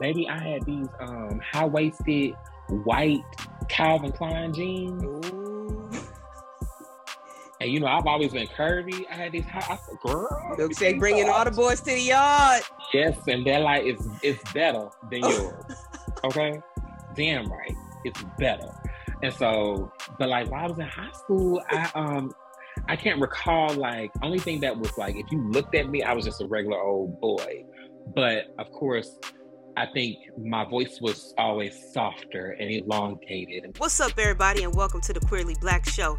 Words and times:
baby, 0.00 0.28
I 0.28 0.42
had 0.42 0.64
these 0.64 0.88
um 1.00 1.40
high 1.40 1.66
waisted 1.66 2.34
white 2.84 3.20
Calvin 3.68 4.12
Klein 4.12 4.52
jeans. 4.52 5.02
Ooh. 5.04 5.90
And 7.60 7.70
you 7.70 7.78
know, 7.78 7.86
I've 7.86 8.06
always 8.06 8.32
been 8.32 8.46
curvy. 8.46 9.04
I 9.10 9.16
had 9.16 9.32
these 9.32 9.44
high, 9.44 9.74
I 9.74 9.76
said, 9.76 9.98
girl. 10.02 10.56
Milkshake 10.58 10.98
bringing 10.98 11.28
all 11.28 11.44
the 11.44 11.50
boys 11.50 11.80
to 11.80 11.90
the 11.90 12.00
yard. 12.00 12.62
Yes, 12.94 13.18
and 13.28 13.46
they're 13.46 13.60
like, 13.60 13.84
it's 13.84 14.06
it's 14.22 14.52
better 14.52 14.88
than 15.10 15.20
yours. 15.20 15.64
okay? 16.24 16.60
Damn 17.14 17.50
right. 17.52 17.74
It's 18.04 18.22
better. 18.38 18.72
And 19.22 19.32
so, 19.32 19.92
but 20.18 20.30
like 20.30 20.50
while 20.50 20.64
I 20.64 20.68
was 20.68 20.78
in 20.78 20.86
high 20.86 21.12
school, 21.12 21.62
I 21.70 21.90
um 21.94 22.32
I 22.88 22.96
can't 22.96 23.20
recall 23.20 23.74
like 23.74 24.10
only 24.22 24.38
thing 24.38 24.60
that 24.60 24.76
was 24.76 24.96
like 24.96 25.16
if 25.16 25.30
you 25.30 25.46
looked 25.50 25.74
at 25.74 25.90
me, 25.90 26.02
I 26.02 26.14
was 26.14 26.24
just 26.24 26.40
a 26.40 26.46
regular 26.46 26.80
old 26.80 27.20
boy. 27.20 27.64
But 28.14 28.54
of 28.58 28.72
course, 28.72 29.18
I 29.76 29.86
think 29.86 30.18
my 30.36 30.64
voice 30.64 30.98
was 31.00 31.32
always 31.38 31.92
softer 31.92 32.56
and 32.58 32.70
elongated. 32.70 33.78
What's 33.78 34.00
up, 34.00 34.12
everybody, 34.18 34.64
and 34.64 34.74
welcome 34.74 35.00
to 35.02 35.12
the 35.12 35.20
Queerly 35.20 35.54
Blax 35.56 35.88
Show. 35.90 36.18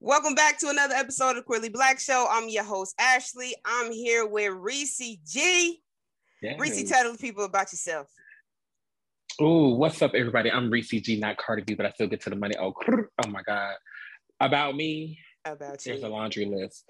Welcome 0.00 0.34
back 0.34 0.58
to 0.58 0.68
another 0.68 0.94
episode 0.94 1.30
of 1.30 1.36
the 1.36 1.42
Queerly 1.42 1.70
Blax 1.70 2.00
Show. 2.00 2.26
I'm 2.30 2.48
your 2.48 2.64
host, 2.64 2.94
Ashley. 3.00 3.54
I'm 3.64 3.90
here 3.90 4.26
with 4.26 4.52
Reese 4.52 4.98
G. 5.26 5.80
Yes. 6.42 6.60
Reese, 6.60 6.88
tell 6.88 7.10
the 7.10 7.18
people 7.18 7.44
about 7.44 7.72
yourself. 7.72 8.06
Oh, 9.40 9.74
what's 9.74 10.02
up, 10.02 10.14
everybody? 10.14 10.50
I'm 10.52 10.70
Reese 10.70 10.90
G, 10.90 11.18
not 11.18 11.38
Cardi 11.38 11.62
B, 11.62 11.74
but 11.74 11.86
I 11.86 11.90
still 11.92 12.08
get 12.08 12.20
to 12.22 12.30
the 12.30 12.36
money. 12.36 12.54
Oh, 12.60 12.74
oh 13.24 13.28
my 13.28 13.40
God. 13.42 13.74
About 14.38 14.76
me, 14.76 15.18
About 15.46 15.84
you. 15.86 15.92
there's 15.92 16.04
a 16.04 16.08
laundry 16.08 16.44
list. 16.44 16.84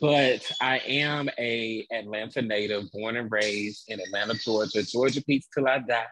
But 0.00 0.48
I 0.60 0.78
am 0.86 1.28
a 1.38 1.84
Atlanta 1.92 2.42
native, 2.42 2.84
born 2.92 3.16
and 3.16 3.30
raised 3.30 3.84
in 3.88 3.98
Atlanta, 3.98 4.34
Georgia. 4.34 4.84
Georgia 4.84 5.22
Pete's 5.24 5.48
till 5.52 5.66
I 5.66 5.80
die. 5.80 6.04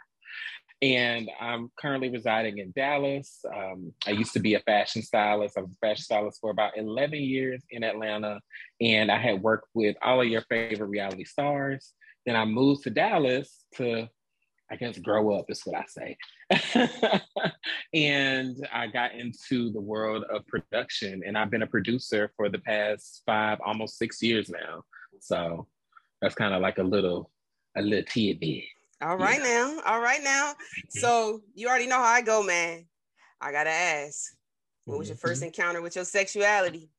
And 0.82 1.30
I'm 1.38 1.70
currently 1.78 2.08
residing 2.08 2.58
in 2.58 2.72
Dallas. 2.74 3.44
Um, 3.54 3.92
I 4.06 4.12
used 4.12 4.32
to 4.32 4.40
be 4.40 4.54
a 4.54 4.60
fashion 4.60 5.02
stylist. 5.02 5.58
I 5.58 5.60
was 5.60 5.72
a 5.72 5.86
fashion 5.86 6.04
stylist 6.04 6.40
for 6.40 6.50
about 6.50 6.78
11 6.78 7.18
years 7.18 7.62
in 7.70 7.84
Atlanta. 7.84 8.40
And 8.80 9.10
I 9.10 9.18
had 9.18 9.42
worked 9.42 9.68
with 9.74 9.96
all 10.02 10.22
of 10.22 10.28
your 10.28 10.40
favorite 10.48 10.86
reality 10.86 11.24
stars. 11.24 11.92
Then 12.24 12.34
I 12.34 12.46
moved 12.46 12.84
to 12.84 12.90
Dallas 12.90 13.64
to, 13.76 14.08
I 14.70 14.76
guess, 14.76 14.98
grow 14.98 15.38
up, 15.38 15.50
is 15.50 15.60
what 15.64 15.82
I 15.82 15.84
say. 15.86 17.20
and 17.94 18.56
I 18.72 18.86
got 18.86 19.14
into 19.14 19.70
the 19.72 19.80
world 19.82 20.24
of 20.32 20.46
production. 20.46 21.20
And 21.26 21.36
I've 21.36 21.50
been 21.50 21.62
a 21.62 21.66
producer 21.66 22.32
for 22.38 22.48
the 22.48 22.58
past 22.58 23.22
five, 23.26 23.58
almost 23.66 23.98
six 23.98 24.22
years 24.22 24.48
now. 24.48 24.84
So 25.20 25.66
that's 26.22 26.34
kind 26.34 26.54
of 26.54 26.62
like 26.62 26.78
a 26.78 26.82
little, 26.82 27.30
a 27.76 27.82
little 27.82 28.04
tidbit. 28.04 28.64
All 29.02 29.16
right 29.16 29.40
now. 29.40 29.80
All 29.86 30.00
right 30.00 30.22
now. 30.22 30.54
So 30.88 31.40
you 31.54 31.68
already 31.68 31.86
know 31.86 31.96
how 31.96 32.04
I 32.04 32.20
go, 32.22 32.42
man. 32.42 32.86
I 33.40 33.52
gotta 33.52 33.70
ask. 33.70 34.34
What 34.84 34.98
was 34.98 35.08
your 35.08 35.16
Mm-hmm. 35.16 35.28
first 35.28 35.42
encounter 35.42 35.80
with 35.80 35.96
your 35.96 36.04
sexuality? 36.04 36.90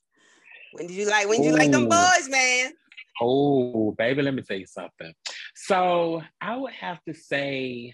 When 0.72 0.88
did 0.88 0.96
you 0.96 1.08
like 1.10 1.28
when 1.28 1.42
did 1.42 1.48
you 1.48 1.54
like 1.56 1.72
them 1.72 1.88
boys, 1.90 2.30
man? 2.30 2.74
Oh, 3.22 3.92
baby, 3.92 4.22
let 4.22 4.34
me 4.34 4.42
tell 4.42 4.58
you 4.58 4.66
something. 4.66 5.14
So 5.56 6.24
I 6.40 6.58
would 6.58 6.74
have 6.74 7.04
to 7.08 7.14
say, 7.14 7.94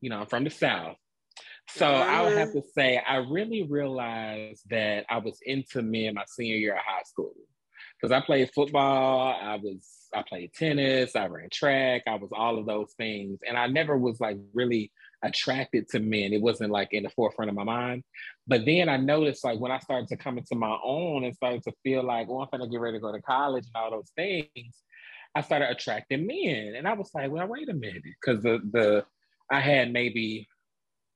you 0.00 0.10
know, 0.10 0.20
I'm 0.20 0.26
from 0.26 0.44
the 0.44 0.50
South. 0.50 0.96
So 1.68 1.86
I 1.86 2.22
would 2.22 2.32
have 2.32 2.52
to 2.52 2.62
say, 2.76 2.98
I 2.98 3.16
really 3.16 3.62
realized 3.62 4.62
that 4.70 5.04
I 5.08 5.18
was 5.18 5.38
into 5.44 5.82
men 5.82 6.14
my 6.14 6.24
senior 6.26 6.56
year 6.56 6.74
of 6.74 6.80
high 6.84 7.02
school. 7.04 7.34
Because 8.00 8.12
I 8.12 8.20
played 8.24 8.50
football, 8.54 9.34
I 9.40 9.56
was 9.56 10.03
I 10.14 10.22
played 10.22 10.52
tennis, 10.52 11.16
I 11.16 11.26
ran 11.26 11.48
track, 11.50 12.02
I 12.06 12.16
was 12.16 12.30
all 12.32 12.58
of 12.58 12.66
those 12.66 12.92
things. 12.96 13.40
And 13.46 13.56
I 13.56 13.66
never 13.66 13.96
was 13.96 14.20
like 14.20 14.38
really 14.52 14.92
attracted 15.22 15.88
to 15.88 16.00
men. 16.00 16.32
It 16.32 16.40
wasn't 16.40 16.70
like 16.70 16.92
in 16.92 17.04
the 17.04 17.10
forefront 17.10 17.48
of 17.48 17.54
my 17.54 17.64
mind. 17.64 18.04
But 18.46 18.64
then 18.66 18.88
I 18.88 18.96
noticed 18.96 19.44
like 19.44 19.58
when 19.58 19.72
I 19.72 19.78
started 19.78 20.08
to 20.08 20.16
come 20.16 20.38
into 20.38 20.54
my 20.54 20.76
own 20.84 21.24
and 21.24 21.34
started 21.34 21.62
to 21.64 21.72
feel 21.82 22.02
like, 22.04 22.28
oh, 22.28 22.40
I'm 22.40 22.48
gonna 22.52 22.68
get 22.68 22.80
ready 22.80 22.98
to 22.98 23.00
go 23.00 23.12
to 23.12 23.22
college 23.22 23.64
and 23.66 23.82
all 23.82 23.90
those 23.90 24.12
things, 24.16 24.76
I 25.34 25.40
started 25.40 25.70
attracting 25.70 26.26
men. 26.26 26.74
And 26.76 26.86
I 26.86 26.92
was 26.92 27.10
like, 27.14 27.30
well, 27.30 27.46
wait 27.46 27.68
a 27.68 27.74
minute. 27.74 28.02
Because 28.04 28.42
the 28.42 28.60
the 28.70 29.04
I 29.50 29.60
had 29.60 29.92
maybe 29.92 30.46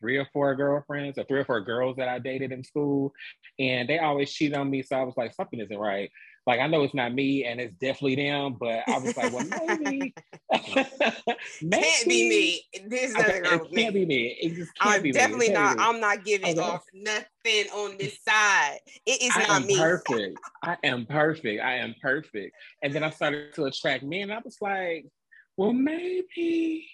three 0.00 0.16
or 0.16 0.28
four 0.32 0.54
girlfriends 0.54 1.19
or 1.19 1.25
three 1.25 1.41
or 1.41 1.44
four 1.44 1.60
girls 1.60 1.97
that 1.97 2.09
I 2.09 2.19
dated 2.19 2.53
in 2.53 2.65
school. 2.65 3.12
And 3.59 3.88
they 3.88 3.98
always 3.98 4.32
cheated 4.32 4.56
on 4.56 4.70
me. 4.70 4.82
So 4.82 4.97
I 4.97 5.03
was 5.03 5.16
like, 5.16 5.34
something 5.34 5.60
isn't 5.60 5.76
right. 5.76 6.10
Like 6.48 6.60
I 6.60 6.66
know 6.66 6.82
it's 6.82 6.94
not 6.94 7.12
me 7.12 7.44
and 7.44 7.60
it's 7.60 7.75
definitely 7.75 8.16
them, 8.16 8.56
but 8.59 8.82
I 8.88 8.97
was 8.97 9.14
like, 9.19 9.31
well, 9.31 9.44
maybe, 9.44 10.14
maybe 11.60 11.82
Can't 11.84 12.09
be 12.09 12.28
me. 12.31 12.62
There's 12.88 13.14
Okay, 13.14 13.26
nothing 13.26 13.42
wrong 13.42 13.53
it 13.53 13.62
with 13.64 13.72
me. 13.72 13.82
can't 13.82 13.94
be 13.94 14.06
me. 14.06 14.38
It 14.41 14.54
just 14.54 14.75
can't 14.81 14.97
I'm 14.97 15.03
be 15.03 15.12
definitely 15.12 15.48
me. 15.48 15.54
Not. 15.54 15.76
be 15.76 15.82
me. 15.82 15.86
I'm 15.86 16.00
not 16.00 16.25
giving 16.25 16.59
off 16.59 16.84
nothing 16.94 17.66
on 17.75 17.98
this 17.98 18.19
side. 18.26 18.78
It 19.04 19.20
is 19.22 19.36
I 19.36 19.41
not 19.41 19.60
am 19.60 19.66
me. 19.66 19.76
perfect. 19.76 20.38
I 20.62 20.76
am 20.84 21.04
perfect. 21.04 21.62
I 21.62 21.75
am 21.75 21.94
perfect. 22.00 22.56
And 22.82 22.94
then 22.94 23.04
I 23.04 23.10
started 23.10 23.53
to 23.53 23.65
attract 23.66 24.04
men. 24.04 24.22
And 24.22 24.32
I 24.32 24.41
was 24.42 24.56
like, 24.62 25.04
well, 25.59 25.75
maybe, 25.75 26.88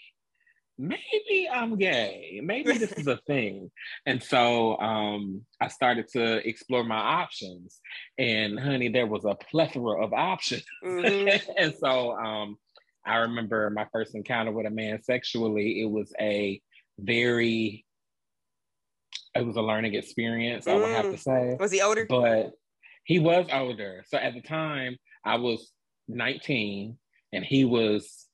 maybe 0.79 1.49
I'm 1.53 1.77
gay. 1.77 2.41
Maybe 2.43 2.73
this 2.79 2.93
is 2.93 3.07
a 3.07 3.17
thing. 3.27 3.71
And 4.07 4.23
so 4.23 4.77
um, 4.79 5.43
I 5.61 5.69
started 5.69 6.09
to 6.13 6.47
explore 6.47 6.85
my 6.85 6.97
options. 6.97 7.81
And 8.19 8.59
honey, 8.59 8.89
there 8.89 9.07
was 9.07 9.25
a 9.25 9.35
plethora 9.35 10.05
of 10.05 10.13
options. 10.13 10.65
Mhm. 10.85 11.41
and 11.59 11.75
so 11.75 12.13
um, 12.17 12.57
I 13.07 13.17
remember 13.19 13.71
my 13.71 13.87
first 13.93 14.15
encounter 14.15 14.53
with 14.53 14.67
a 14.67 14.71
man 14.71 15.03
sexually. 15.03 15.81
It 15.83 15.91
was 15.91 16.13
a 16.21 16.61
very, 16.99 17.85
it 19.35 19.45
was 19.45 19.57
a 19.57 19.63
learning 19.63 19.95
experience. 19.95 20.67
I 20.67 20.75
would 20.75 20.89
have 20.91 21.05
to 21.11 21.17
Mm. 21.17 21.19
say 21.19 21.57
Was 21.59 21.73
he 21.73 21.81
older? 21.83 22.07
but 22.09 22.53
he 23.05 23.19
was 23.19 23.47
older. 23.53 24.05
So 24.09 24.17
at 24.19 24.35
the 24.35 24.41
time, 24.41 24.97
I 25.25 25.37
was 25.37 25.71
19 26.09 26.97
and 27.33 27.45
he 27.45 27.65
was 27.65 28.27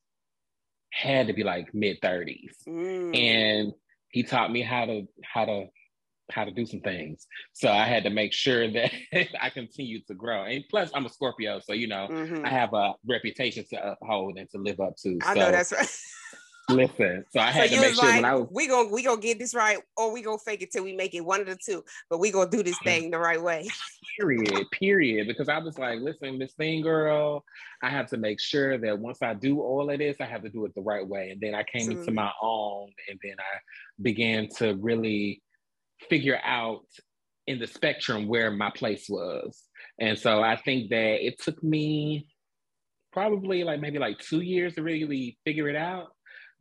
had 0.91 1.27
to 1.27 1.33
be 1.33 1.43
like 1.43 1.73
mid 1.73 1.99
30s. 2.01 2.55
Mm. 2.67 3.15
And 3.15 3.73
he 4.09 4.23
taught 4.23 4.51
me 4.51 4.61
how 4.61 4.85
to 4.85 5.07
how 5.23 5.45
to 5.45 5.65
how 6.31 6.45
to 6.45 6.51
do 6.51 6.65
some 6.65 6.79
things. 6.79 7.27
So 7.53 7.69
I 7.69 7.85
had 7.85 8.03
to 8.05 8.09
make 8.09 8.31
sure 8.33 8.69
that 8.71 8.91
I 9.41 9.49
continued 9.49 10.07
to 10.07 10.13
grow. 10.13 10.43
And 10.45 10.63
plus 10.69 10.91
I'm 10.93 11.05
a 11.05 11.09
Scorpio, 11.09 11.59
so 11.59 11.73
you 11.73 11.87
know, 11.87 12.07
Mhm. 12.09 12.45
I 12.45 12.49
have 12.49 12.73
a 12.73 12.93
reputation 13.07 13.65
to 13.71 13.91
uphold 13.91 14.37
and 14.37 14.49
to 14.51 14.57
live 14.57 14.79
up 14.79 14.95
to. 15.03 15.17
I 15.23 15.33
so 15.33 15.39
know 15.39 15.51
that's 15.51 15.71
right. 15.71 15.89
listen. 16.69 17.25
So 17.31 17.39
I 17.39 17.51
So 17.51 17.59
had 17.59 17.69
to 17.69 17.75
you 17.75 17.81
make 17.81 17.95
sure 17.95 18.05
like, 18.05 18.15
when 18.15 18.25
I 18.25 18.35
was 18.35 18.47
we 18.51 18.67
gonna 18.67 18.89
we 18.89 19.03
gonna 19.03 19.21
get 19.21 19.39
this 19.39 19.53
right, 19.53 19.79
or 19.97 20.11
we 20.11 20.21
gonna 20.21 20.37
fake 20.37 20.61
it 20.61 20.71
till 20.71 20.83
we 20.83 20.93
make 20.93 21.13
it 21.13 21.21
one 21.21 21.41
of 21.41 21.47
the 21.47 21.57
two. 21.57 21.83
But 22.09 22.19
we 22.19 22.31
gonna 22.31 22.49
do 22.49 22.63
this 22.63 22.77
thing 22.83 23.11
the 23.11 23.19
right 23.19 23.41
way. 23.41 23.67
period, 24.19 24.65
period. 24.71 25.27
Because 25.27 25.49
I 25.49 25.57
was 25.59 25.77
like, 25.77 25.99
listen, 25.99 26.39
this 26.39 26.53
thing, 26.53 26.81
girl, 26.81 27.43
I 27.81 27.89
have 27.89 28.07
to 28.09 28.17
make 28.17 28.39
sure 28.39 28.77
that 28.77 28.99
once 28.99 29.21
I 29.21 29.33
do 29.33 29.61
all 29.61 29.89
of 29.89 29.99
this, 29.99 30.17
I 30.19 30.25
have 30.25 30.43
to 30.43 30.49
do 30.49 30.65
it 30.65 30.75
the 30.75 30.81
right 30.81 31.07
way. 31.07 31.31
And 31.31 31.41
then 31.41 31.55
I 31.55 31.63
came 31.63 31.91
into 31.91 32.11
my 32.11 32.31
own, 32.41 32.91
and 33.09 33.19
then 33.23 33.35
I 33.39 33.59
began 34.01 34.49
to 34.57 34.75
really 34.75 35.41
figure 36.09 36.39
out 36.43 36.85
in 37.47 37.59
the 37.59 37.67
spectrum 37.67 38.27
where 38.27 38.51
my 38.51 38.69
place 38.69 39.07
was. 39.09 39.61
And 39.99 40.17
so 40.17 40.41
I 40.41 40.55
think 40.55 40.89
that 40.89 41.25
it 41.25 41.41
took 41.41 41.61
me 41.63 42.27
probably 43.11 43.63
like 43.63 43.81
maybe 43.81 43.99
like 43.99 44.19
two 44.19 44.41
years 44.41 44.75
to 44.75 44.83
really 44.83 45.37
figure 45.45 45.67
it 45.67 45.75
out. 45.75 46.07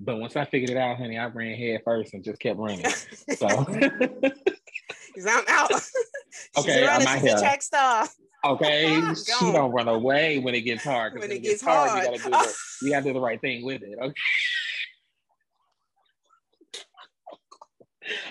But 0.00 0.18
once 0.18 0.34
I 0.34 0.46
figured 0.46 0.70
it 0.70 0.76
out, 0.78 0.96
honey, 0.96 1.18
I 1.18 1.26
ran 1.26 1.54
head 1.56 1.82
first 1.84 2.14
and 2.14 2.24
just 2.24 2.40
kept 2.40 2.58
running. 2.58 2.86
So 3.36 3.46
'Cause 5.14 5.26
I'm 5.28 5.44
out. 5.48 5.70
She's 6.56 6.64
Okay, 6.64 6.86
running, 6.86 6.88
I'm 6.88 7.06
out 7.06 7.20
she's 7.20 7.28
here. 7.30 7.38
track 7.38 7.62
star. 7.62 8.08
Okay, 8.44 9.00
Go. 9.02 9.08
Oh, 9.10 9.14
she 9.14 9.52
don't 9.52 9.72
run 9.72 9.88
away 9.88 10.38
when 10.38 10.54
it 10.54 10.62
gets 10.62 10.84
hard. 10.84 11.12
When 11.12 11.20
When, 11.22 11.32
it 11.32 11.42
gets 11.42 11.60
gets 11.60 11.62
hard, 11.62 11.90
hard. 11.90 12.04
you 12.04 12.10
gotta 12.10 12.22
do 12.22 12.30
the, 12.30 12.54
you 12.80 12.90
gotta 12.92 13.04
do 13.04 13.12
the 13.12 13.20
right 13.20 13.40
thing 13.40 13.64
with 13.64 13.82
it. 13.82 13.98
Okay. 14.00 14.14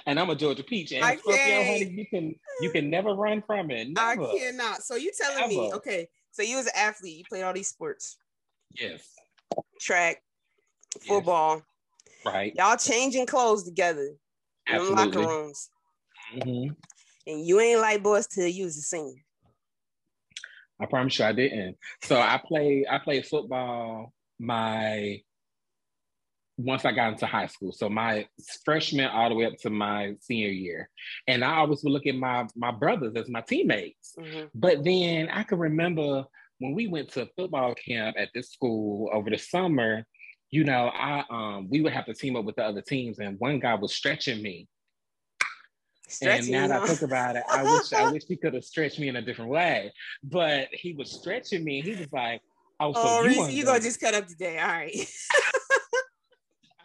And 0.07 0.19
I'm 0.19 0.29
a 0.31 0.35
Georgia 0.35 0.63
peach, 0.63 0.91
and 0.93 1.05
I 1.05 1.17
Scorpio, 1.17 1.63
honey, 1.63 1.85
you 1.95 2.05
can 2.07 2.35
you 2.61 2.71
can 2.71 2.89
never 2.89 3.13
run 3.13 3.43
from 3.45 3.69
it. 3.69 3.89
I 3.97 4.15
cannot. 4.15 4.81
So 4.83 4.95
you 4.95 5.11
telling 5.15 5.47
me, 5.49 5.71
okay? 5.73 6.07
So 6.31 6.41
you 6.41 6.57
was 6.57 6.65
an 6.65 6.71
athlete. 6.75 7.17
You 7.19 7.23
played 7.29 7.43
all 7.43 7.53
these 7.53 7.67
sports, 7.67 8.17
Yes. 8.73 9.07
track, 9.79 10.23
Yes. 10.95 11.07
football. 11.07 11.61
Right. 12.25 12.53
Y'all 12.55 12.77
changing 12.77 13.25
clothes 13.25 13.63
together 13.63 14.15
in 14.67 14.77
them 14.77 14.95
locker 14.95 15.19
rooms. 15.19 15.69
Mm-hmm. 16.35 16.73
And 17.27 17.45
you 17.45 17.59
ain't 17.59 17.81
like 17.81 18.03
boys 18.03 18.27
till 18.27 18.47
you 18.47 18.65
was 18.65 18.77
a 18.77 18.81
senior. 18.81 19.21
I 20.79 20.85
promise 20.85 21.19
you 21.19 21.25
I 21.25 21.33
didn't. 21.33 21.77
So 22.03 22.19
I 22.19 22.41
played 22.43 22.85
I 22.89 22.99
played 22.99 23.25
football 23.25 24.13
my 24.39 25.21
once 26.57 26.83
I 26.85 26.91
got 26.91 27.13
into 27.13 27.25
high 27.25 27.47
school. 27.47 27.71
So 27.71 27.89
my 27.89 28.27
freshman 28.65 29.07
all 29.07 29.29
the 29.29 29.35
way 29.35 29.45
up 29.45 29.57
to 29.59 29.69
my 29.69 30.15
senior 30.21 30.49
year. 30.49 30.89
And 31.27 31.43
I 31.43 31.57
always 31.57 31.83
would 31.83 31.93
look 31.93 32.07
at 32.07 32.15
my 32.15 32.47
my 32.55 32.71
brothers 32.71 33.13
as 33.15 33.29
my 33.29 33.41
teammates. 33.41 34.15
Mm-hmm. 34.17 34.47
But 34.53 34.83
then 34.83 35.29
I 35.29 35.43
can 35.43 35.59
remember 35.59 36.25
when 36.59 36.73
we 36.73 36.87
went 36.87 37.09
to 37.13 37.29
football 37.37 37.73
camp 37.75 38.17
at 38.19 38.29
this 38.33 38.51
school 38.51 39.09
over 39.13 39.29
the 39.29 39.37
summer, 39.37 40.05
you 40.51 40.63
know, 40.63 40.89
I 40.93 41.23
um 41.29 41.69
we 41.69 41.81
would 41.81 41.93
have 41.93 42.05
to 42.05 42.13
team 42.13 42.35
up 42.35 42.45
with 42.45 42.55
the 42.55 42.63
other 42.63 42.81
teams 42.81 43.19
and 43.19 43.39
one 43.39 43.59
guy 43.59 43.75
was 43.75 43.93
stretching 43.93 44.41
me. 44.41 44.67
Stretching, 46.07 46.55
and 46.55 46.69
now 46.69 46.79
that? 46.79 46.83
I 46.83 46.87
think 46.87 47.01
about 47.03 47.35
it, 47.35 47.43
I 47.49 47.63
wish 47.63 47.93
I 47.93 48.11
wish 48.11 48.23
he 48.27 48.35
could 48.35 48.55
have 48.55 48.65
stretched 48.65 48.99
me 48.99 49.09
in 49.09 49.15
a 49.15 49.21
different 49.21 49.51
way. 49.51 49.93
But 50.23 50.69
he 50.71 50.93
was 50.93 51.11
stretching 51.11 51.63
me 51.63 51.79
and 51.79 51.87
he 51.87 51.95
was 51.95 52.11
like, 52.11 52.41
Oh, 52.79 52.93
so 52.93 53.01
oh, 53.03 53.23
you, 53.25 53.47
you 53.49 53.65
gonna 53.65 53.79
just 53.79 53.99
cut 53.99 54.13
up 54.13 54.27
today. 54.27 54.57
All 54.57 54.67
right. 54.67 55.11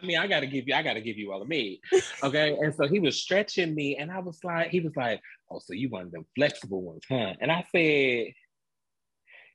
I 0.01 0.05
mean, 0.05 0.17
I 0.17 0.27
gotta 0.27 0.45
give 0.45 0.67
you, 0.67 0.75
I 0.75 0.83
gotta 0.83 1.01
give 1.01 1.17
you 1.17 1.31
all 1.31 1.41
of 1.41 1.47
me. 1.47 1.81
Okay. 2.23 2.57
and 2.59 2.73
so 2.75 2.87
he 2.87 2.99
was 2.99 3.21
stretching 3.21 3.73
me, 3.73 3.95
and 3.97 4.11
I 4.11 4.19
was 4.19 4.39
like, 4.43 4.69
he 4.69 4.79
was 4.79 4.95
like, 4.95 5.21
Oh, 5.49 5.59
so 5.59 5.73
you 5.73 5.89
one 5.89 6.03
of 6.03 6.11
them 6.11 6.25
flexible 6.35 6.81
ones, 6.81 7.03
huh? 7.09 7.33
And 7.39 7.51
I 7.51 7.65
said, 7.71 8.33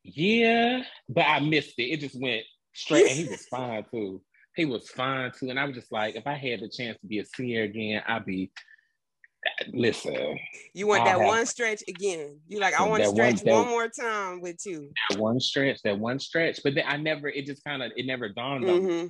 Yeah, 0.02 0.82
but 1.08 1.26
I 1.26 1.40
missed 1.40 1.78
it. 1.78 1.84
It 1.84 2.00
just 2.00 2.20
went 2.20 2.42
straight, 2.75 3.08
and 3.08 3.19
he 3.19 3.25
was 3.31 3.46
fine 3.46 3.84
too. 3.90 4.22
He 4.56 4.64
was 4.64 4.88
fine 4.90 5.32
too. 5.38 5.50
And 5.50 5.58
I 5.58 5.64
was 5.64 5.76
just 5.76 5.93
like, 5.93 6.17
if 6.17 6.26
I 6.26 6.34
had 6.34 6.61
the 6.61 6.69
chance 6.69 6.99
to 7.00 7.06
be 7.06 7.19
a 7.20 7.25
senior 7.25 7.62
again, 7.62 8.02
I'd 8.06 8.25
be 8.26 8.50
listen, 9.72 10.38
You 10.75 10.87
want 10.87 11.05
that 11.05 11.20
one 11.20 11.46
stretch 11.46 11.82
again. 11.88 12.40
You 12.49 12.61
like, 12.61 12.75
I 12.75 12.87
want 12.87 13.02
to 13.02 13.11
one- 13.11 13.37
stretch 13.37 13.44
that- 13.44 13.52
one 13.55 13.69
more 13.69 13.88
time 13.88 14.40
with 14.40 14.58
you. 14.67 14.93
that 15.11 15.19
one 15.19 15.40
stretch, 15.40 15.81
that 15.84 15.99
one 15.99 16.19
stretch. 16.19 16.61
But 16.62 16.75
then 16.75 16.84
I 16.87 16.96
never, 16.96 17.28
it 17.28 17.46
just 17.46 17.64
kind 17.64 17.82
of, 17.82 17.93
it 17.96 18.06
never 18.06 18.28
dawned 18.28 18.69
on 18.69 18.84
me 18.84 19.00
hmm 19.02 19.06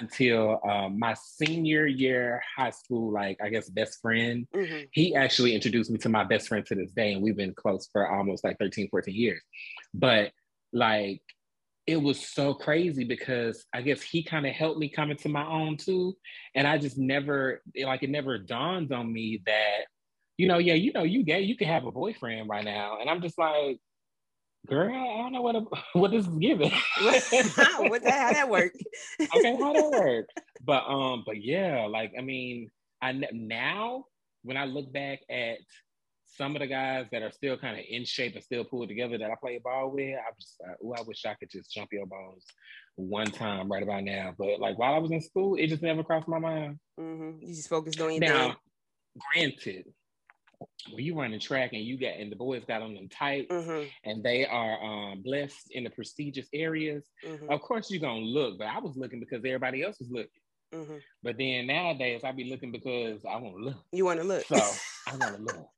until 0.00 0.60
um, 0.68 0.98
my 0.98 1.14
senior 1.14 1.86
year 1.86 2.42
high 2.56 2.70
school, 2.70 3.12
like 3.12 3.38
I 3.40 3.48
guess 3.48 3.68
best 3.68 4.00
friend. 4.00 4.44
hmm 4.52 4.80
he 4.90 5.14
actually 5.14 5.54
introduced 5.54 5.88
me 5.90 5.98
to 5.98 6.08
my 6.08 6.24
best 6.24 6.48
friend 6.48 6.66
to 6.66 6.74
this 6.74 6.90
day 6.92 7.12
and 7.12 7.22
we've 7.22 7.36
been 7.36 7.54
close 7.54 7.88
for 7.92 8.10
almost 8.10 8.42
like 8.42 8.56
13 8.58 8.88
14 8.90 9.14
years 9.14 9.40
but 9.92 10.32
like 10.72 11.20
it 11.86 11.96
was 11.96 12.26
so 12.26 12.54
crazy 12.54 13.04
because 13.04 13.64
i 13.74 13.82
guess 13.82 14.02
he 14.02 14.22
kind 14.22 14.46
of 14.46 14.52
helped 14.52 14.78
me 14.78 14.88
come 14.88 15.10
into 15.10 15.28
my 15.28 15.46
own 15.46 15.76
too 15.76 16.16
and 16.54 16.66
i 16.66 16.78
just 16.78 16.98
never 16.98 17.62
like 17.84 18.02
it 18.02 18.10
never 18.10 18.38
dawned 18.38 18.92
on 18.92 19.12
me 19.12 19.42
that 19.46 19.84
you 20.38 20.48
know 20.48 20.58
yeah 20.58 20.74
you 20.74 20.92
know 20.92 21.02
you 21.02 21.22
gay 21.24 21.40
you 21.40 21.56
can 21.56 21.68
have 21.68 21.84
a 21.84 21.92
boyfriend 21.92 22.48
right 22.48 22.64
now 22.64 22.98
and 23.00 23.10
i'm 23.10 23.20
just 23.20 23.38
like 23.38 23.78
girl 24.66 24.94
i 24.94 25.22
don't 25.22 25.32
know 25.32 25.42
what 25.42 25.56
a, 25.56 25.64
what 25.98 26.10
this 26.10 26.26
is 26.26 26.38
giving 26.38 26.72
what 27.00 28.02
the 28.02 28.10
how 28.10 28.32
that 28.32 28.48
work? 28.48 28.72
okay, 29.36 29.56
how 29.56 29.72
that 29.72 29.90
work? 29.90 30.26
But 30.64 30.84
um, 30.86 31.22
but 31.26 31.42
yeah, 31.42 31.86
like 31.90 32.12
I 32.18 32.22
mean, 32.22 32.70
I 33.02 33.12
now 33.32 34.06
when 34.42 34.56
I 34.56 34.64
look 34.64 34.92
back 34.92 35.20
at 35.30 35.58
some 36.36 36.56
of 36.56 36.60
the 36.60 36.66
guys 36.66 37.06
that 37.12 37.22
are 37.22 37.30
still 37.30 37.56
kind 37.56 37.78
of 37.78 37.84
in 37.88 38.04
shape 38.04 38.34
and 38.34 38.42
still 38.42 38.64
pulled 38.64 38.88
together 38.88 39.18
that 39.18 39.30
I 39.30 39.34
play 39.40 39.60
ball 39.62 39.90
with, 39.90 40.14
I'm 40.16 40.34
just 40.38 40.56
like, 40.60 40.76
oh, 40.84 40.92
I 40.92 41.02
wish 41.06 41.24
I 41.24 41.34
could 41.34 41.50
just 41.50 41.70
jump 41.72 41.92
your 41.92 42.06
bones 42.06 42.44
one 42.96 43.30
time 43.30 43.70
right 43.70 43.82
about 43.82 44.04
now. 44.04 44.34
But 44.36 44.60
like 44.60 44.78
while 44.78 44.94
I 44.94 44.98
was 44.98 45.10
in 45.10 45.20
school, 45.20 45.56
it 45.56 45.68
just 45.68 45.82
never 45.82 46.02
crossed 46.02 46.28
my 46.28 46.38
mind. 46.38 46.78
hmm 46.98 47.32
You 47.40 47.54
just 47.54 47.68
focused 47.68 48.00
on 48.00 48.10
your 48.12 48.20
Now, 48.20 48.56
granted, 49.32 49.86
when 50.92 51.04
you 51.04 51.14
run 51.14 51.22
running 51.22 51.40
track 51.40 51.72
and 51.72 51.82
you 51.82 51.98
got 51.98 52.14
and 52.14 52.30
the 52.30 52.36
boys 52.36 52.64
got 52.66 52.82
on 52.82 52.94
them 52.94 53.08
tight 53.08 53.46
hmm 53.50 53.84
and 54.04 54.22
they 54.22 54.46
are 54.46 54.82
um 54.82 55.22
blessed 55.22 55.70
in 55.70 55.84
the 55.84 55.90
prestigious 55.90 56.48
areas, 56.52 57.04
hmm 57.24 57.50
of 57.50 57.60
course 57.60 57.90
you're 57.90 58.00
gonna 58.00 58.20
look, 58.20 58.58
but 58.58 58.66
I 58.66 58.78
was 58.80 58.96
looking 58.96 59.20
because 59.20 59.38
everybody 59.44 59.82
else 59.82 59.98
was 60.00 60.10
looking. 60.10 60.42
hmm 60.72 60.98
But 61.22 61.38
then 61.38 61.68
nowadays, 61.68 62.22
I 62.24 62.32
be 62.32 62.50
looking 62.50 62.72
because 62.72 63.24
I 63.24 63.36
want 63.36 63.56
to 63.56 63.64
look. 63.64 63.84
You 63.92 64.04
want 64.04 64.20
to 64.20 64.26
look. 64.26 64.46
So 64.46 64.56
I 65.08 65.16
want 65.16 65.36
to 65.36 65.42
look. 65.42 65.68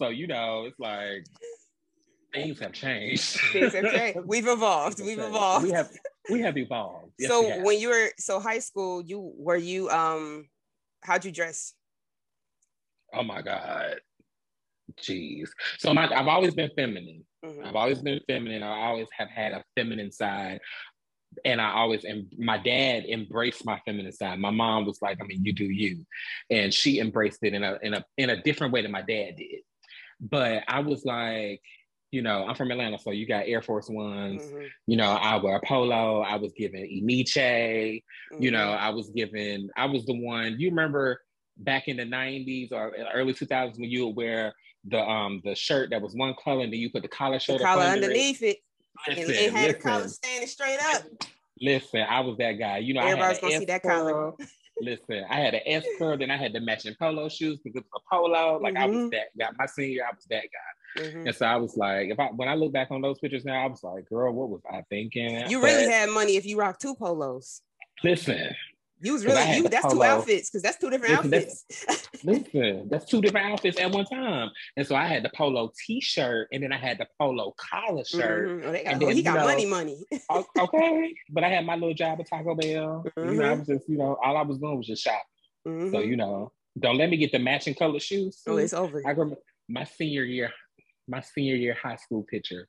So 0.00 0.08
you 0.08 0.26
know, 0.26 0.64
it's 0.66 0.78
like 0.78 1.26
things 2.32 2.58
have 2.60 2.72
changed. 2.72 3.40
Things 3.52 3.74
have 3.74 3.92
changed. 3.92 4.20
We've 4.26 4.46
evolved. 4.48 5.00
We've 5.00 5.18
evolved. 5.18 5.64
We 5.64 5.70
have 5.72 5.90
we 6.30 6.40
have 6.40 6.56
evolved. 6.56 7.12
Yes, 7.18 7.30
so 7.30 7.48
have. 7.48 7.62
when 7.62 7.78
you 7.78 7.88
were 7.88 8.10
so 8.18 8.40
high 8.40 8.60
school, 8.60 9.02
you 9.02 9.32
were 9.36 9.56
you 9.56 9.88
um 9.90 10.48
how'd 11.02 11.24
you 11.24 11.32
dress? 11.32 11.74
oh 13.12 13.22
my 13.22 13.42
god, 13.42 13.96
jeez. 15.00 15.48
So 15.78 15.92
my, 15.92 16.08
I've 16.14 16.28
always 16.28 16.54
been 16.54 16.70
feminine. 16.76 17.24
Mhm. 17.44 17.66
I've 17.66 17.76
always 17.76 18.00
been 18.00 18.20
feminine. 18.28 18.62
I 18.62 18.86
always 18.86 19.08
have 19.16 19.28
had 19.28 19.52
a 19.52 19.64
feminine 19.76 20.12
side. 20.12 20.60
And 21.44 21.60
I 21.60 21.72
always, 21.72 22.04
and 22.04 22.26
my 22.38 22.58
dad 22.58 23.04
embraced 23.06 23.64
my 23.64 23.80
feminine 23.84 24.12
side. 24.12 24.38
My 24.40 24.50
mom 24.50 24.84
was 24.84 25.00
like, 25.00 25.18
I 25.20 25.24
mean, 25.24 25.44
you 25.44 25.52
do 25.52 25.64
you. 25.64 26.04
And 26.50 26.74
she 26.74 26.98
embraced 26.98 27.38
it 27.42 27.54
in 27.54 27.62
a, 27.62 27.78
in 27.82 27.94
a, 27.94 28.04
in 28.18 28.30
a 28.30 28.42
different 28.42 28.72
way 28.72 28.82
than 28.82 28.90
my 28.90 29.02
dad 29.02 29.36
did. 29.36 29.60
But 30.20 30.64
I 30.66 30.80
was 30.80 31.04
like, 31.04 31.62
you 32.10 32.22
know, 32.22 32.44
I'm 32.46 32.56
from 32.56 32.72
Atlanta, 32.72 32.98
so 32.98 33.12
you 33.12 33.26
got 33.26 33.46
Air 33.46 33.62
Force 33.62 33.88
Ones. 33.88 34.42
Mhm. 34.42 34.68
You 34.88 34.96
know, 34.96 35.12
I 35.12 35.36
wear 35.36 35.60
polo. 35.64 36.22
I 36.22 36.34
was 36.36 36.52
given 36.54 36.82
Enyce. 36.82 38.02
You 38.40 38.50
know, 38.50 38.66
Mhm. 38.66 38.78
I 38.78 38.90
was 38.90 39.10
given, 39.10 39.70
I 39.76 39.86
was 39.86 40.04
the 40.06 40.14
one, 40.14 40.56
you 40.58 40.70
remember 40.70 41.22
back 41.56 41.86
in 41.86 41.96
the 41.96 42.04
90s 42.04 42.72
or 42.72 42.92
early 43.14 43.34
2000s 43.34 43.78
when 43.78 43.90
you 43.90 44.06
would 44.06 44.16
wear 44.16 44.52
the 44.84 44.98
um 44.98 45.42
the 45.44 45.54
shirt 45.54 45.90
that 45.90 46.00
was 46.00 46.14
one 46.14 46.34
color 46.42 46.64
and 46.64 46.72
then 46.72 46.80
you 46.80 46.90
put 46.90 47.02
the 47.02 47.08
collar 47.08 47.36
the 47.36 47.40
shirt 47.40 47.60
up 47.60 47.66
collar 47.74 47.84
under 47.84 47.98
it? 47.98 48.04
underneath 48.04 48.42
it, 49.08 49.18
and 49.18 49.28
Listen, 49.28 49.44
it 49.44 49.52
had 49.52 49.70
the 49.70 49.74
collar 49.78 50.02
listen, 50.02 50.08
standing 50.10 50.48
straight 50.48 50.78
up. 50.94 51.02
listen, 51.60 52.00
I 52.08 52.20
was 52.20 52.36
that 52.38 52.52
guy. 52.52 52.78
You 52.78 52.94
know, 52.94 53.00
Everybody's 53.00 53.38
I 53.38 53.40
gonna 53.40 53.58
see 53.58 53.64
that 53.66 53.84
S 53.84 53.90
collar. 53.90 54.32
Listen, 54.82 55.24
I 55.28 55.40
had 55.40 55.54
an 55.54 55.60
S 55.66 55.84
curl, 55.98 56.16
then 56.16 56.30
I 56.30 56.36
had 56.38 56.52
the 56.54 56.60
matching 56.60 56.94
polo 56.98 57.28
shoes 57.28 57.58
because 57.62 57.80
it 57.82 57.86
was 57.92 58.02
a 58.02 58.14
polo. 58.14 58.58
Like 58.62 58.76
I 58.76 58.86
was 58.86 58.96
Mhm. 58.96 59.10
that 59.10 59.26
guy. 59.38 59.48
My 59.58 59.66
senior, 59.66 60.04
I 60.06 60.14
was 60.14 60.24
that 60.30 60.44
guy. 60.44 61.02
Mhm. 61.02 61.26
And 61.26 61.36
so 61.36 61.44
I 61.46 61.56
was 61.56 61.76
like, 61.76 62.08
if 62.08 62.18
I 62.18 62.28
when 62.28 62.48
I 62.48 62.54
look 62.54 62.72
back 62.72 62.90
on 62.90 63.02
those 63.02 63.18
pictures 63.18 63.44
now, 63.44 63.62
I 63.62 63.66
was 63.66 63.82
like, 63.84 64.08
girl, 64.08 64.32
what 64.32 64.48
was 64.48 64.62
I 64.70 64.82
thinking? 64.88 65.48
You 65.50 65.62
really 65.62 65.84
had 65.84 66.08
money 66.10 66.36
if 66.36 66.46
you 66.46 66.56
rocked 66.58 66.80
two 66.82 66.94
polos. 66.94 67.60
listen, 68.02 68.54
You 69.02 69.14
was 69.14 69.24
really 69.24 69.56
you. 69.56 69.68
That's 69.68 69.92
two 69.92 70.02
outfits 70.02 70.50
because 70.50 70.62
that's 70.62 70.76
two 70.78 70.90
different 70.90 71.14
Listen, 71.24 71.30
that's- 71.30 71.64
outfits. 71.88 72.08
listen, 72.24 72.88
that's 72.90 73.04
two 73.06 73.20
different 73.22 73.46
outfits 73.52 73.78
at 73.80 73.90
one 73.90 74.04
time. 74.04 74.50
And 74.76 74.86
so 74.86 74.94
I 74.94 75.06
had 75.06 75.22
the 75.24 75.30
polo 75.34 75.72
t-shirt 75.86 76.48
and 76.52 76.62
then 76.62 76.72
I 76.72 76.76
had 76.78 76.98
the 76.98 77.06
polo 77.18 77.54
collar 77.56 78.04
shirt. 78.04 78.48
Mhm. 78.48 78.64
Oh, 78.66 78.72
got- 78.72 78.84
and 78.84 79.02
oh, 79.02 79.06
then, 79.06 79.16
he 79.16 79.22
got 79.22 79.36
know, 79.36 79.44
money, 79.46 79.66
money. 79.66 80.04
Okay. 80.58 81.14
But 81.30 81.44
I 81.44 81.48
had 81.48 81.64
my 81.64 81.74
little 81.74 81.94
job 81.94 82.20
at 82.20 82.28
Taco 82.28 82.54
Bell. 82.54 83.04
You 83.16 83.24
know, 83.24 83.44
I 83.50 83.54
Mhm. 83.54 83.58
was 83.60 83.66
just, 83.68 83.88
you 83.88 83.96
know, 83.98 84.18
all 84.22 84.36
I 84.36 84.42
was 84.42 84.58
doing 84.58 84.76
was 84.76 84.86
just 84.86 85.02
shopping. 85.02 85.20
So, 85.64 85.70
Mhm. 85.98 86.06
you 86.06 86.16
know, 86.16 86.52
don't 86.78 86.98
let 86.98 87.08
me 87.10 87.16
get 87.16 87.32
the 87.32 87.38
matching 87.38 87.74
color 87.74 87.98
shoes. 88.00 88.42
oh, 88.46 88.56
it's 88.58 88.72
over. 88.74 89.02
I 89.06 89.10
remember 89.10 89.36
my 89.68 89.84
senior 89.84 90.24
year, 90.24 90.50
my 91.08 91.20
senior 91.20 91.54
year 91.56 91.74
high 91.74 91.96
school 91.96 92.22
picture. 92.24 92.68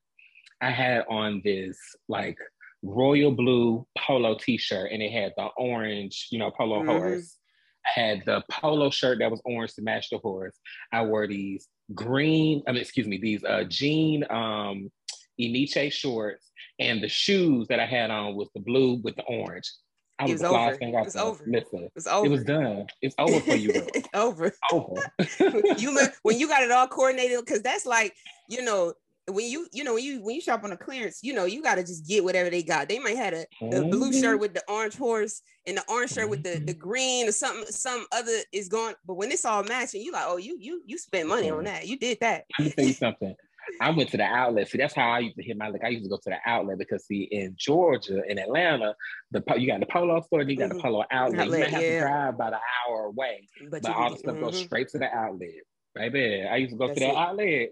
I 0.61 0.71
had 0.71 1.05
on 1.09 1.41
this 1.43 1.77
like 2.07 2.37
royal 2.83 3.31
blue 3.31 3.85
polo 3.97 4.35
t-shirt 4.35 4.91
and 4.91 5.01
it 5.01 5.11
had 5.11 5.33
the 5.37 5.45
orange, 5.57 6.27
you 6.31 6.39
know, 6.39 6.51
polo 6.51 6.81
Mhm. 6.81 6.85
horse. 6.87 7.37
I 7.85 7.99
had 7.99 8.23
the 8.25 8.43
polo 8.51 8.89
shirt 8.89 9.19
that 9.19 9.31
was 9.31 9.41
orange 9.45 9.73
to 9.75 9.81
match 9.81 10.09
the 10.09 10.17
horse. 10.19 10.57
I 10.91 11.03
wore 11.03 11.27
these 11.27 11.67
green, 11.93 12.63
I 12.67 12.71
mean, 12.71 12.81
excuse 12.81 13.07
me, 13.07 13.17
these 13.17 13.43
uh 13.43 13.63
jean 13.65 14.23
um 14.29 14.91
Enyce 15.39 15.91
shorts 15.91 16.51
and 16.79 17.03
the 17.03 17.09
shoes 17.09 17.67
that 17.69 17.79
I 17.79 17.85
had 17.85 18.11
on 18.11 18.35
was 18.35 18.49
the 18.53 18.61
blue 18.61 18.95
with 19.03 19.15
the 19.15 19.23
orange. 19.23 19.71
I 20.19 20.25
It 20.25 20.33
was, 20.33 20.41
was 20.41 20.51
over. 20.51 20.77
thing 20.77 20.93
It 20.93 21.05
was 21.05 21.15
over. 21.15 21.43
Listen, 21.47 21.89
It's 21.95 22.05
over. 22.07 22.25
it 22.27 22.29
was 22.29 22.43
done. 22.43 22.85
It's 23.01 23.15
over 23.17 23.39
for 23.39 23.55
you, 23.55 23.71
it's 23.95 24.09
over. 24.13 24.53
over. 24.71 25.01
you 25.79 25.91
look 25.93 26.13
when 26.23 26.37
you 26.39 26.47
got 26.47 26.61
it 26.63 26.71
all 26.71 26.87
coordinated 26.87 27.39
because 27.43 27.61
that's 27.63 27.85
like 27.87 28.15
you 28.47 28.63
know 28.63 28.93
when 29.27 29.45
you 29.49 29.67
you 29.71 29.83
know 29.83 29.93
when 29.93 30.03
you 30.03 30.21
when 30.23 30.35
you 30.35 30.41
shop 30.41 30.63
on 30.63 30.71
a 30.71 30.77
clearance 30.77 31.19
you 31.21 31.31
know 31.33 31.45
you 31.45 31.61
got 31.61 31.75
to 31.75 31.81
just 31.83 32.07
get 32.07 32.23
whatever 32.23 32.49
they 32.49 32.63
got 32.63 32.89
they 32.89 32.97
might 32.99 33.15
have 33.15 33.33
a, 33.33 33.45
a 33.61 33.83
blue 33.85 34.11
Mhm. 34.11 34.19
shirt 34.21 34.39
with 34.39 34.53
the 34.53 34.63
orange 34.67 34.95
horse 34.97 35.41
and 35.67 35.77
the 35.77 35.83
orange 35.89 36.11
shirt 36.13 36.27
with 36.29 36.41
the 36.43 36.49
Mm-hmm. 36.51 36.65
the 36.65 36.73
green 36.73 37.27
or 37.29 37.31
something 37.31 37.65
some 37.67 38.05
other 38.11 38.37
is 38.51 38.67
going 38.67 38.95
but 39.05 39.13
when 39.15 39.31
it's 39.31 39.45
all 39.45 39.63
matching 39.63 40.01
you 40.01 40.11
like 40.11 40.25
oh 40.25 40.37
you 40.37 40.57
you 40.59 40.81
you 40.85 40.97
spent 40.97 41.29
money 41.29 41.49
on 41.51 41.63
that 41.65 41.87
you 41.87 41.97
did 41.99 42.17
that 42.21 42.45
Let 42.57 42.65
me 42.65 42.71
tell 42.71 42.85
you 42.85 42.93
something. 42.93 43.35
I 43.79 43.91
went 43.91 44.09
to 44.09 44.17
the 44.17 44.23
outlet. 44.23 44.67
See, 44.69 44.79
that's 44.79 44.95
how 44.95 45.07
I 45.11 45.19
used 45.19 45.37
to 45.37 45.43
hit 45.43 45.55
my 45.55 45.69
lick. 45.69 45.81
I 45.85 45.89
used 45.89 46.03
to 46.03 46.09
go 46.09 46.17
to 46.17 46.29
the 46.31 46.37
outlet 46.45 46.79
because, 46.79 47.05
see, 47.05 47.29
in 47.31 47.53
Georgia, 47.55 48.21
in 48.27 48.39
Atlanta, 48.39 48.95
the 49.29 49.41
you 49.55 49.67
got 49.67 49.79
the 49.79 49.85
polo 49.85 50.19
store, 50.21 50.41
and 50.41 50.49
you 50.51 50.57
got 50.57 50.69
the 50.69 50.79
polo 50.79 51.05
outlet. 51.11 51.35
you 51.35 51.41
Outlet, 51.43 51.59
might 51.61 51.69
have 51.69 51.81
yeah. 51.81 51.99
to 51.99 51.99
drive 52.01 52.33
about 52.33 52.53
an 52.53 52.59
hour 52.89 53.05
away, 53.05 53.47
but, 53.69 53.83
but 53.83 53.91
all 53.91 54.09
the 54.09 54.17
stuff 54.17 54.39
goes 54.39 54.59
mhm. 54.59 54.65
straight 54.65 54.89
to 54.89 54.97
the 54.97 55.15
outlet. 55.15 55.49
Baby, 55.93 56.43
I 56.51 56.55
used 56.57 56.71
to 56.71 56.77
go 56.77 56.87
That's 56.87 56.99
to 56.99 57.05
the 57.05 57.15
outlet. 57.15 57.69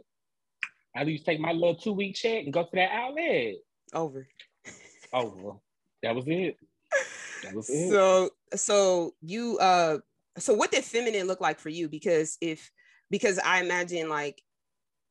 I 0.99 1.03
used 1.03 1.23
to 1.25 1.31
take 1.31 1.39
my 1.39 1.53
little 1.53 1.75
two 1.75 1.93
week 1.93 2.15
check 2.15 2.43
and 2.43 2.51
go 2.51 2.63
to 2.63 2.69
that 2.73 2.91
outlet. 2.91 3.55
over 3.93 4.27
Over. 5.13 5.53
That 6.03 6.15
was 6.15 6.25
it. 6.27 6.57
That 7.43 7.53
was 7.53 7.69
it. 7.69 7.89
So 7.89 8.31
so 8.55 9.13
you 9.21 9.57
uh 9.59 9.99
so 10.37 10.53
what 10.53 10.71
did 10.71 10.83
feminine 10.83 11.25
look 11.25 11.39
like 11.39 11.59
for 11.59 11.69
you? 11.69 11.87
Because 11.87 12.37
if 12.41 12.69
because 13.09 13.39
I 13.39 13.61
imagine 13.61 14.09
like 14.09 14.41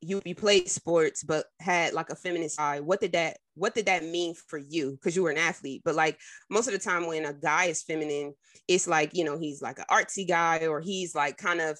you 0.00 0.21
you 0.25 0.35
played 0.35 0.68
sports 0.68 1.25
but 1.25 1.47
had 1.59 1.92
like 1.92 2.11
a 2.11 2.14
feminine 2.14 2.49
side 2.49 2.83
what 2.83 3.00
did 3.00 3.12
that 3.12 3.38
what 3.57 3.75
did 3.75 3.87
that 3.87 4.04
mean 4.04 4.33
for 4.47 4.57
you 4.57 4.92
because 4.92 5.16
you 5.16 5.25
were 5.25 5.30
an 5.30 5.37
athlete 5.37 5.83
but 5.85 5.97
like 5.97 6.16
most 6.49 6.68
of 6.68 6.73
the 6.73 6.78
time 6.78 7.04
when 7.09 7.25
a 7.25 7.33
guy 7.33 7.64
is 7.64 7.83
feminine 7.83 8.33
it's 8.68 8.87
like 8.87 9.11
you 9.12 9.25
know 9.25 9.37
he's 9.37 9.61
like 9.61 9.80
an 9.80 9.85
artsy 9.90 10.26
guy 10.26 10.68
or 10.68 10.80
he's 10.80 11.16
like 11.16 11.37
kind 11.37 11.61
of 11.61 11.76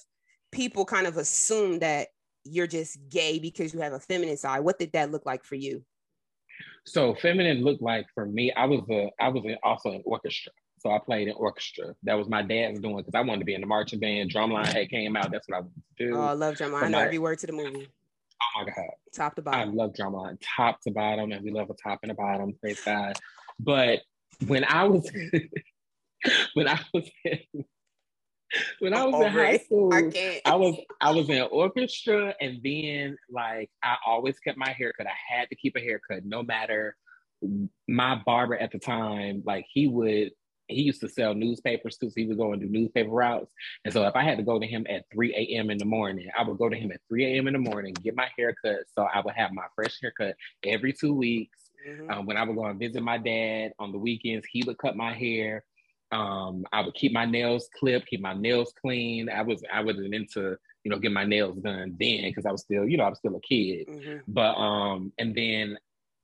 people 0.51 0.83
kind 0.83 1.07
of 1.07 1.15
assume 1.15 1.79
that 1.79 2.09
you're 2.43 2.67
just 2.67 2.97
gay 3.09 3.39
because 3.39 3.73
you 3.73 3.79
have 3.79 3.93
a 3.93 3.99
feminine 3.99 4.37
side 4.37 4.59
what 4.59 4.79
did 4.79 4.91
that 4.93 5.11
look 5.11 5.25
like 5.25 5.43
for 5.43 5.55
you 5.55 5.83
so 6.85 7.15
feminine 7.15 7.63
looked 7.63 7.81
like 7.81 8.05
for 8.13 8.25
me 8.25 8.51
i 8.53 8.65
was 8.65 8.81
a 8.89 9.09
i 9.19 9.27
was 9.27 9.43
also 9.63 9.91
in 9.91 10.01
orchestra 10.05 10.51
so 10.81 10.91
I 10.91 10.99
played 10.99 11.27
in 11.27 11.33
orchestra. 11.35 11.93
That 12.03 12.13
was 12.13 12.29
my 12.29 12.41
dad's 12.41 12.79
doing 12.79 12.97
because 12.97 13.13
I 13.13 13.21
wanted 13.21 13.39
to 13.39 13.45
be 13.45 13.53
in 13.53 13.61
the 13.61 13.67
marching 13.67 13.99
band. 13.99 14.33
Drumline 14.33 14.65
had 14.65 14.89
came 14.89 15.15
out. 15.15 15.31
That's 15.31 15.47
what 15.47 15.57
I 15.57 15.59
wanted 15.59 15.83
to 15.97 16.07
do. 16.07 16.15
Oh, 16.15 16.21
I 16.21 16.33
love 16.33 16.55
drumline. 16.55 16.83
I 16.83 16.87
know 16.89 16.99
every 16.99 17.19
word 17.19 17.39
to 17.39 17.47
the 17.47 17.53
movie. 17.53 17.87
Oh 18.41 18.63
my 18.63 18.65
God. 18.65 18.85
Top 19.13 19.35
to 19.35 19.41
bottom. 19.41 19.69
I 19.69 19.73
love 19.73 19.93
drumline, 19.93 20.37
top 20.41 20.79
to 20.81 20.91
bottom, 20.91 21.31
and 21.31 21.43
we 21.43 21.51
love 21.51 21.69
a 21.69 21.73
top 21.73 21.99
and 22.03 22.11
a 22.11 22.15
bottom. 22.15 22.53
Praise 22.61 22.81
God. 22.81 23.17
But 23.59 23.99
when 24.47 24.63
I 24.63 24.85
was 24.85 25.11
when 26.53 26.67
I 26.67 26.79
was 26.93 27.09
in, 27.25 27.65
when 28.79 28.93
I 28.93 29.05
was 29.05 29.25
in 29.25 29.31
high 29.31 29.57
school, 29.57 29.93
I, 29.93 30.41
I, 30.45 30.55
was 30.55 30.75
I 31.01 31.11
was 31.11 31.29
in 31.29 31.41
orchestra, 31.51 32.33
and 32.39 32.59
then 32.63 33.17
like 33.29 33.69
I 33.83 33.97
always 34.05 34.39
kept 34.39 34.57
my 34.57 34.71
haircut. 34.71 35.07
I 35.07 35.35
had 35.35 35.49
to 35.49 35.55
keep 35.55 35.75
a 35.75 35.79
haircut, 35.79 36.25
no 36.25 36.43
matter 36.43 36.95
my 37.87 38.21
barber 38.25 38.57
at 38.57 38.71
the 38.71 38.79
time. 38.79 39.43
Like 39.45 39.65
he 39.71 39.87
would 39.87 40.31
he 40.69 40.81
used 40.83 41.01
to 41.01 41.09
sell 41.09 41.33
newspapers 41.33 41.97
too, 41.97 42.09
so 42.09 42.13
he 42.15 42.27
would 42.27 42.37
go 42.37 42.53
and 42.53 42.61
do 42.61 42.67
newspaper 42.67 43.09
routes. 43.09 43.51
And 43.83 43.93
so 43.93 44.05
if 44.07 44.15
I 44.15 44.23
had 44.23 44.37
to 44.37 44.43
go 44.43 44.59
to 44.59 44.67
him 44.67 44.85
at 44.89 45.05
3 45.11 45.33
a.m. 45.33 45.69
in 45.69 45.77
the 45.77 45.85
morning, 45.85 46.27
I 46.37 46.43
would 46.43 46.57
go 46.57 46.69
to 46.69 46.75
him 46.75 46.91
at 46.91 47.01
3 47.09 47.25
a.m. 47.25 47.47
in 47.47 47.53
the 47.53 47.59
morning, 47.59 47.95
get 48.03 48.15
my 48.15 48.29
hair 48.37 48.55
cut. 48.63 48.81
So 48.95 49.03
I 49.03 49.19
would 49.19 49.33
have 49.33 49.51
my 49.51 49.65
fresh 49.75 49.97
haircut 49.99 50.35
every 50.63 50.93
two 50.93 51.13
weeks. 51.13 51.57
Mm-hmm. 51.87 52.11
Um, 52.11 52.25
when 52.25 52.37
I 52.37 52.43
would 52.43 52.55
go 52.55 52.65
and 52.65 52.79
visit 52.79 53.01
my 53.01 53.17
dad 53.17 53.71
on 53.79 53.91
the 53.91 53.97
weekends, 53.97 54.45
he 54.51 54.63
would 54.65 54.77
cut 54.77 54.95
my 54.95 55.13
hair. 55.13 55.63
Um, 56.11 56.65
I 56.71 56.81
would 56.81 56.95
keep 56.95 57.13
my 57.13 57.25
nails 57.25 57.69
clipped, 57.77 58.07
keep 58.07 58.21
my 58.21 58.33
nails 58.33 58.73
clean. 58.81 59.29
I 59.29 59.41
was 59.41 59.63
I 59.71 59.81
wasn't 59.81 60.13
into 60.13 60.55
you 60.83 60.91
know 60.91 60.99
get 60.99 61.11
my 61.11 61.25
nails 61.25 61.57
done 61.57 61.95
then 61.99 62.23
because 62.23 62.45
I 62.45 62.51
was 62.51 62.61
still 62.61 62.87
you 62.87 62.97
know 62.97 63.03
I 63.03 63.09
was 63.09 63.19
still 63.19 63.35
a 63.35 63.41
kid. 63.41 63.87
Mm-hmm. 63.87 64.17
But 64.27 64.55
um, 64.55 65.13
and 65.17 65.35
then 65.35 65.77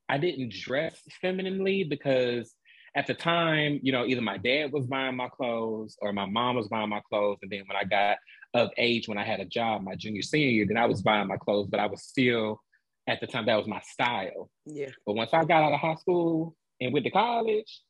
I 0.09 0.17
didn't 0.17 0.51
dress 0.51 0.99
femininely 1.21 1.83
because 1.83 2.53
at 2.95 3.07
the 3.07 3.13
time, 3.13 3.79
you 3.83 3.91
know, 3.91 4.05
either 4.05 4.21
my 4.21 4.37
dad 4.37 4.71
was 4.71 4.85
buying 4.85 5.17
my 5.17 5.27
clothes 5.27 5.97
or 6.01 6.13
my 6.13 6.25
mom 6.25 6.55
was 6.55 6.69
buying 6.69 6.89
my 6.89 7.01
clothes. 7.09 7.39
And 7.41 7.51
then 7.51 7.63
when 7.67 7.75
I 7.75 7.83
got 7.83 8.17
of 8.53 8.69
age, 8.77 9.09
when 9.09 9.17
I 9.17 9.25
had 9.25 9.41
a 9.41 9.45
job, 9.45 9.83
my 9.83 9.95
junior, 9.95 10.21
senior 10.21 10.47
year, 10.47 10.65
then 10.65 10.77
I 10.77 10.85
was 10.85 11.01
buying 11.01 11.27
my 11.27 11.35
clothes, 11.35 11.67
but 11.69 11.81
I 11.81 11.87
was 11.87 12.03
still, 12.03 12.61
at 13.05 13.19
the 13.19 13.27
time, 13.27 13.47
that 13.47 13.57
was 13.57 13.67
my 13.67 13.81
style. 13.81 14.49
Yeah. 14.65 14.91
But 15.05 15.15
once 15.15 15.33
I 15.33 15.43
got 15.43 15.63
out 15.63 15.73
of 15.73 15.79
high 15.81 15.95
school 15.95 16.55
and 16.81 16.93
went 16.93 17.05
to 17.05 17.11
college. 17.11 17.81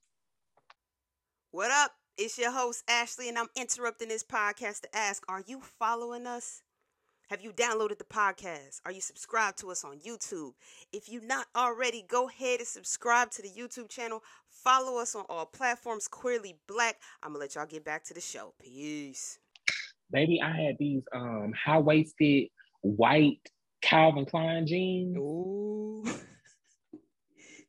What 1.56 1.72
up? 1.72 1.92
It's 2.18 2.38
your 2.38 2.52
host, 2.52 2.84
Ashley, 2.86 3.30
and 3.30 3.38
I'm 3.38 3.48
interrupting 3.56 4.10
this 4.10 4.26
podcast 4.26 4.82
to 4.82 4.94
ask 4.94 5.24
Are 5.30 5.42
you 5.48 5.62
following 5.80 6.28
us? 6.28 6.62
Have 7.30 7.40
you 7.40 7.54
downloaded 7.54 7.98
the 7.98 8.04
podcast? 8.04 8.82
Are 8.84 8.92
you 8.92 9.00
subscribed 9.00 9.60
to 9.60 9.72
us 9.72 9.86
on 9.86 10.00
YouTube? 10.00 10.52
If 10.92 11.08
you're 11.08 11.26
not 11.26 11.48
already, 11.56 12.04
go 12.10 12.28
ahead 12.28 12.60
and 12.60 12.68
subscribe 12.68 13.32
to 13.32 13.42
the 13.42 13.48
YouTube 13.48 13.88
channel. 13.88 14.22
Follow 14.50 15.00
us 15.00 15.16
on 15.16 15.24
all 15.30 15.46
platforms, 15.46 16.10
Queerly 16.10 16.58
Blax. 16.70 16.96
I'm 17.24 17.30
gonna 17.30 17.40
let 17.40 17.56
y'all 17.56 17.66
get 17.66 17.86
back 17.86 18.04
to 18.08 18.14
the 18.14 18.20
show. 18.20 18.54
Peace. 18.62 19.40
Baby, 20.12 20.42
I 20.44 20.50
had 20.50 20.76
these 20.78 21.04
um 21.14 21.54
high 21.54 21.80
waisted 21.80 22.50
white 22.82 23.50
Calvin 23.82 24.26
Klein 24.26 24.68
jeans. 24.68 25.16
Ooh. 25.16 26.04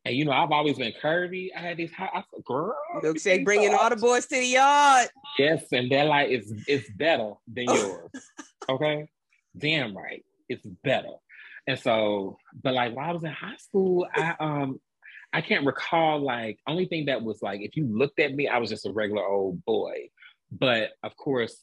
And 0.07 0.15
you 0.15 0.25
know, 0.25 0.31
I've 0.31 0.51
always 0.51 0.77
been 0.77 0.93
curvy. 1.01 1.49
I 1.55 1.59
had 1.59 1.77
these 1.77 1.91
high, 1.91 2.09
I 2.13 2.23
said, 2.33 2.43
girl. 2.45 2.75
Milkshake 3.03 3.45
bringing 3.45 3.73
all 3.73 3.89
the 3.89 3.95
boys 3.95 4.25
to 4.27 4.35
the 4.35 4.45
yard. 4.45 5.09
Yes, 5.37 5.65
and 5.71 5.91
they're 5.91 6.05
like, 6.05 6.29
it's 6.29 6.51
it's 6.67 6.89
better 6.91 7.33
than 7.47 7.65
yours. 7.65 8.11
okay 8.69 9.07
damn 9.57 9.95
right, 9.95 10.23
it's 10.49 10.65
better. 10.83 11.13
And 11.67 11.79
so, 11.79 12.37
but 12.61 12.73
like 12.73 12.95
while 12.95 13.09
I 13.09 13.13
was 13.13 13.23
in 13.23 13.31
high 13.31 13.57
school, 13.57 14.07
I 14.13 14.35
um 14.39 14.79
I 15.33 15.41
can't 15.41 15.65
recall 15.65 16.19
like 16.19 16.59
only 16.67 16.85
thing 16.85 17.05
that 17.05 17.21
was 17.21 17.41
like 17.41 17.61
if 17.61 17.75
you 17.75 17.85
looked 17.85 18.19
at 18.19 18.33
me, 18.33 18.47
I 18.47 18.57
was 18.57 18.69
just 18.69 18.85
a 18.85 18.91
regular 18.91 19.25
old 19.25 19.63
boy. 19.65 20.09
But 20.51 20.91
of 21.03 21.15
course, 21.17 21.57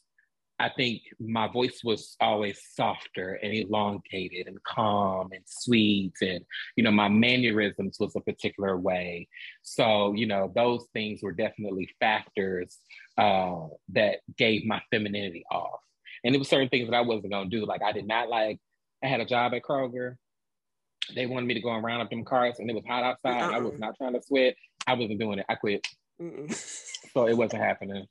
I 0.57 0.69
think 0.69 1.01
my 1.19 1.47
voice 1.49 1.81
was 1.83 2.15
always 2.21 2.61
softer 2.73 3.33
and 3.43 3.53
elongated 3.53 4.47
and 4.47 4.63
calm 4.63 5.29
and 5.33 5.43
sweet. 5.45 6.13
And, 6.21 6.45
you 6.77 6.83
know, 6.83 6.91
my 6.91 7.09
mannerisms 7.09 7.97
was 7.99 8.15
a 8.15 8.21
particular 8.21 8.77
way. 8.77 9.27
So, 9.63 10.13
you 10.13 10.27
know, 10.27 10.51
those 10.55 10.85
things 10.93 11.21
were 11.21 11.33
definitely 11.33 11.89
factors 11.99 12.77
uh, 13.17 13.67
that 13.89 14.19
gave 14.37 14.65
my 14.65 14.81
femininity 14.91 15.43
off. 15.51 15.81
And 16.23 16.33
it 16.33 16.37
was 16.37 16.47
certain 16.47 16.69
things 16.69 16.89
that 16.89 16.95
I 16.95 17.01
wasn't 17.01 17.33
gonna 17.33 17.49
do. 17.49 17.65
Like 17.65 17.83
I 17.83 17.91
did 17.91 18.07
not 18.07 18.29
like. 18.29 18.59
I 19.03 19.07
had 19.07 19.19
a 19.19 19.25
job 19.25 19.53
at 19.53 19.61
Kroger. 19.61 20.15
They 21.13 21.27
wanted 21.27 21.45
me 21.45 21.53
to 21.53 21.59
go 21.59 21.69
and 21.69 21.83
round 21.83 22.01
up 22.01 22.09
them 22.09 22.23
carts, 22.23 22.59
and 22.59 22.69
it 22.69 22.73
was 22.73 22.85
hot 22.85 23.03
outside. 23.03 23.41
Uh-uh. 23.41 23.51
I 23.51 23.59
was 23.59 23.73
uh-uh. 23.73 23.79
not 23.79 23.97
trying 23.97 24.13
to 24.13 24.21
sweat. 24.23 24.55
I 24.87 24.93
wasn't 24.93 25.19
doing 25.19 25.39
it. 25.39 25.45
I 25.47 25.55
quit. 25.55 25.85
so 27.13 27.27
it 27.27 27.37
wasn't 27.37 27.61
happening. 27.61 28.07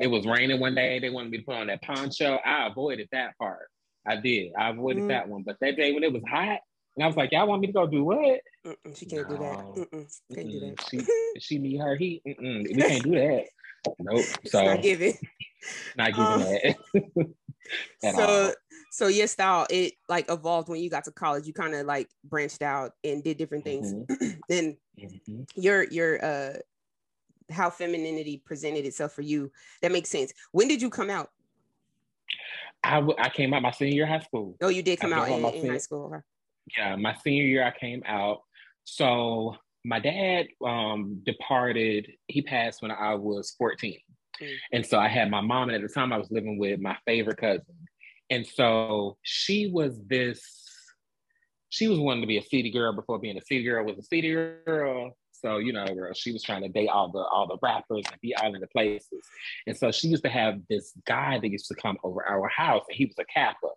It 0.00 0.08
was 0.08 0.26
raining 0.26 0.60
one 0.60 0.74
day. 0.74 0.98
They 0.98 1.10
wanted 1.10 1.30
me 1.30 1.38
to 1.38 1.44
put 1.44 1.56
on 1.56 1.68
that 1.68 1.82
poncho. 1.82 2.38
I 2.44 2.66
avoided 2.66 3.08
that 3.12 3.36
part. 3.38 3.68
I 4.06 4.16
did. 4.16 4.52
I 4.58 4.70
avoided 4.70 5.04
mm. 5.04 5.08
that 5.08 5.28
one. 5.28 5.42
But 5.42 5.56
that 5.60 5.76
day 5.76 5.92
when 5.92 6.04
it 6.04 6.12
was 6.12 6.22
hot, 6.28 6.60
and 6.96 7.04
I 7.04 7.06
was 7.06 7.16
like, 7.16 7.32
y'all 7.32 7.46
want 7.46 7.60
me 7.60 7.66
to 7.66 7.72
go 7.72 7.86
do 7.86 8.04
what? 8.04 8.40
Mm-mm, 8.66 8.98
she 8.98 9.06
can't 9.06 9.28
no. 9.28 9.36
do 9.36 9.42
that. 9.42 9.90
Mm-mm, 9.90 10.20
can't 10.34 10.50
do 10.50 10.60
that. 10.60 10.88
She, 10.90 11.40
she 11.40 11.58
need 11.58 11.78
her 11.78 11.94
heat. 11.96 12.22
We 12.24 12.34
can't 12.34 13.02
do 13.02 13.10
that. 13.12 13.44
Nope. 14.00 14.24
So 14.46 14.64
not 14.64 14.82
giving. 14.82 15.16
Not 15.96 16.08
giving 16.08 16.26
um, 16.26 16.40
that. 16.40 18.14
so 18.16 18.52
so 18.90 19.06
your 19.06 19.28
style 19.28 19.64
it 19.70 19.94
like 20.08 20.28
evolved 20.28 20.68
when 20.68 20.80
you 20.80 20.90
got 20.90 21.04
to 21.04 21.12
college 21.12 21.46
you 21.46 21.52
kind 21.52 21.72
of 21.72 21.86
like 21.86 22.08
branched 22.24 22.62
out 22.62 22.92
and 23.04 23.22
did 23.22 23.36
different 23.36 23.64
things 23.64 23.94
mm-hmm. 23.94 24.38
then 24.48 24.76
mm-hmm. 24.98 25.42
your 25.54 25.84
your 25.84 26.24
uh 26.24 26.54
how 27.50 27.70
femininity 27.70 28.42
presented 28.44 28.84
itself 28.84 29.12
for 29.12 29.22
you. 29.22 29.50
That 29.82 29.92
makes 29.92 30.10
sense. 30.10 30.32
When 30.52 30.68
did 30.68 30.82
you 30.82 30.90
come 30.90 31.10
out? 31.10 31.30
I, 32.82 32.96
w- 32.96 33.16
I 33.18 33.28
came 33.28 33.52
out 33.54 33.62
my 33.62 33.70
senior 33.70 33.94
year 33.94 34.04
of 34.04 34.10
high 34.10 34.20
school. 34.20 34.56
Oh 34.60 34.68
you 34.68 34.82
did 34.82 35.00
come 35.00 35.12
out 35.12 35.28
in, 35.28 35.44
in 35.44 35.70
high 35.70 35.78
school 35.78 36.22
yeah 36.76 36.96
my 36.96 37.14
senior 37.22 37.44
year 37.44 37.64
i 37.64 37.70
came 37.70 38.02
out. 38.06 38.42
So 38.84 39.56
my 39.84 39.98
dad 39.98 40.46
um 40.64 41.20
departed. 41.24 42.12
He 42.26 42.42
passed 42.42 42.82
when 42.82 42.90
i 42.90 43.14
was 43.14 43.54
14 43.58 43.98
Mm. 44.42 44.54
And 44.72 44.86
so 44.86 44.98
I 44.98 45.08
had 45.08 45.30
my 45.30 45.40
mom, 45.40 45.68
and 45.68 45.76
at 45.76 45.82
the 45.82 45.92
time 45.92 46.12
I 46.12 46.18
was 46.18 46.30
living 46.30 46.58
with 46.58 46.80
my 46.80 46.96
favorite 47.06 47.38
cousin. 47.38 47.88
And 48.30 48.46
so 48.46 49.16
she 49.22 49.68
was 49.68 49.98
this, 50.06 50.42
she 51.68 51.88
was 51.88 51.98
wanting 51.98 52.22
to 52.22 52.26
be 52.26 52.38
a 52.38 52.42
city 52.42 52.70
girl 52.70 52.92
before 52.92 53.18
being 53.18 53.38
a 53.38 53.42
city 53.42 53.62
girl. 53.62 53.84
Was 53.84 53.98
a 53.98 54.02
city 54.02 54.32
girl. 54.32 55.16
So, 55.40 55.58
you 55.58 55.72
know, 55.72 55.84
girl, 55.86 56.12
she 56.14 56.32
was 56.32 56.42
trying 56.42 56.62
to 56.62 56.68
date 56.68 56.88
all 56.88 57.10
the 57.10 57.18
all 57.18 57.46
the 57.46 57.58
rappers 57.62 58.04
and 58.10 58.20
be 58.20 58.34
all 58.34 58.54
in 58.54 58.60
the 58.60 58.66
places. 58.68 59.24
And 59.66 59.76
so 59.76 59.90
she 59.90 60.08
used 60.08 60.24
to 60.24 60.30
have 60.30 60.60
this 60.68 60.92
guy 61.06 61.38
that 61.38 61.48
used 61.48 61.68
to 61.68 61.74
come 61.74 61.98
over 62.02 62.26
our 62.26 62.48
house, 62.48 62.84
and 62.88 62.96
he 62.96 63.06
was 63.06 63.16
a 63.18 63.24
Kappa. 63.24 63.68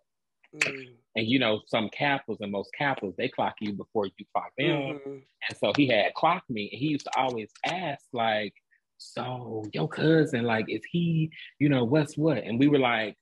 Mm. 0.56 0.86
And 1.16 1.26
you 1.26 1.38
know, 1.38 1.60
some 1.66 1.88
Kappas 1.90 2.38
and 2.40 2.50
most 2.50 2.70
Kappas, 2.78 3.14
they 3.16 3.28
clock 3.28 3.54
you 3.60 3.72
before 3.72 4.06
you 4.06 4.24
clock 4.34 4.50
them. 4.58 4.68
Mm-hmm. 4.68 5.10
And 5.10 5.58
so 5.58 5.72
he 5.76 5.86
had 5.88 6.14
clocked 6.14 6.50
me, 6.50 6.68
and 6.72 6.78
he 6.78 6.88
used 6.88 7.04
to 7.04 7.16
always 7.16 7.50
ask, 7.64 8.04
like, 8.12 8.54
so 8.98 9.64
your 9.72 9.88
cousin, 9.88 10.44
like, 10.44 10.66
is 10.68 10.82
he, 10.90 11.30
you 11.58 11.68
know, 11.68 11.84
what's 11.84 12.16
what? 12.16 12.38
And 12.38 12.58
we 12.58 12.68
were 12.68 12.78
like 12.78 13.16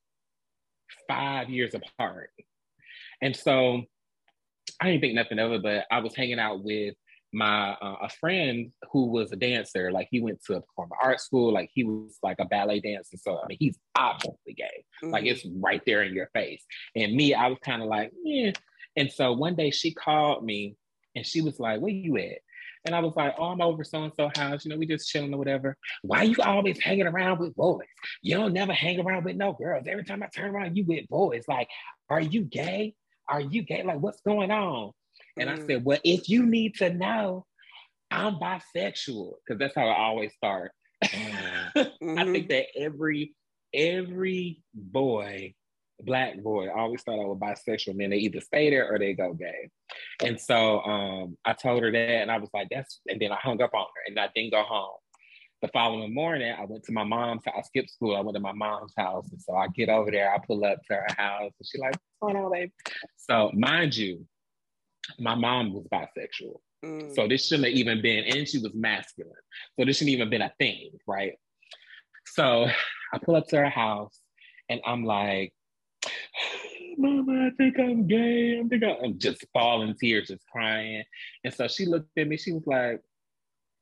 five 1.06 1.50
years 1.50 1.74
apart. 1.74 2.30
And 3.22 3.34
so 3.34 3.82
I 4.80 4.86
didn't 4.86 5.00
think 5.00 5.14
nothing 5.14 5.38
of 5.38 5.52
it, 5.52 5.62
but 5.62 5.84
I 5.90 6.00
was 6.00 6.14
hanging 6.14 6.38
out 6.38 6.62
with 6.62 6.94
my 7.32 7.72
uh, 7.72 7.96
a 8.02 8.08
friend 8.08 8.72
who 8.92 9.06
was 9.06 9.32
a 9.32 9.36
dancer. 9.36 9.90
Like 9.90 10.08
he 10.10 10.20
went 10.20 10.42
to 10.44 10.56
a 10.56 10.60
performing 10.60 10.98
art 11.02 11.20
school. 11.20 11.52
Like 11.52 11.70
he 11.72 11.84
was 11.84 12.18
like 12.22 12.36
a 12.40 12.44
ballet 12.44 12.80
dancer. 12.80 13.16
So 13.16 13.38
I 13.38 13.46
mean, 13.46 13.58
he's 13.60 13.78
obviously 13.96 14.54
gay. 14.54 14.84
Mm-hmm. 15.02 15.10
Like 15.10 15.24
it's 15.24 15.46
right 15.60 15.82
there 15.86 16.02
in 16.02 16.14
your 16.14 16.30
face. 16.34 16.64
And 16.96 17.14
me, 17.14 17.34
I 17.34 17.48
was 17.48 17.58
kind 17.64 17.82
of 17.82 17.88
like, 17.88 18.12
yeah. 18.22 18.52
And 18.96 19.10
so 19.10 19.32
one 19.32 19.54
day 19.54 19.70
she 19.70 19.92
called 19.92 20.44
me 20.44 20.76
and 21.14 21.26
she 21.26 21.40
was 21.40 21.60
like, 21.60 21.80
"Where 21.80 21.92
you 21.92 22.16
at?" 22.16 22.38
And 22.84 22.94
I 22.94 23.00
was 23.00 23.14
like, 23.16 23.34
oh, 23.38 23.46
I'm 23.46 23.60
over 23.60 23.84
so 23.84 24.04
and 24.04 24.12
so 24.14 24.30
house. 24.34 24.64
You 24.64 24.70
know, 24.70 24.78
we 24.78 24.86
just 24.86 25.08
chilling 25.08 25.34
or 25.34 25.38
whatever. 25.38 25.76
Why 26.02 26.22
you 26.22 26.36
always 26.42 26.80
hanging 26.80 27.06
around 27.06 27.38
with 27.38 27.54
boys? 27.54 27.86
You 28.22 28.36
don't 28.36 28.52
never 28.52 28.72
hang 28.72 29.00
around 29.00 29.24
with 29.24 29.36
no 29.36 29.52
girls. 29.52 29.84
Every 29.86 30.04
time 30.04 30.22
I 30.22 30.28
turn 30.28 30.54
around, 30.54 30.76
you 30.76 30.84
with 30.84 31.08
boys. 31.08 31.44
Like, 31.48 31.68
are 32.08 32.20
you 32.20 32.42
gay? 32.44 32.94
Are 33.28 33.40
you 33.40 33.62
gay? 33.62 33.82
Like, 33.82 34.00
what's 34.00 34.20
going 34.22 34.50
on? 34.50 34.92
And 35.40 35.50
mm. 35.50 35.52
I 35.52 35.66
said, 35.66 35.84
well, 35.84 35.98
if 36.04 36.28
you 36.28 36.46
need 36.46 36.76
to 36.76 36.92
know, 36.92 37.46
I'm 38.10 38.36
bisexual 38.36 39.32
because 39.46 39.58
that's 39.58 39.74
how 39.74 39.86
I 39.86 39.98
always 39.98 40.32
start. 40.34 40.72
mm-hmm. 41.04 42.18
I 42.18 42.24
think 42.24 42.48
that 42.48 42.66
every 42.76 43.34
every 43.74 44.62
boy, 44.74 45.54
black 46.00 46.40
boy, 46.42 46.68
always 46.70 47.00
start 47.00 47.20
out 47.20 47.28
with 47.28 47.40
bisexual. 47.40 47.88
And 47.88 48.00
then 48.00 48.10
they 48.10 48.18
either 48.18 48.40
stay 48.40 48.70
there 48.70 48.92
or 48.92 48.98
they 48.98 49.14
go 49.14 49.34
gay. 49.34 49.68
And 50.24 50.40
so 50.40 50.80
um, 50.80 51.36
I 51.44 51.52
told 51.52 51.82
her 51.82 51.92
that, 51.92 52.22
and 52.22 52.30
I 52.30 52.38
was 52.38 52.50
like, 52.52 52.68
"That's." 52.70 53.00
And 53.06 53.20
then 53.20 53.32
I 53.32 53.36
hung 53.36 53.62
up 53.62 53.74
on 53.74 53.86
her, 53.94 54.02
and 54.06 54.18
I 54.18 54.28
didn't 54.34 54.52
go 54.52 54.62
home. 54.62 54.96
The 55.60 55.68
following 55.68 56.14
morning, 56.14 56.54
I 56.56 56.64
went 56.64 56.84
to 56.84 56.92
my 56.92 57.04
mom's. 57.04 57.42
I 57.46 57.62
skipped 57.62 57.90
school. 57.90 58.16
I 58.16 58.20
went 58.20 58.36
to 58.36 58.40
my 58.40 58.52
mom's 58.52 58.92
house, 58.96 59.28
and 59.30 59.40
so 59.40 59.54
I 59.54 59.68
get 59.68 59.88
over 59.88 60.10
there. 60.10 60.32
I 60.32 60.38
pull 60.38 60.64
up 60.64 60.78
to 60.88 60.94
her 60.94 61.06
house, 61.16 61.52
and 61.58 61.66
she's 61.66 61.80
like, 61.80 61.94
"What's 62.18 62.34
going 62.34 62.44
on, 62.44 62.52
babe?" 62.52 62.70
So, 63.16 63.50
mind 63.54 63.96
you, 63.96 64.26
my 65.18 65.34
mom 65.34 65.72
was 65.72 65.86
bisexual. 65.92 66.60
Mm. 66.84 67.14
So 67.14 67.26
this 67.26 67.46
shouldn't 67.46 67.68
have 67.68 67.76
even 67.76 68.02
been, 68.02 68.24
and 68.24 68.46
she 68.46 68.58
was 68.58 68.74
masculine. 68.74 69.32
So 69.78 69.84
this 69.84 69.98
shouldn't 69.98 70.14
even 70.14 70.30
been 70.30 70.42
a 70.42 70.52
thing, 70.58 70.90
right? 71.06 71.32
So 72.26 72.68
I 73.12 73.18
pull 73.18 73.36
up 73.36 73.48
to 73.48 73.56
her 73.56 73.68
house 73.68 74.20
and 74.68 74.80
I'm 74.84 75.04
like, 75.04 75.52
Mama, 76.98 77.46
I 77.46 77.50
think 77.56 77.78
I'm 77.78 78.06
gay. 78.06 78.60
I 78.60 78.68
think 78.68 78.82
I'm 78.82 79.18
just 79.18 79.44
falling 79.52 79.94
tears, 79.94 80.28
just 80.28 80.44
crying. 80.46 81.04
And 81.44 81.54
so 81.54 81.68
she 81.68 81.86
looked 81.86 82.16
at 82.18 82.26
me, 82.26 82.36
she 82.36 82.52
was 82.52 82.66
like, 82.66 83.00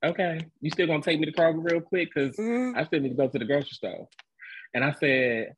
Okay, 0.04 0.40
you 0.60 0.70
still 0.70 0.86
gonna 0.86 1.02
take 1.02 1.18
me 1.18 1.26
to 1.26 1.32
Kroger 1.32 1.70
real 1.70 1.80
quick? 1.80 2.10
Because 2.14 2.36
mm-hmm. 2.36 2.78
I 2.78 2.84
still 2.84 3.00
need 3.00 3.08
to 3.10 3.14
go 3.14 3.28
to 3.28 3.38
the 3.38 3.44
grocery 3.44 3.70
store. 3.70 4.08
And 4.74 4.84
I 4.84 4.92
said, 4.92 5.54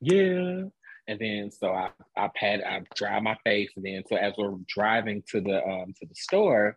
Yeah. 0.00 0.62
And 1.08 1.18
then 1.20 1.50
so 1.50 1.72
I 1.72 1.90
I 2.16 2.30
pat 2.34 2.66
I 2.66 2.82
dry 2.94 3.20
my 3.20 3.36
face, 3.44 3.70
and 3.76 3.84
then 3.84 4.02
so 4.08 4.16
as 4.16 4.34
we're 4.36 4.54
driving 4.66 5.22
to 5.30 5.40
the 5.40 5.64
um 5.64 5.94
to 6.00 6.06
the 6.06 6.14
store, 6.14 6.76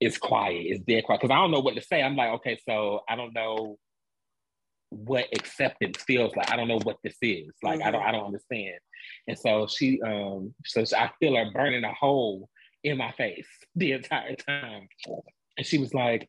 it's 0.00 0.18
quiet, 0.18 0.64
it's 0.66 0.84
dead 0.84 1.04
quiet 1.04 1.20
because 1.20 1.34
I 1.34 1.38
don't 1.38 1.50
know 1.50 1.60
what 1.60 1.76
to 1.76 1.82
say. 1.82 2.02
I'm 2.02 2.16
like, 2.16 2.30
okay, 2.30 2.58
so 2.68 3.00
I 3.08 3.16
don't 3.16 3.34
know 3.34 3.78
what 4.90 5.26
acceptance 5.32 6.02
feels 6.02 6.34
like. 6.36 6.50
I 6.50 6.56
don't 6.56 6.68
know 6.68 6.80
what 6.82 6.98
this 7.02 7.16
is. 7.22 7.50
Like 7.62 7.78
mm-hmm. 7.78 7.88
I 7.88 7.90
don't 7.90 8.02
I 8.02 8.12
don't 8.12 8.26
understand. 8.26 8.78
And 9.28 9.38
so 9.38 9.66
she 9.66 10.00
um 10.02 10.54
so 10.64 10.84
I 10.96 11.10
feel 11.20 11.36
her 11.36 11.50
burning 11.52 11.84
a 11.84 11.92
hole 11.92 12.48
in 12.82 12.98
my 12.98 13.12
face 13.12 13.46
the 13.76 13.92
entire 13.92 14.36
time. 14.36 14.88
And 15.56 15.66
she 15.66 15.78
was 15.78 15.94
like, 15.94 16.28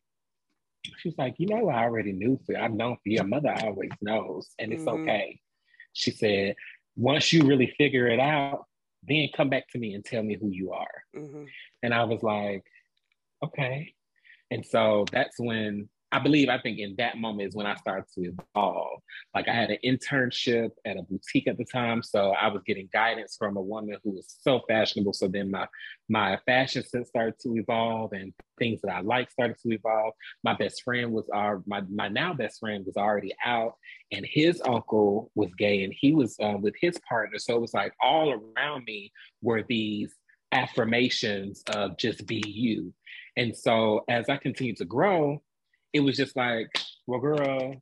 she 0.98 1.08
was 1.08 1.18
like, 1.18 1.34
you 1.38 1.46
know, 1.48 1.68
I 1.68 1.82
already 1.82 2.12
knew 2.12 2.38
for 2.46 2.56
I've 2.56 2.72
known 2.72 2.96
for 2.96 3.08
your 3.08 3.24
mother 3.24 3.54
always 3.62 3.90
knows, 4.00 4.50
and 4.58 4.72
it's 4.72 4.84
mm-hmm. 4.84 5.02
okay. 5.02 5.40
She 5.92 6.10
said, 6.10 6.54
once 6.96 7.32
you 7.32 7.42
really 7.42 7.74
figure 7.78 8.08
it 8.08 8.20
out, 8.20 8.64
then 9.06 9.28
come 9.36 9.48
back 9.48 9.68
to 9.70 9.78
me 9.78 9.94
and 9.94 10.04
tell 10.04 10.22
me 10.22 10.36
who 10.40 10.50
you 10.50 10.72
are. 10.72 11.02
Mm-hmm. 11.14 11.44
And 11.82 11.94
I 11.94 12.04
was 12.04 12.22
like, 12.22 12.64
okay. 13.44 13.92
And 14.50 14.64
so 14.64 15.04
that's 15.12 15.38
when 15.38 15.88
I 16.16 16.18
believe, 16.18 16.48
I 16.48 16.58
think 16.58 16.78
in 16.78 16.94
that 16.96 17.18
moment 17.18 17.46
is 17.46 17.54
when 17.54 17.66
I 17.66 17.74
started 17.74 18.06
to 18.14 18.32
evolve. 18.54 19.02
Like 19.34 19.48
I 19.48 19.52
had 19.52 19.68
an 19.68 19.76
internship 19.84 20.70
at 20.86 20.96
a 20.96 21.02
boutique 21.02 21.46
at 21.46 21.58
the 21.58 21.64
time. 21.66 22.02
So 22.02 22.30
I 22.30 22.48
was 22.48 22.62
getting 22.64 22.88
guidance 22.90 23.36
from 23.38 23.58
a 23.58 23.60
woman 23.60 23.98
who 24.02 24.12
was 24.12 24.34
so 24.40 24.62
fashionable. 24.66 25.12
So 25.12 25.28
then 25.28 25.50
my, 25.50 25.68
my 26.08 26.38
fashion 26.46 26.82
sense 26.84 27.08
started 27.08 27.38
to 27.40 27.54
evolve 27.56 28.14
and 28.14 28.32
things 28.58 28.80
that 28.80 28.94
I 28.94 29.00
like 29.00 29.30
started 29.30 29.58
to 29.62 29.72
evolve. 29.72 30.14
My 30.42 30.54
best 30.54 30.82
friend 30.84 31.12
was 31.12 31.28
our, 31.34 31.62
my, 31.66 31.82
my 31.90 32.08
now 32.08 32.32
best 32.32 32.60
friend 32.60 32.86
was 32.86 32.96
already 32.96 33.34
out 33.44 33.74
and 34.10 34.24
his 34.26 34.62
uncle 34.66 35.30
was 35.34 35.50
gay 35.58 35.84
and 35.84 35.92
he 35.94 36.14
was 36.14 36.34
uh, 36.42 36.56
with 36.58 36.76
his 36.80 36.98
partner. 37.06 37.38
So 37.38 37.56
it 37.56 37.60
was 37.60 37.74
like 37.74 37.92
all 38.00 38.32
around 38.32 38.84
me 38.86 39.12
were 39.42 39.64
these 39.68 40.14
affirmations 40.50 41.62
of 41.74 41.98
just 41.98 42.26
be 42.26 42.42
you. 42.46 42.94
And 43.36 43.54
so 43.54 44.04
as 44.08 44.30
I 44.30 44.38
continued 44.38 44.78
to 44.78 44.86
grow, 44.86 45.42
it 45.92 46.00
was 46.00 46.16
just 46.16 46.36
like, 46.36 46.68
well, 47.06 47.20
girl, 47.20 47.74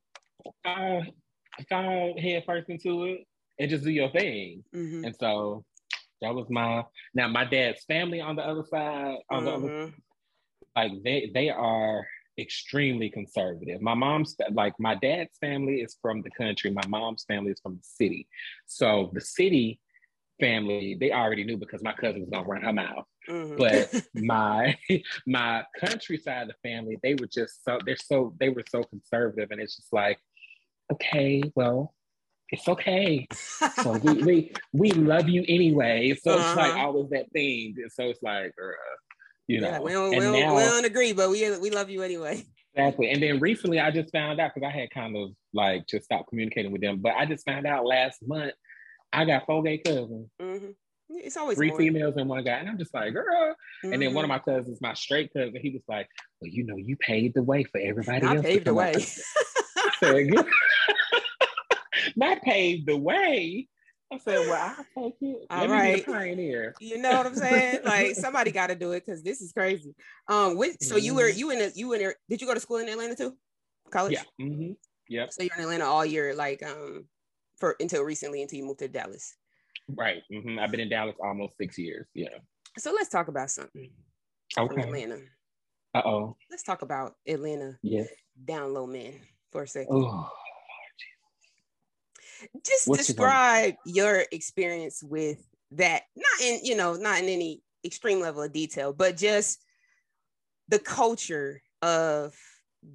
go, 0.65 1.03
go 1.71 2.15
head 2.19 2.45
first 2.47 2.69
into 2.69 3.05
it 3.05 3.27
and 3.59 3.71
just 3.71 3.85
do 3.85 3.91
your 3.91 4.11
thing. 4.11 4.65
Mm-hmm. 4.75 5.05
And 5.05 5.17
so 5.19 5.65
that 6.21 6.35
was 6.35 6.49
my 6.51 6.85
now 7.15 7.29
my 7.29 7.45
dad's 7.45 7.85
family 7.85 8.21
on 8.21 8.37
the 8.37 8.43
other 8.43 8.65
side, 8.65 9.19
on 9.31 9.45
mm-hmm. 9.45 9.45
the 9.45 9.53
other, 9.53 9.69
mm-hmm. 9.69 9.91
like 10.77 10.93
they 11.03 11.31
they 11.33 11.51
are 11.51 12.07
extremely 12.39 13.11
conservative. 13.11 13.81
My 13.81 13.95
mom's 13.95 14.37
like 14.53 14.75
my 14.79 14.95
dad's 14.95 15.37
family 15.41 15.77
is 15.77 15.97
from 16.01 16.23
the 16.23 16.31
country. 16.31 16.71
My 16.71 16.87
mom's 16.89 17.25
family 17.25 17.53
is 17.53 17.61
from 17.61 17.77
the 17.77 17.83
city. 17.83 18.27
So 18.67 19.11
the 19.13 19.21
city 19.21 19.81
family, 20.41 20.97
they 20.99 21.13
already 21.13 21.45
knew 21.45 21.57
because 21.57 21.83
my 21.83 21.93
cousin 21.93 22.21
was 22.21 22.31
gonna 22.31 22.47
run 22.47 22.63
her 22.63 22.73
mouth. 22.73 23.07
Mm-hmm. 23.29 23.57
But 23.57 24.05
my 24.15 24.77
my 25.27 25.65
countryside 25.79 26.43
of 26.43 26.49
the 26.49 26.69
family, 26.69 26.99
they 27.03 27.15
were 27.15 27.27
just 27.27 27.65
so 27.65 27.79
they're 27.85 27.97
so 27.97 28.35
they 28.39 28.49
were 28.49 28.65
so 28.69 28.83
conservative, 28.85 29.51
and 29.51 29.61
it's 29.61 29.77
just 29.77 29.93
like, 29.93 30.19
okay, 30.93 31.43
well, 31.55 31.95
it's 32.51 32.69
okay. 32.69 33.27
so 33.83 33.93
we, 33.99 34.13
we 34.23 34.53
we 34.73 34.91
love 34.93 35.29
you 35.29 35.45
anyway. 35.49 36.15
So 36.23 36.33
uh-huh. 36.33 36.49
it's 36.49 36.57
like 36.57 36.73
uh-huh. 36.73 36.87
always 36.87 37.11
that 37.11 37.31
thing. 37.33 37.77
So 37.91 38.05
it's 38.05 38.23
like, 38.23 38.53
uh, 38.63 38.71
you 39.47 39.61
know, 39.61 39.71
yeah, 39.71 39.81
we 39.81 39.93
don't, 39.93 40.11
we 40.11 40.21
don't, 40.21 40.41
now, 40.41 40.57
we 40.57 40.63
don't 40.63 40.85
agree, 40.85 41.13
but 41.13 41.31
we 41.31 41.59
we 41.59 41.71
love 41.71 41.91
you 41.91 42.03
anyway. 42.03 42.45
Exactly. 42.77 43.11
And 43.11 43.23
then 43.23 43.39
recently 43.39 43.79
I 43.79 43.93
just 43.93 44.11
found 44.11 44.41
out 44.41 44.53
because 44.53 44.67
I 44.67 44.77
had 44.77 44.91
kind 44.91 45.17
of 45.17 45.31
like 45.53 45.87
just 45.87 46.07
stopped 46.07 46.29
communicating 46.29 46.73
with 46.73 46.81
them, 46.81 46.99
but 47.01 47.15
I 47.15 47.25
just 47.25 47.45
found 47.45 47.67
out 47.67 47.87
last 47.87 48.27
month 48.27 48.53
I 49.13 49.25
got 49.25 49.47
four 49.47 49.63
gay 49.63 49.79
cousins. 49.79 50.29
Mm-hmm. 50.43 50.71
It's 51.09 51.37
always 51.37 51.59
three 51.59 51.73
females 51.77 52.15
and 52.17 52.29
one 52.29 52.45
guy. 52.45 52.53
And 52.53 52.69
I'm 52.69 52.79
just 52.79 52.95
like, 52.95 53.13
girl. 53.13 53.55
Mm-hmm. 53.85 53.93
And 53.93 54.03
then 54.03 54.15
one 54.15 54.25
of 54.25 54.31
mm-hmm. 54.31 54.51
my 54.51 54.59
cousins, 54.59 54.81
my 54.81 54.95
straight 54.95 55.33
cousin, 55.33 55.57
he 55.61 55.71
was 55.71 55.83
like, 55.89 56.09
Well, 56.41 56.51
you 56.51 56.65
know, 56.65 56.77
you 56.77 56.97
paved 56.97 57.35
the 57.35 57.43
way 57.43 57.65
for 57.65 57.79
everybody 57.79 58.27
I 58.27 58.37
else. 58.37 58.45
Paved 58.45 58.67
the 58.67 58.75
way. 58.75 58.95
said, 60.01 60.31
Not 62.17 62.43
paved 62.43 62.87
the 62.87 62.97
way. 62.97 63.69
I 64.13 64.19
said, 64.19 64.47
"Well, 64.47 64.77
I'll 64.97 65.03
take 65.03 65.17
it. 65.21 65.47
All 65.51 65.69
right, 65.69 66.05
pioneer." 66.05 66.75
You 66.81 66.99
know 66.99 67.17
what 67.17 67.27
I'm 67.27 67.35
saying? 67.35 67.81
like 67.85 68.15
somebody 68.15 68.53
got 68.53 68.69
to 68.69 68.75
do 68.75 68.93
it 68.93 69.05
because 69.05 69.23
this 69.23 69.41
is 69.41 69.53
crazy. 69.53 69.95
Um, 70.29 70.57
with, 70.57 70.77
so 70.81 70.97
mm-hmm. 70.97 71.05
you 71.05 71.15
were 71.15 71.29
you 71.29 71.51
in 71.51 71.61
a, 71.61 71.71
you 71.75 71.93
in 71.95 72.01
there? 72.01 72.15
Did 72.29 72.41
you 72.41 72.47
go 72.47 72.55
to 72.55 72.61
school 72.61 72.79
in 72.79 72.89
Atlanta 72.89 73.17
too? 73.17 73.37
College? 73.91 74.13
Yeah. 74.13 74.47
Mm-hmm. 74.47 74.73
Yep. 75.09 75.33
So 75.33 75.43
you're 75.43 75.57
in 75.57 75.63
Atlanta 75.63 75.87
all 75.87 76.05
year, 76.05 76.35
like 76.35 76.63
um, 76.63 77.07
for 77.57 77.77
until 77.81 78.03
recently 78.03 78.43
until 78.43 78.59
you 78.59 78.67
moved 78.67 78.81
to 78.81 78.89
Dallas. 78.89 79.35
Right. 79.89 80.23
Mm-hmm. 80.33 80.59
I've 80.59 80.71
been 80.71 80.81
in 80.81 80.89
Dallas 80.89 81.17
almost 81.23 81.57
six 81.59 81.79
years. 81.79 82.07
Yeah. 82.15 82.29
So 82.79 82.93
let's 82.93 83.09
talk 83.09 83.29
about 83.29 83.51
something. 83.51 83.91
Okay. 84.59 84.81
Atlanta. 84.81 85.19
Uh 85.95 86.03
oh. 86.05 86.37
Let's 86.51 86.63
talk 86.63 86.83
about 86.83 87.15
Atlanta. 87.27 87.79
Yeah. 87.83 88.05
Down 88.45 88.75
low 88.75 88.87
men 88.87 89.21
for 89.53 89.63
a 89.63 89.69
second. 89.69 89.89
Oh. 89.93 90.31
Just 92.67 92.89
What's 92.89 93.07
describe 93.07 93.75
your, 93.87 94.17
your 94.17 94.25
experience 94.33 95.03
with 95.03 95.47
that. 95.73 96.03
Not 96.17 96.47
in, 96.47 96.61
you 96.65 96.77
know, 96.77 96.95
not 96.95 97.19
in 97.19 97.29
any 97.29 97.63
extreme 97.85 98.21
level 98.21 98.43
of 98.43 98.53
detail, 98.53 98.93
but 98.93 99.17
just 99.17 99.63
the 100.69 100.79
culture 100.79 101.63
of 101.83 102.35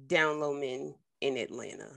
down 0.06 0.40
low 0.40 0.52
men 0.52 0.94
in 1.20 1.36
Atlanta. 1.36 1.88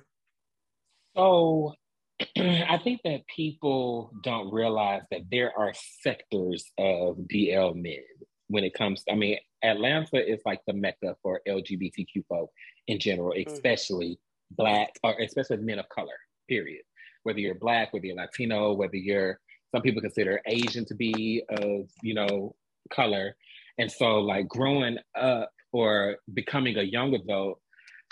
So 1.16 1.74
I 2.38 2.80
think 2.84 3.02
that 3.04 3.21
people 3.28 4.12
don't 4.23 4.54
realize 4.54 5.02
that 5.12 5.21
there 5.32 5.52
are 5.58 5.73
sectors 6.02 6.71
of 6.78 7.17
DL 7.32 7.76
men 7.76 8.04
when 8.47 8.63
it 8.63 8.73
comes. 8.73 9.04
To, 9.04 9.13
I 9.13 9.15
mean, 9.15 9.38
Atlanta 9.63 10.17
is 10.26 10.39
like 10.45 10.62
the 10.67 10.73
mecca 10.73 11.15
for 11.21 11.41
LGBTQ 11.47 12.26
folk 12.30 12.52
in 12.88 12.99
general, 12.99 13.34
mm. 13.34 13.47
especially 13.47 14.12
mm-hmm. 14.12 14.56
Black 14.56 14.89
or 15.04 15.15
especially 15.19 15.58
men 15.58 15.80
of 15.80 15.89
color. 15.89 16.13
Period. 16.47 16.84
Whether 17.23 17.39
you're 17.39 17.56
Black, 17.56 17.93
whether 17.93 18.06
you're 18.06 18.15
Latino, 18.15 18.73
whether 18.73 18.97
you're 18.97 19.39
some 19.73 19.82
people 19.82 20.02
consider 20.02 20.39
Asian 20.45 20.86
to 20.86 20.95
be 20.95 21.43
of 21.49 21.89
you 22.04 22.13
know 22.13 22.56
color, 22.93 23.36
and 23.80 23.91
so 23.91 24.19
like 24.19 24.47
growing 24.47 24.97
up 25.15 25.49
or 25.71 26.17
becoming 26.34 26.78
a 26.78 26.84
young 26.84 27.15
adult 27.15 27.60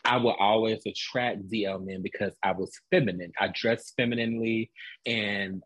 I 0.03 0.17
would 0.17 0.35
always 0.39 0.85
attract 0.85 1.49
DL 1.49 1.85
men 1.85 2.01
because 2.01 2.33
I 2.43 2.53
was 2.53 2.71
feminine. 2.89 3.31
I 3.39 3.49
dressed 3.53 3.93
femininely 3.97 4.71
and 5.05 5.61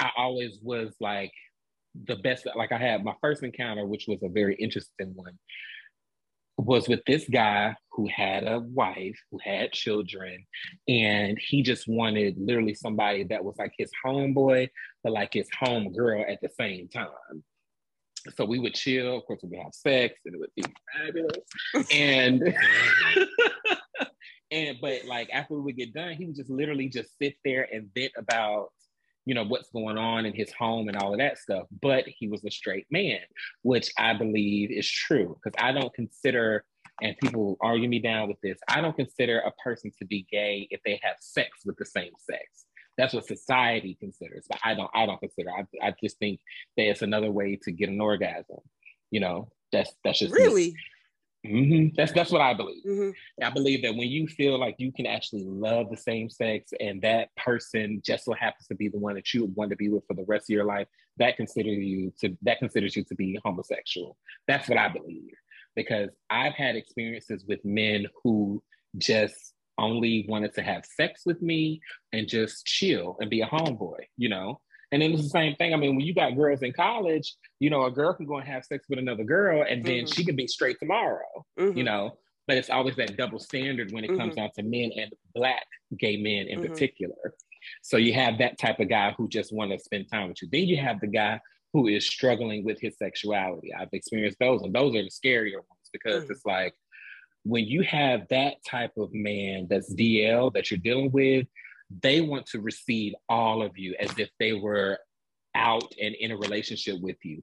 I 0.00 0.10
always 0.16 0.58
was 0.62 0.94
like 1.00 1.32
the 2.06 2.16
best. 2.16 2.46
Like 2.54 2.72
I 2.72 2.78
had 2.78 3.04
my 3.04 3.14
first 3.20 3.42
encounter, 3.42 3.86
which 3.86 4.06
was 4.08 4.22
a 4.22 4.28
very 4.28 4.54
interesting 4.56 5.12
one, 5.14 5.38
was 6.58 6.88
with 6.88 7.00
this 7.06 7.28
guy 7.28 7.74
who 7.92 8.08
had 8.08 8.46
a 8.46 8.60
wife, 8.60 9.18
who 9.30 9.38
had 9.42 9.72
children, 9.72 10.46
and 10.88 11.38
he 11.38 11.62
just 11.62 11.86
wanted 11.86 12.36
literally 12.38 12.74
somebody 12.74 13.24
that 13.24 13.44
was 13.44 13.56
like 13.58 13.72
his 13.76 13.90
homeboy, 14.04 14.68
but 15.02 15.12
like 15.12 15.32
his 15.32 15.48
homegirl 15.62 16.30
at 16.30 16.40
the 16.42 16.50
same 16.58 16.88
time 16.88 17.42
so 18.36 18.44
we 18.44 18.58
would 18.58 18.74
chill. 18.74 19.16
Of 19.16 19.26
course, 19.26 19.40
we 19.42 19.50
would 19.50 19.62
have 19.62 19.74
sex, 19.74 20.18
and 20.24 20.34
it 20.34 20.38
would 20.38 20.50
be 20.56 20.64
fabulous. 20.94 21.90
and 21.92 22.42
and 24.50 24.78
but 24.80 25.04
like 25.06 25.28
after 25.32 25.54
we 25.54 25.60
would 25.60 25.76
get 25.76 25.94
done, 25.94 26.14
he 26.14 26.26
would 26.26 26.36
just 26.36 26.50
literally 26.50 26.88
just 26.88 27.10
sit 27.20 27.36
there 27.44 27.68
and 27.72 27.90
vent 27.94 28.12
about 28.16 28.70
you 29.26 29.34
know, 29.34 29.44
what's 29.44 29.68
going 29.70 29.98
on 29.98 30.24
in 30.24 30.32
his 30.32 30.52
home 30.52 30.88
and 30.88 30.96
all 30.96 31.12
of 31.12 31.18
that 31.18 31.36
stuff. 31.36 31.66
But 31.82 32.04
he 32.06 32.28
was 32.28 32.44
a 32.44 32.50
straight 32.50 32.86
man, 32.90 33.18
which 33.62 33.90
I 33.98 34.14
believe 34.14 34.70
is 34.70 34.88
true 34.88 35.36
because 35.36 35.54
I 35.62 35.72
don't 35.72 35.92
consider, 35.92 36.64
and 37.02 37.18
people 37.18 37.58
argue 37.60 37.88
me 37.88 37.98
down 37.98 38.28
with 38.28 38.40
this, 38.40 38.56
I 38.68 38.80
don't 38.80 38.96
consider 38.96 39.40
a 39.40 39.50
person 39.62 39.90
to 39.98 40.06
be 40.06 40.26
gay 40.30 40.68
if 40.70 40.80
they 40.84 41.00
have 41.02 41.16
sex 41.20 41.50
with 41.66 41.76
the 41.76 41.84
same 41.84 42.12
sex. 42.18 42.66
That's 42.96 43.14
what 43.14 43.26
society 43.26 43.96
considers, 43.98 44.46
but 44.48 44.58
I 44.64 44.74
don't. 44.74 44.90
I 44.94 45.06
don't 45.06 45.20
consider. 45.20 45.50
I, 45.50 45.86
I 45.86 45.94
just 46.02 46.18
think 46.18 46.40
that 46.76 46.88
it's 46.88 47.02
another 47.02 47.30
way 47.30 47.58
to 47.62 47.72
get 47.72 47.88
an 47.88 48.00
orgasm. 48.00 48.58
You 49.10 49.20
know, 49.20 49.50
that's 49.72 49.92
that's 50.04 50.18
just 50.18 50.34
really. 50.34 50.74
Mm-hmm. 51.46 51.94
That's 51.96 52.12
that's 52.12 52.32
what 52.32 52.40
I 52.40 52.54
believe. 52.54 52.82
Mm-hmm. 52.84 53.44
I 53.44 53.50
believe 53.50 53.82
that 53.82 53.94
when 53.94 54.08
you 54.08 54.26
feel 54.26 54.58
like 54.58 54.76
you 54.78 54.90
can 54.90 55.06
actually 55.06 55.44
love 55.44 55.90
the 55.90 55.96
same 55.96 56.28
sex, 56.28 56.72
and 56.80 57.00
that 57.02 57.28
person 57.36 58.02
just 58.04 58.24
so 58.24 58.32
happens 58.32 58.66
to 58.68 58.74
be 58.74 58.88
the 58.88 58.98
one 58.98 59.14
that 59.14 59.32
you 59.32 59.44
want 59.54 59.70
to 59.70 59.76
be 59.76 59.88
with 59.88 60.04
for 60.06 60.14
the 60.14 60.24
rest 60.24 60.50
of 60.50 60.54
your 60.54 60.64
life, 60.64 60.88
that 61.18 61.36
considers 61.36 61.78
you 61.78 62.12
to 62.20 62.36
that 62.42 62.58
considers 62.58 62.96
you 62.96 63.04
to 63.04 63.14
be 63.14 63.38
homosexual. 63.44 64.16
That's 64.48 64.68
what 64.68 64.78
I 64.78 64.88
believe 64.88 65.34
because 65.76 66.10
I've 66.30 66.54
had 66.54 66.74
experiences 66.74 67.44
with 67.46 67.64
men 67.64 68.06
who 68.24 68.62
just 68.96 69.52
only 69.78 70.26
wanted 70.28 70.54
to 70.54 70.62
have 70.62 70.84
sex 70.84 71.22
with 71.26 71.42
me 71.42 71.80
and 72.12 72.28
just 72.28 72.66
chill 72.66 73.16
and 73.20 73.30
be 73.30 73.42
a 73.42 73.46
homeboy, 73.46 73.98
you 74.16 74.28
know. 74.28 74.60
And 74.92 75.02
then 75.02 75.12
it's 75.12 75.24
the 75.24 75.28
same 75.28 75.56
thing. 75.56 75.74
I 75.74 75.76
mean, 75.76 75.96
when 75.96 76.06
you 76.06 76.14
got 76.14 76.36
girls 76.36 76.62
in 76.62 76.72
college, 76.72 77.34
you 77.58 77.70
know, 77.70 77.84
a 77.84 77.90
girl 77.90 78.14
can 78.14 78.26
go 78.26 78.38
and 78.38 78.46
have 78.46 78.64
sex 78.64 78.86
with 78.88 78.98
another 78.98 79.24
girl 79.24 79.64
and 79.68 79.84
then 79.84 80.04
mm-hmm. 80.04 80.12
she 80.12 80.24
can 80.24 80.36
be 80.36 80.46
straight 80.46 80.78
tomorrow, 80.78 81.44
mm-hmm. 81.58 81.76
you 81.76 81.84
know. 81.84 82.16
But 82.46 82.58
it's 82.58 82.70
always 82.70 82.94
that 82.96 83.16
double 83.16 83.40
standard 83.40 83.92
when 83.92 84.04
it 84.04 84.10
mm-hmm. 84.10 84.20
comes 84.20 84.36
down 84.36 84.50
to 84.54 84.62
men 84.62 84.92
and 84.96 85.12
black 85.34 85.66
gay 85.98 86.16
men 86.16 86.46
in 86.46 86.60
mm-hmm. 86.60 86.72
particular. 86.72 87.34
So 87.82 87.96
you 87.96 88.12
have 88.14 88.38
that 88.38 88.58
type 88.58 88.78
of 88.78 88.88
guy 88.88 89.12
who 89.16 89.28
just 89.28 89.52
want 89.52 89.72
to 89.72 89.78
spend 89.80 90.06
time 90.10 90.28
with 90.28 90.40
you. 90.40 90.48
Then 90.52 90.66
you 90.68 90.76
have 90.76 91.00
the 91.00 91.08
guy 91.08 91.40
who 91.72 91.88
is 91.88 92.06
struggling 92.06 92.64
with 92.64 92.80
his 92.80 92.96
sexuality. 92.96 93.74
I've 93.74 93.88
experienced 93.92 94.38
those, 94.38 94.62
and 94.62 94.72
those 94.72 94.94
are 94.94 95.02
the 95.02 95.10
scarier 95.10 95.56
ones 95.56 95.90
because 95.92 96.24
mm. 96.24 96.30
it's 96.30 96.46
like 96.46 96.74
when 97.46 97.64
you 97.64 97.82
have 97.82 98.26
that 98.28 98.54
type 98.64 98.92
of 98.96 99.12
man 99.14 99.66
that's 99.70 99.94
DL 99.94 100.52
that 100.54 100.70
you're 100.70 100.78
dealing 100.78 101.12
with, 101.12 101.46
they 102.02 102.20
want 102.20 102.46
to 102.46 102.60
receive 102.60 103.14
all 103.28 103.62
of 103.62 103.78
you 103.78 103.94
as 104.00 104.18
if 104.18 104.28
they 104.40 104.52
were 104.52 104.98
out 105.54 105.94
and 106.02 106.14
in 106.16 106.32
a 106.32 106.36
relationship 106.36 107.00
with 107.00 107.16
you. 107.24 107.42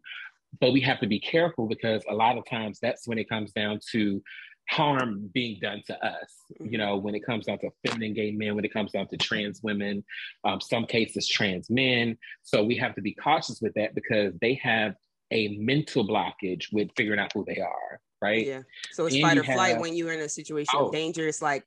But 0.60 0.74
we 0.74 0.82
have 0.82 1.00
to 1.00 1.08
be 1.08 1.20
careful 1.20 1.68
because 1.68 2.04
a 2.10 2.13
lot 2.13 2.38
of 2.38 2.46
times 2.46 2.80
that's 2.82 3.08
when 3.08 3.18
it 3.18 3.30
comes 3.30 3.52
down 3.54 3.80
to 3.92 4.22
harm 4.70 5.30
being 5.34 5.60
done 5.62 5.82
to 5.88 6.06
us. 6.06 6.30
You 6.60 6.78
know, 6.78 6.98
when 6.98 7.16
it 7.16 7.26
comes 7.26 7.46
down 7.46 7.60
to 7.60 7.70
feminine 7.86 8.13
gay 8.13 8.32
men, 8.32 8.56
when 8.56 8.66
it 8.66 8.74
comes 8.74 8.92
down 8.92 9.08
to 9.08 9.18
trans 9.18 9.62
women, 9.63 10.04
um, 10.44 10.60
some 10.62 10.86
cases 10.86 11.28
trans 11.28 11.70
men. 11.70 12.18
So 12.44 12.63
we 12.63 12.76
have 12.78 12.96
to 12.96 13.02
be 13.02 13.13
cautious 13.13 13.62
with 13.62 13.74
that 13.76 13.96
because 13.96 14.34
they 14.42 14.56
have 14.56 14.96
a 15.32 15.58
mental 15.58 16.08
blockage 16.08 16.72
with 16.72 16.89
figuring 16.96 17.20
out 17.20 17.32
who 17.34 17.44
they 17.46 17.60
are, 17.60 18.00
right? 18.24 18.48
Yeah. 18.48 18.62
So 18.92 19.06
it's 19.06 19.20
fight 19.20 19.38
or 19.38 19.44
have, 19.44 19.56
flight 19.56 19.80
when 19.80 19.96
you're 19.96 20.14
in 20.14 20.22
a 20.22 20.30
situation 20.30 20.74
oh, 20.76 20.88
of 20.88 20.94
danger. 20.94 21.28
It's 21.28 21.42
like 21.42 21.66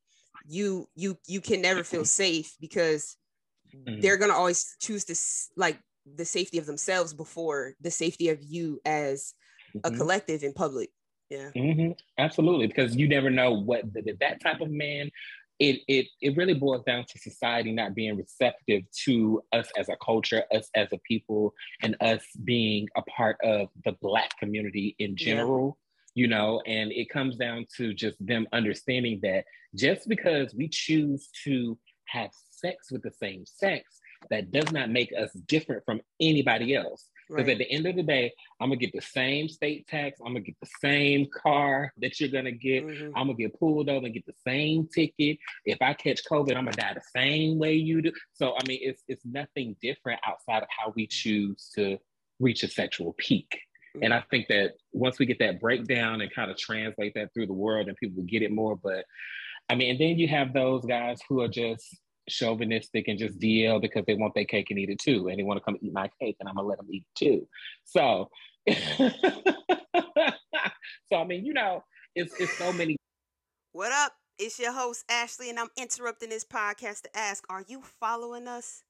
you 0.49 0.89
you 0.95 1.19
you 1.27 1.41
can 1.41 1.61
never 1.61 1.85
feel 1.85 2.05
safe 2.05 2.55
because 2.61 3.17
mm-hmm. 3.75 4.01
they're 4.01 4.17
gonna 4.17 4.35
always 4.35 4.77
choose 4.81 5.05
this 5.05 5.51
like 5.57 5.79
the 6.17 6.25
safety 6.25 6.59
of 6.59 6.67
themselves 6.67 7.13
before 7.13 7.75
the 7.81 7.91
safety 7.91 8.29
of 8.29 8.43
you 8.43 8.81
as 8.85 9.35
mm-hmm. 9.77 9.93
a 9.93 9.97
collective 9.97 10.43
in 10.43 10.53
public. 10.53 10.91
Yeah, 11.31 11.51
mm-hmm. 11.57 11.93
absolutely. 12.19 12.69
Because 12.69 12.97
you 12.97 13.09
never 13.09 13.31
know 13.31 13.53
what 13.53 13.93
the, 13.93 14.17
that 14.21 14.41
type 14.41 14.61
of 14.61 14.71
man. 14.71 15.11
It, 15.59 15.81
it 15.89 16.07
it 16.21 16.37
really 16.37 16.53
boils 16.53 16.85
down 16.85 17.07
to 17.09 17.19
society 17.19 17.73
not 17.73 17.95
being 17.95 18.15
receptive 18.15 18.83
to 19.05 19.43
us 19.53 19.69
as 19.79 19.89
a 19.89 19.97
culture, 20.05 20.45
us 20.55 20.69
as 20.75 20.89
a 20.93 20.99
people, 20.99 21.55
and 21.81 21.97
us 22.03 22.23
being 22.45 22.89
a 22.95 23.01
part 23.03 23.39
of 23.43 23.69
the 23.87 23.93
Black 24.03 24.39
community 24.39 24.95
in 24.99 25.17
general. 25.17 25.79
You 26.17 26.27
know, 26.27 26.61
and 26.67 26.91
it 26.91 27.09
comes 27.11 27.37
down 27.37 27.67
to 27.77 27.95
just 27.95 28.17
them 28.19 28.49
understanding 28.53 29.21
that 29.23 29.45
just 29.77 30.09
because 30.09 30.53
we 30.55 30.67
choose 30.69 31.29
to 31.45 31.79
have 32.07 32.31
sex 32.51 32.91
with 32.91 33.03
the 33.03 33.13
same 33.13 33.45
sex, 33.45 34.01
that 34.31 34.51
does 34.51 34.73
not 34.73 34.91
make 34.91 35.13
us 35.19 35.33
different 35.47 35.85
from 35.85 36.01
anybody 36.21 36.75
else. 36.75 37.11
Because 37.29 37.47
right. 37.47 37.53
at 37.53 37.59
the 37.59 37.71
end 37.71 37.87
of 37.87 37.97
the 37.97 38.05
day, 38.05 38.33
I'm 38.61 38.69
gonna 38.69 38.77
get 38.77 38.93
the 38.93 39.01
same 39.01 39.49
state 39.49 39.89
tax. 39.89 40.21
I'm 40.21 40.33
gonna 40.33 40.41
get 40.41 40.57
the 40.61 40.71
same 40.81 41.27
car 41.35 41.93
that 41.99 42.21
you're 42.21 42.31
gonna 42.31 42.53
get. 42.53 42.87
Mm-hmm. 42.87 43.17
I'm 43.17 43.27
gonna 43.27 43.35
get 43.35 43.59
pulled 43.59 43.89
over 43.89 44.07
and 44.07 44.15
get 44.15 44.27
the 44.27 44.35
same 44.47 44.87
ticket. 44.87 45.39
If 45.65 45.79
I 45.81 45.93
catch 45.95 46.21
COVID, 46.31 46.57
I'm 46.57 46.67
gonna 46.67 46.73
die 46.73 46.95
the 46.95 47.03
same 47.15 47.59
way 47.59 47.75
you 47.75 48.01
do. 48.01 48.13
So 48.33 48.55
I 48.55 48.67
mean, 48.67 48.79
it's 48.81 49.03
it's 49.09 49.25
nothing 49.25 49.75
different 49.83 50.21
outside 50.25 50.63
of 50.63 50.69
how 50.71 50.93
we 50.95 51.09
choose 51.09 51.69
to 51.75 51.99
reach 52.39 52.63
a 52.63 52.69
sexual 52.69 53.15
peak. 53.19 53.59
And 54.03 54.13
I 54.13 54.23
think 54.31 54.49
that 54.49 54.75
once 54.93 55.19
we 55.19 55.27
get 55.27 55.39
that 55.41 55.61
breakdown 55.61 56.21
and 56.21 56.33
kind 56.35 56.51
of 56.51 56.57
translate 56.57 57.15
that 57.15 57.33
through 57.33 57.47
the 57.47 57.53
world 57.53 57.89
and 57.89 57.97
people 57.97 58.17
will 58.17 58.29
get 58.29 58.43
it 58.43 58.53
more, 58.53 58.77
but 58.77 59.05
I 59.69 59.75
mean, 59.75 59.91
and 59.91 60.01
then 60.01 60.19
you 60.19 60.29
have 60.29 60.53
those 60.53 60.85
guys 60.85 61.21
who 61.29 61.41
are 61.41 61.49
just 61.49 61.85
chauvinistic 62.29 63.09
and 63.09 63.19
just 63.19 63.39
DL 63.39 63.81
because 63.81 64.05
they 64.07 64.15
want 64.15 64.35
their 64.35 64.45
cake 64.45 64.71
and 64.71 64.79
eat 64.79 64.91
it 64.91 64.99
too. 64.99 65.29
And 65.29 65.39
they 65.39 65.43
want 65.43 65.59
to 65.59 65.65
come 65.65 65.77
eat 65.81 65.93
my 65.93 66.11
cake 66.21 66.37
and 66.41 66.49
I'm 66.49 66.57
gonna 66.57 66.69
let 66.69 66.79
them 66.79 66.89
eat 66.91 67.05
it 67.05 67.19
too. 67.19 67.49
So, 67.85 68.31
so 71.09 71.17
I 71.17 71.25
mean, 71.25 71.45
you 71.45 71.53
know, 71.53 71.85
it's, 72.15 72.39
it's 72.41 72.57
so 72.59 72.73
many. 72.73 72.97
What 73.73 73.93
up? 73.93 74.13
It's 74.39 74.59
your 74.59 74.73
host, 74.73 75.05
Ashley, 75.09 75.49
and 75.49 75.59
I'm 75.59 75.71
interrupting 75.79 76.29
this 76.29 76.45
podcast 76.45 77.03
to 77.03 77.17
ask 77.17 77.45
Are 77.49 77.65
you 77.67 77.83
following 78.01 78.47
us? 78.47 78.83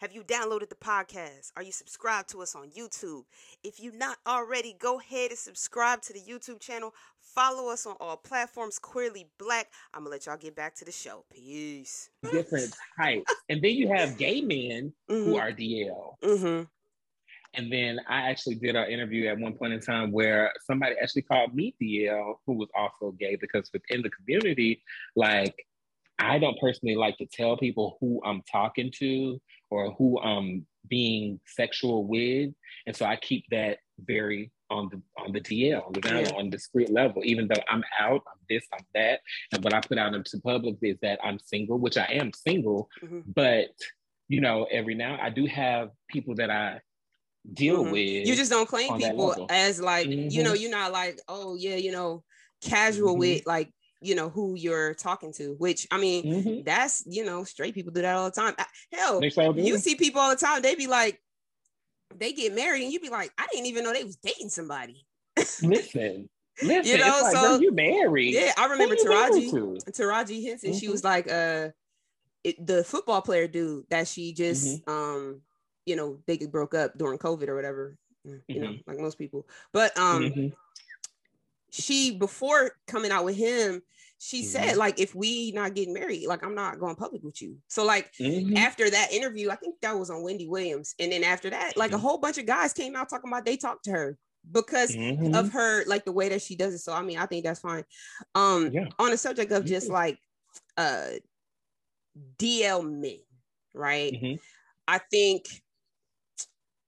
Have 0.00 0.12
you 0.12 0.22
downloaded 0.22 0.68
the 0.68 0.74
podcast? 0.74 1.52
Are 1.56 1.62
you 1.62 1.72
subscribed 1.72 2.28
to 2.30 2.42
us 2.42 2.54
on 2.54 2.68
YouTube? 2.68 3.24
If 3.64 3.80
you're 3.80 3.96
not 3.96 4.18
already, 4.26 4.76
go 4.78 5.00
ahead 5.00 5.30
and 5.30 5.38
subscribe 5.38 6.02
to 6.02 6.12
the 6.12 6.20
YouTube 6.20 6.60
channel. 6.60 6.92
Follow 7.18 7.70
us 7.72 7.86
on 7.86 7.96
all 7.98 8.18
platforms, 8.18 8.78
Queerly 8.78 9.26
Blax. 9.38 9.64
I'm 9.94 10.02
gonna 10.02 10.10
let 10.10 10.26
y'all 10.26 10.36
get 10.36 10.54
back 10.54 10.74
to 10.76 10.84
the 10.84 10.92
show. 10.92 11.24
Peace. 11.32 12.10
Different 12.30 12.74
types. 13.00 13.32
and 13.48 13.62
then 13.62 13.70
you 13.70 13.88
have 13.88 14.18
gay 14.18 14.42
men 14.42 14.92
mm-hmm. 15.10 15.30
who 15.30 15.36
are 15.38 15.50
DL. 15.50 16.16
Mm-hmm. 16.22 16.64
And 17.54 17.72
then 17.72 17.98
I 18.06 18.28
actually 18.28 18.56
did 18.56 18.76
an 18.76 18.90
interview 18.90 19.28
at 19.28 19.38
one 19.38 19.54
point 19.54 19.72
in 19.72 19.80
time 19.80 20.12
where 20.12 20.52
somebody 20.66 20.94
actually 21.02 21.22
called 21.22 21.54
me 21.54 21.74
DL, 21.80 22.34
who 22.44 22.52
was 22.52 22.68
also 22.76 23.12
gay, 23.12 23.36
because 23.36 23.70
within 23.72 24.02
the 24.02 24.10
community, 24.10 24.82
like 25.16 25.65
I 26.18 26.38
don't 26.38 26.58
personally 26.58 26.96
like 26.96 27.18
to 27.18 27.26
tell 27.26 27.56
people 27.56 27.98
who 28.00 28.20
I'm 28.24 28.42
talking 28.50 28.90
to 28.98 29.40
or 29.70 29.92
who 29.92 30.20
I'm 30.20 30.66
being 30.88 31.40
sexual 31.46 32.06
with. 32.06 32.52
And 32.86 32.96
so 32.96 33.04
I 33.04 33.16
keep 33.16 33.44
that 33.50 33.78
very 33.98 34.52
on 34.70 34.88
the 34.90 35.00
on 35.22 35.32
the 35.32 35.40
DL, 35.40 35.86
on 35.86 35.92
the 35.92 36.00
down, 36.00 36.24
yeah. 36.24 36.32
on 36.32 36.50
discreet 36.50 36.90
level, 36.90 37.22
even 37.24 37.46
though 37.48 37.62
I'm 37.68 37.84
out, 38.00 38.22
I'm 38.26 38.40
this, 38.48 38.64
I'm 38.72 38.84
that. 38.94 39.20
And 39.52 39.62
what 39.62 39.72
I 39.72 39.80
put 39.80 39.98
out 39.98 40.14
into 40.14 40.40
public 40.40 40.76
is 40.82 40.96
that 41.02 41.20
I'm 41.22 41.38
single, 41.38 41.78
which 41.78 41.96
I 41.96 42.06
am 42.06 42.32
single, 42.32 42.88
mm-hmm. 43.02 43.20
but 43.34 43.68
you 44.28 44.40
know, 44.40 44.66
every 44.70 44.94
now 44.94 45.18
I 45.20 45.30
do 45.30 45.46
have 45.46 45.90
people 46.10 46.34
that 46.36 46.50
I 46.50 46.80
deal 47.52 47.82
mm-hmm. 47.82 47.92
with. 47.92 48.26
You 48.26 48.34
just 48.34 48.50
don't 48.50 48.68
claim 48.68 48.98
people 48.98 49.46
as 49.50 49.80
like, 49.80 50.08
mm-hmm. 50.08 50.30
you 50.30 50.42
know, 50.42 50.52
mm-hmm. 50.52 50.62
you're 50.62 50.70
not 50.70 50.92
like, 50.92 51.20
oh 51.28 51.54
yeah, 51.54 51.76
you 51.76 51.92
know, 51.92 52.24
casual 52.62 53.12
mm-hmm. 53.12 53.20
with 53.20 53.46
like 53.46 53.70
you 54.00 54.14
know 54.14 54.28
who 54.28 54.54
you're 54.56 54.94
talking 54.94 55.32
to 55.32 55.54
which 55.58 55.86
i 55.90 55.98
mean 55.98 56.24
mm-hmm. 56.24 56.62
that's 56.64 57.02
you 57.06 57.24
know 57.24 57.44
straight 57.44 57.74
people 57.74 57.92
do 57.92 58.02
that 58.02 58.14
all 58.14 58.30
the 58.30 58.40
time 58.40 58.54
hell 58.92 59.20
you 59.56 59.78
see 59.78 59.94
people 59.94 60.20
all 60.20 60.30
the 60.30 60.36
time 60.36 60.62
they 60.62 60.74
be 60.74 60.86
like 60.86 61.20
they 62.14 62.32
get 62.32 62.54
married 62.54 62.82
and 62.82 62.92
you 62.92 63.00
be 63.00 63.08
like 63.08 63.32
i 63.38 63.46
didn't 63.52 63.66
even 63.66 63.84
know 63.84 63.92
they 63.92 64.04
was 64.04 64.16
dating 64.16 64.48
somebody 64.48 65.06
listen 65.62 66.28
listen 66.62 66.84
you 66.84 66.98
know 66.98 67.20
like, 67.22 67.34
so 67.34 67.58
you 67.58 67.72
married 67.72 68.34
yeah 68.34 68.52
i 68.58 68.66
remember 68.66 68.94
taraji 68.94 69.50
taraji 69.90 70.44
henson 70.44 70.70
mm-hmm. 70.70 70.78
she 70.78 70.88
was 70.88 71.02
like 71.02 71.30
uh 71.30 71.68
it, 72.44 72.64
the 72.64 72.84
football 72.84 73.22
player 73.22 73.48
dude 73.48 73.84
that 73.90 74.06
she 74.06 74.32
just 74.32 74.82
mm-hmm. 74.84 74.90
um 74.90 75.40
you 75.84 75.96
know 75.96 76.18
they 76.26 76.36
broke 76.38 76.74
up 76.74 76.96
during 76.96 77.18
covid 77.18 77.48
or 77.48 77.56
whatever 77.56 77.96
you 78.24 78.60
know 78.60 78.68
mm-hmm. 78.68 78.90
like 78.90 78.98
most 78.98 79.18
people 79.18 79.46
but 79.72 79.96
um 79.98 80.22
mm-hmm 80.22 80.48
she 81.76 82.16
before 82.16 82.72
coming 82.86 83.10
out 83.10 83.24
with 83.24 83.36
him 83.36 83.82
she 84.18 84.40
mm-hmm. 84.40 84.48
said 84.48 84.76
like 84.76 84.98
if 84.98 85.14
we 85.14 85.52
not 85.52 85.74
getting 85.74 85.92
married 85.92 86.26
like 86.26 86.44
i'm 86.44 86.54
not 86.54 86.78
going 86.78 86.96
public 86.96 87.22
with 87.22 87.40
you 87.42 87.56
so 87.68 87.84
like 87.84 88.10
mm-hmm. 88.20 88.56
after 88.56 88.88
that 88.88 89.12
interview 89.12 89.50
i 89.50 89.56
think 89.56 89.74
that 89.82 89.96
was 89.96 90.10
on 90.10 90.22
wendy 90.22 90.48
williams 90.48 90.94
and 90.98 91.12
then 91.12 91.22
after 91.22 91.50
that 91.50 91.76
like 91.76 91.90
mm-hmm. 91.90 91.96
a 91.96 92.00
whole 92.00 92.18
bunch 92.18 92.38
of 92.38 92.46
guys 92.46 92.72
came 92.72 92.96
out 92.96 93.08
talking 93.08 93.30
about 93.30 93.44
they 93.44 93.56
talked 93.56 93.84
to 93.84 93.90
her 93.90 94.16
because 94.52 94.94
mm-hmm. 94.94 95.34
of 95.34 95.52
her 95.52 95.84
like 95.86 96.04
the 96.04 96.12
way 96.12 96.28
that 96.28 96.40
she 96.40 96.56
does 96.56 96.74
it 96.74 96.78
so 96.78 96.92
i 96.92 97.02
mean 97.02 97.18
i 97.18 97.26
think 97.26 97.44
that's 97.44 97.60
fine 97.60 97.84
um 98.34 98.70
yeah. 98.72 98.86
on 98.98 99.10
the 99.10 99.16
subject 99.16 99.52
of 99.52 99.64
just 99.64 99.90
like 99.90 100.18
uh 100.78 101.08
dl 102.38 102.88
men 102.88 103.18
right 103.74 104.12
mm-hmm. 104.14 104.36
i 104.88 104.98
think 105.10 105.44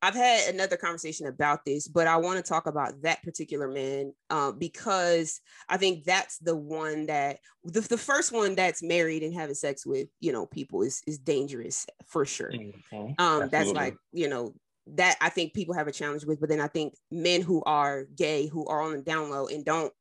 I've 0.00 0.14
had 0.14 0.54
another 0.54 0.76
conversation 0.76 1.26
about 1.26 1.64
this, 1.64 1.88
but 1.88 2.06
I 2.06 2.16
want 2.16 2.36
to 2.36 2.48
talk 2.48 2.66
about 2.66 3.02
that 3.02 3.22
particular 3.22 3.68
man 3.68 4.12
uh, 4.30 4.52
because 4.52 5.40
I 5.68 5.76
think 5.76 6.04
that's 6.04 6.38
the 6.38 6.54
one 6.54 7.06
that 7.06 7.38
the, 7.64 7.80
the 7.80 7.98
first 7.98 8.30
one 8.30 8.54
that's 8.54 8.82
married 8.82 9.22
and 9.24 9.34
having 9.34 9.56
sex 9.56 9.84
with 9.84 10.08
you 10.20 10.32
know 10.32 10.46
people 10.46 10.82
is 10.82 11.02
is 11.06 11.18
dangerous 11.18 11.86
for 12.06 12.24
sure. 12.24 12.52
Mm-hmm. 12.52 13.12
Um, 13.18 13.48
that's 13.50 13.72
like 13.72 13.96
you 14.12 14.28
know 14.28 14.54
that 14.94 15.16
I 15.20 15.30
think 15.30 15.52
people 15.52 15.74
have 15.74 15.88
a 15.88 15.92
challenge 15.92 16.24
with, 16.24 16.40
but 16.40 16.48
then 16.48 16.60
I 16.60 16.68
think 16.68 16.94
men 17.10 17.42
who 17.42 17.62
are 17.64 18.04
gay 18.16 18.46
who 18.46 18.66
are 18.66 18.82
on 18.82 18.92
the 18.92 19.02
down 19.02 19.30
low 19.30 19.48
and 19.48 19.64
don't 19.64 19.92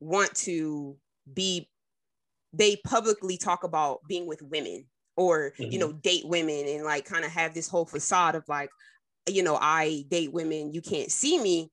want 0.00 0.34
to 0.34 0.96
be 1.32 1.68
they 2.52 2.76
publicly 2.84 3.36
talk 3.36 3.64
about 3.64 4.00
being 4.08 4.26
with 4.26 4.42
women 4.42 4.86
or 5.16 5.52
mm-hmm. 5.58 5.70
you 5.70 5.78
know 5.78 5.92
date 5.92 6.26
women 6.26 6.66
and 6.66 6.84
like 6.84 7.04
kind 7.04 7.24
of 7.24 7.30
have 7.30 7.54
this 7.54 7.68
whole 7.68 7.86
facade 7.86 8.34
of 8.34 8.44
like 8.48 8.70
you 9.28 9.42
know, 9.42 9.56
I 9.60 10.04
date 10.08 10.32
women, 10.32 10.72
you 10.72 10.82
can't 10.82 11.10
see 11.10 11.38
me, 11.38 11.70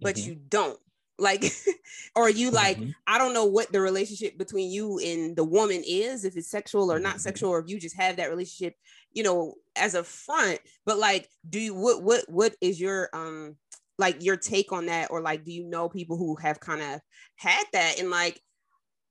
but 0.00 0.16
mm-hmm. 0.16 0.30
you 0.30 0.36
don't. 0.48 0.78
Like, 1.18 1.52
or 2.16 2.30
you 2.30 2.50
like, 2.50 2.78
mm-hmm. 2.78 2.90
I 3.06 3.18
don't 3.18 3.34
know 3.34 3.44
what 3.44 3.70
the 3.72 3.80
relationship 3.80 4.38
between 4.38 4.70
you 4.70 4.98
and 4.98 5.36
the 5.36 5.44
woman 5.44 5.82
is, 5.86 6.24
if 6.24 6.36
it's 6.36 6.50
sexual 6.50 6.90
or 6.90 6.98
not 6.98 7.12
mm-hmm. 7.12 7.20
sexual, 7.20 7.50
or 7.50 7.58
if 7.60 7.68
you 7.68 7.78
just 7.78 7.96
have 7.96 8.16
that 8.16 8.30
relationship, 8.30 8.74
you 9.12 9.22
know, 9.22 9.54
as 9.76 9.94
a 9.94 10.02
front. 10.02 10.60
But 10.86 10.98
like, 10.98 11.28
do 11.48 11.60
you 11.60 11.74
what 11.74 12.02
what 12.02 12.24
what 12.28 12.54
is 12.60 12.80
your 12.80 13.10
um 13.12 13.56
like 13.98 14.24
your 14.24 14.36
take 14.36 14.72
on 14.72 14.86
that? 14.86 15.10
Or 15.10 15.20
like, 15.20 15.44
do 15.44 15.52
you 15.52 15.64
know 15.64 15.88
people 15.88 16.16
who 16.16 16.36
have 16.36 16.58
kind 16.58 16.80
of 16.80 17.00
had 17.36 17.64
that? 17.72 18.00
And 18.00 18.10
like, 18.10 18.40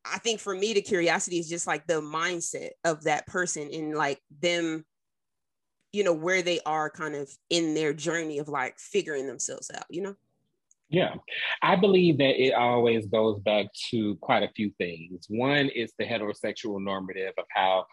I 0.04 0.18
think 0.18 0.40
for 0.40 0.56
me, 0.56 0.74
the 0.74 0.82
curiosity 0.82 1.38
is 1.38 1.48
just 1.48 1.68
like 1.68 1.86
the 1.86 2.02
mindset 2.02 2.70
of 2.84 3.04
that 3.04 3.28
person 3.28 3.70
and 3.72 3.96
like 3.96 4.20
them 4.42 4.86
you 5.92 6.04
know 6.04 6.14
where 6.14 6.42
they 6.42 6.60
are 6.66 6.90
kind 6.90 7.16
of 7.16 7.30
in 7.50 7.74
their 7.74 7.94
journey 7.94 8.40
of 8.40 8.48
like 8.48 8.78
figuring 8.80 9.28
themselves 9.28 9.72
out 9.76 9.86
you 9.90 10.02
know 10.02 10.16
yeah, 10.92 11.14
I 11.62 11.76
believe 11.76 12.18
that 12.18 12.44
it 12.44 12.56
always 12.56 13.06
goes 13.06 13.40
back 13.42 13.68
to 13.92 14.16
quite 14.22 14.42
a 14.42 14.50
few 14.56 14.72
things. 14.80 15.28
One 15.30 15.70
is 15.70 15.94
the 16.00 16.06
heterosexual 16.06 16.84
normative 16.84 17.34
of 17.38 17.46
how 17.54 17.86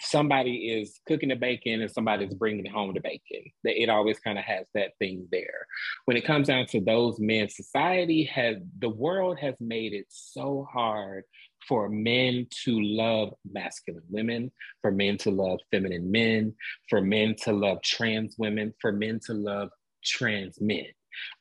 somebody 0.00 0.68
is 0.70 1.00
cooking 1.08 1.30
the 1.30 1.34
bacon 1.34 1.82
and 1.82 1.90
somebody's 1.90 2.34
bringing 2.34 2.70
home 2.70 2.94
the 2.94 3.00
bacon. 3.00 3.50
That 3.64 3.82
it 3.82 3.88
always 3.88 4.20
kind 4.20 4.38
of 4.38 4.44
has 4.44 4.66
that 4.74 4.92
thing 5.00 5.26
there. 5.32 5.66
When 6.04 6.16
it 6.16 6.24
comes 6.24 6.46
down 6.46 6.66
to 6.66 6.80
those 6.80 7.18
men, 7.18 7.48
society 7.48 8.22
has, 8.32 8.58
the 8.78 8.90
world 8.90 9.40
has 9.40 9.56
made 9.58 9.92
it 9.92 10.06
so 10.08 10.68
hard 10.72 11.24
for 11.68 11.88
men 11.88 12.46
to 12.64 12.80
love 12.80 13.34
masculine 13.50 14.04
women, 14.08 14.50
for 14.82 14.90
men 14.90 15.16
to 15.18 15.30
love 15.30 15.58
feminine 15.70 16.10
men, 16.10 16.54
for 16.88 17.00
men 17.00 17.34
to 17.42 17.52
love 17.52 17.82
trans 17.82 18.36
women, 18.38 18.72
for 18.80 18.92
men 18.92 19.20
to 19.26 19.34
love 19.34 19.70
trans 20.04 20.60
men. 20.60 20.86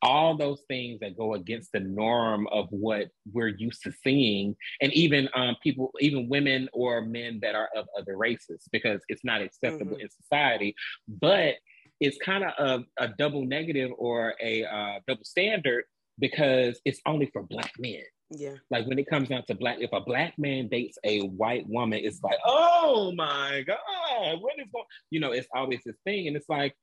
All 0.02 0.38
those 0.38 0.62
things 0.70 1.00
that 1.02 1.18
go 1.18 1.34
against 1.34 1.74
the 1.74 1.82
norm 1.82 2.48
of 2.48 2.68
what 2.70 3.08
we're 3.34 3.50
used 3.50 3.84
to 3.84 3.92
seeing, 4.04 4.56
and 4.82 4.94
even 4.94 5.28
um, 5.36 5.58
people, 5.62 5.92
even 6.00 6.30
women 6.30 6.70
or 6.72 7.02
men 7.02 7.40
that 7.42 7.56
are 7.56 7.70
of 7.76 7.86
other 7.98 8.18
races, 8.18 8.64
because 8.72 9.02
it's 9.10 9.26
not 9.26 9.42
acceptable 9.42 9.94
mm-hmm. 9.94 10.02
in 10.02 10.10
society. 10.10 10.76
But 11.10 11.56
it's 12.00 12.18
kind 12.24 12.44
of 12.44 12.52
a, 12.58 13.04
a, 13.04 13.08
double 13.18 13.46
negative 13.46 13.92
or 13.98 14.36
a 14.42 14.66
uh, 14.66 15.00
double 15.08 15.24
standard 15.24 15.86
because 16.20 16.80
it's 16.86 17.02
only 17.06 17.30
for 17.32 17.44
Black 17.44 17.72
men. 17.80 18.04
Yeah. 18.32 18.56
Like 18.70 18.88
when 18.88 19.00
it 19.00 19.10
comes 19.10 19.30
down 19.30 19.44
to 19.46 19.56
black, 19.56 19.78
if 19.80 19.92
a 19.94 20.02
black 20.02 20.34
man 20.38 20.68
dates 20.68 20.98
a 21.04 21.22
white 21.22 21.68
woman, 21.68 22.00
it's 22.04 22.24
like, 22.24 22.40
oh 22.46 23.14
my 23.16 23.64
God, 23.68 24.42
what 24.42 24.54
is 24.58 24.68
going 24.74 24.86
you 25.12 25.20
know, 25.20 25.32
it's 25.32 25.48
always 25.54 25.82
this 25.86 25.98
thing. 26.06 26.28
And 26.28 26.36
it's 26.36 26.50
like, 26.50 26.76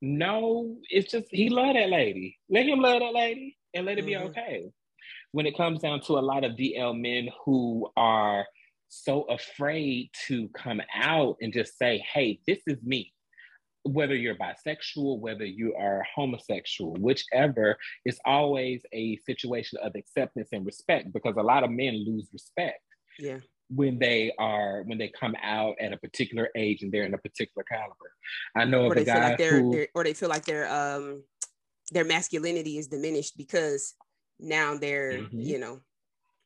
no, 0.00 0.76
it's 0.88 1.10
just 1.10 1.26
he 1.30 1.48
love 1.48 1.74
that 1.74 1.90
lady. 1.90 2.38
Let 2.48 2.66
him 2.66 2.80
love 2.80 3.00
that 3.00 3.12
lady 3.12 3.56
and 3.74 3.84
let 3.84 3.98
it 3.98 4.02
mm-hmm. 4.02 4.24
be 4.24 4.28
okay. 4.28 4.70
When 5.32 5.46
it 5.46 5.56
comes 5.56 5.80
down 5.80 6.00
to 6.02 6.18
a 6.18 6.20
lot 6.20 6.44
of 6.44 6.52
DL 6.52 6.98
men 6.98 7.28
who 7.44 7.90
are 7.96 8.46
so 8.88 9.22
afraid 9.22 10.10
to 10.26 10.48
come 10.48 10.80
out 10.94 11.36
and 11.40 11.52
just 11.52 11.78
say, 11.78 12.04
hey, 12.12 12.40
this 12.46 12.58
is 12.66 12.78
me 12.82 13.12
whether 13.84 14.14
you're 14.14 14.36
bisexual, 14.36 15.18
whether 15.20 15.44
you 15.44 15.74
are 15.74 16.04
homosexual, 16.14 16.94
whichever, 16.94 17.76
it's 18.04 18.18
always 18.24 18.82
a 18.92 19.16
situation 19.18 19.78
of 19.82 19.92
acceptance 19.94 20.50
and 20.52 20.66
respect 20.66 21.12
because 21.12 21.36
a 21.36 21.42
lot 21.42 21.64
of 21.64 21.70
men 21.70 22.04
lose 22.06 22.28
respect. 22.32 22.82
Yeah. 23.18 23.38
When 23.72 23.98
they 23.98 24.32
are 24.38 24.82
when 24.82 24.98
they 24.98 25.08
come 25.08 25.36
out 25.42 25.76
at 25.80 25.92
a 25.92 25.96
particular 25.96 26.48
age 26.56 26.82
and 26.82 26.90
they're 26.90 27.04
in 27.04 27.14
a 27.14 27.18
particular 27.18 27.64
caliber, 27.70 28.12
I 28.56 28.64
know 28.64 28.86
or 28.86 28.92
of 28.92 28.98
a 28.98 29.04
guy 29.04 29.28
like 29.28 29.38
they're, 29.38 29.60
who, 29.60 29.72
they're, 29.72 29.88
or 29.94 30.02
they 30.02 30.12
feel 30.12 30.28
like 30.28 30.44
their 30.44 30.68
um 30.68 31.22
their 31.92 32.04
masculinity 32.04 32.78
is 32.78 32.88
diminished 32.88 33.36
because 33.36 33.94
now 34.40 34.76
they're 34.76 35.12
mm-hmm. 35.12 35.40
you 35.40 35.58
know 35.58 35.80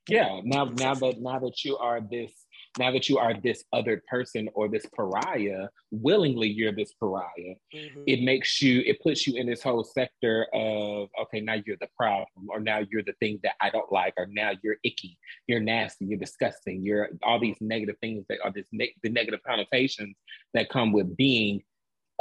yeah 0.09 0.41
now 0.45 0.65
now 0.65 0.95
that 0.95 1.21
now 1.21 1.39
that 1.39 1.65
you 1.65 1.79
are 1.79 2.01
this 2.01 2.33
now 2.79 2.91
that 2.91 3.09
you 3.09 3.19
are 3.19 3.35
this 3.35 3.65
other 3.73 4.03
person 4.09 4.49
or 4.55 4.69
this 4.69 4.85
pariah, 4.95 5.69
willingly 5.91 6.49
you're 6.49 6.73
this 6.73 6.93
pariah, 6.95 7.55
mm-hmm. 7.73 8.03
it 8.07 8.23
makes 8.23 8.61
you, 8.61 8.83
it 8.85 9.01
puts 9.01 9.27
you 9.27 9.37
in 9.37 9.47
this 9.47 9.63
whole 9.63 9.85
sector 9.85 10.47
of, 10.53 11.09
okay, 11.23 11.41
now 11.41 11.57
you're 11.65 11.77
the 11.81 11.89
problem, 11.97 12.27
or 12.49 12.59
now 12.59 12.81
you're 12.91 13.05
the 13.05 13.15
thing 13.21 13.39
that 13.45 13.55
I 13.61 13.71
don't 13.71 13.91
like, 13.93 14.15
or 14.17 14.27
now 14.29 14.53
you're 14.63 14.77
icky, 14.83 15.17
you're 15.47 15.61
nasty, 15.61 16.07
you're 16.07 16.19
disgusting, 16.19 16.83
you're 16.83 17.11
all 17.23 17.39
these 17.39 17.57
negative 17.61 17.97
things 18.01 18.25
that 18.29 18.39
are 18.43 18.53
this 18.53 18.67
ne- 18.73 18.95
the 19.03 19.09
negative 19.09 19.41
connotations 19.47 20.17
that 20.53 20.69
come 20.69 20.93
with 20.93 21.17
being 21.17 21.63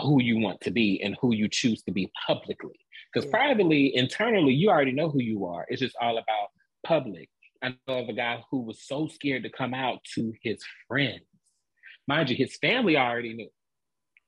who 0.01 0.21
you 0.21 0.37
want 0.37 0.61
to 0.61 0.71
be 0.71 1.01
and 1.01 1.15
who 1.21 1.33
you 1.33 1.47
choose 1.47 1.81
to 1.83 1.91
be 1.91 2.11
publicly. 2.27 2.79
Because 3.11 3.25
yeah. 3.25 3.31
privately, 3.31 3.95
internally, 3.95 4.53
you 4.53 4.69
already 4.69 4.91
know 4.91 5.09
who 5.09 5.21
you 5.21 5.45
are. 5.45 5.65
It's 5.69 5.81
just 5.81 5.95
all 6.01 6.17
about 6.17 6.49
public. 6.85 7.29
I 7.63 7.75
know 7.87 7.99
of 7.99 8.09
a 8.09 8.13
guy 8.13 8.43
who 8.51 8.61
was 8.61 8.85
so 8.85 9.07
scared 9.07 9.43
to 9.43 9.49
come 9.49 9.73
out 9.73 9.99
to 10.15 10.33
his 10.43 10.61
friends. 10.87 11.21
Mind 12.07 12.29
you, 12.29 12.35
his 12.35 12.57
family 12.57 12.97
already 12.97 13.33
knew. 13.33 13.49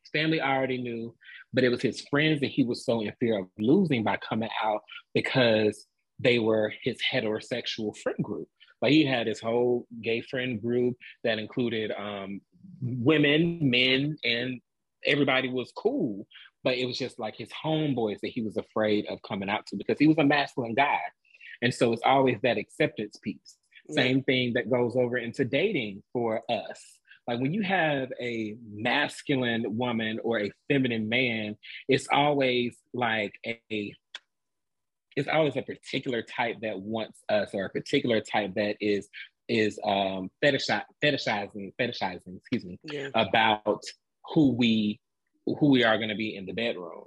His 0.04 0.21
family 0.21 0.41
already 0.41 0.82
knew, 0.82 1.13
but 1.54 1.65
it 1.65 1.69
was 1.69 1.82
his 1.82 2.02
friends 2.10 2.39
that 2.39 2.52
he 2.52 2.63
was 2.63 2.86
so 2.86 3.02
in 3.02 3.12
fear 3.19 3.39
of 3.39 3.48
losing 3.60 4.04
by 4.04 4.17
coming 4.17 4.50
out 4.63 4.82
because 5.13 5.86
they 6.17 6.39
were 6.39 6.71
his 6.84 6.98
heterosexual 7.12 7.98
friend 7.98 8.24
group. 8.24 8.48
Like 8.82 8.93
he 8.93 9.06
had 9.06 9.28
his 9.28 9.41
whole 9.41 9.86
gay 10.02 10.21
friend 10.21 10.62
group 10.62 10.95
that 11.26 11.39
included 11.39 11.91
um, 11.91 12.39
women, 12.82 13.60
men, 13.62 14.17
and 14.24 14.62
everybody 15.06 15.50
was 15.50 15.74
cool. 15.76 16.26
But 16.63 16.78
it 16.78 16.86
was 16.86 16.98
just 16.98 17.19
like 17.19 17.36
his 17.36 17.50
homeboys 17.50 18.19
that 18.21 18.32
he 18.32 18.41
was 18.41 18.58
afraid 18.58 19.06
of 19.08 19.21
coming 19.28 19.50
out 19.50 19.65
to 19.67 19.76
because 19.76 20.00
he 20.00 20.08
was 20.08 20.17
a 20.17 20.24
masculine 20.24 20.74
guy. 20.74 21.00
And 21.62 21.74
so 21.74 21.94
it's 21.94 22.02
always 22.06 22.38
that 22.44 22.58
acceptance 22.58 23.18
piece. 23.18 23.58
Yeah. 23.89 24.04
Same 24.04 24.24
thing 24.24 24.54
that 24.54 24.70
goes 24.70 24.96
over 24.96 25.18
into 25.18 25.46
dating 25.46 26.04
for 26.13 26.41
us. 26.50 26.82
Like 27.28 27.39
when 27.39 27.54
you 27.54 27.63
have 27.63 28.10
a 28.22 28.56
masculine 28.72 29.78
woman 29.78 30.20
or 30.24 30.41
a 30.41 30.52
feminine 30.68 31.10
man, 31.10 31.58
it's 31.88 32.08
always 32.12 32.78
like 32.94 33.34
a 33.46 33.94
it's 35.15 35.30
always 35.30 35.56
a 35.56 35.62
particular 35.62 36.22
type 36.22 36.58
that 36.62 36.80
wants 36.80 37.24
us 37.30 37.50
or 37.54 37.65
a 37.65 37.70
particular 37.70 38.22
type 38.22 38.54
that 38.56 38.76
is 38.80 39.08
is 39.48 39.80
um 39.86 40.30
fetishi- 40.44 40.84
fetishizing 41.04 41.72
fetishizing 41.80 42.38
excuse 42.38 42.65
me 42.65 42.80
yeah. 42.84 43.10
about 43.13 43.82
who 44.34 44.54
we 44.54 45.00
who 45.46 45.70
we 45.70 45.84
are 45.84 45.98
going 45.98 46.10
to 46.10 46.15
be 46.15 46.36
in 46.36 46.46
the 46.46 46.54
bedroom 46.54 47.04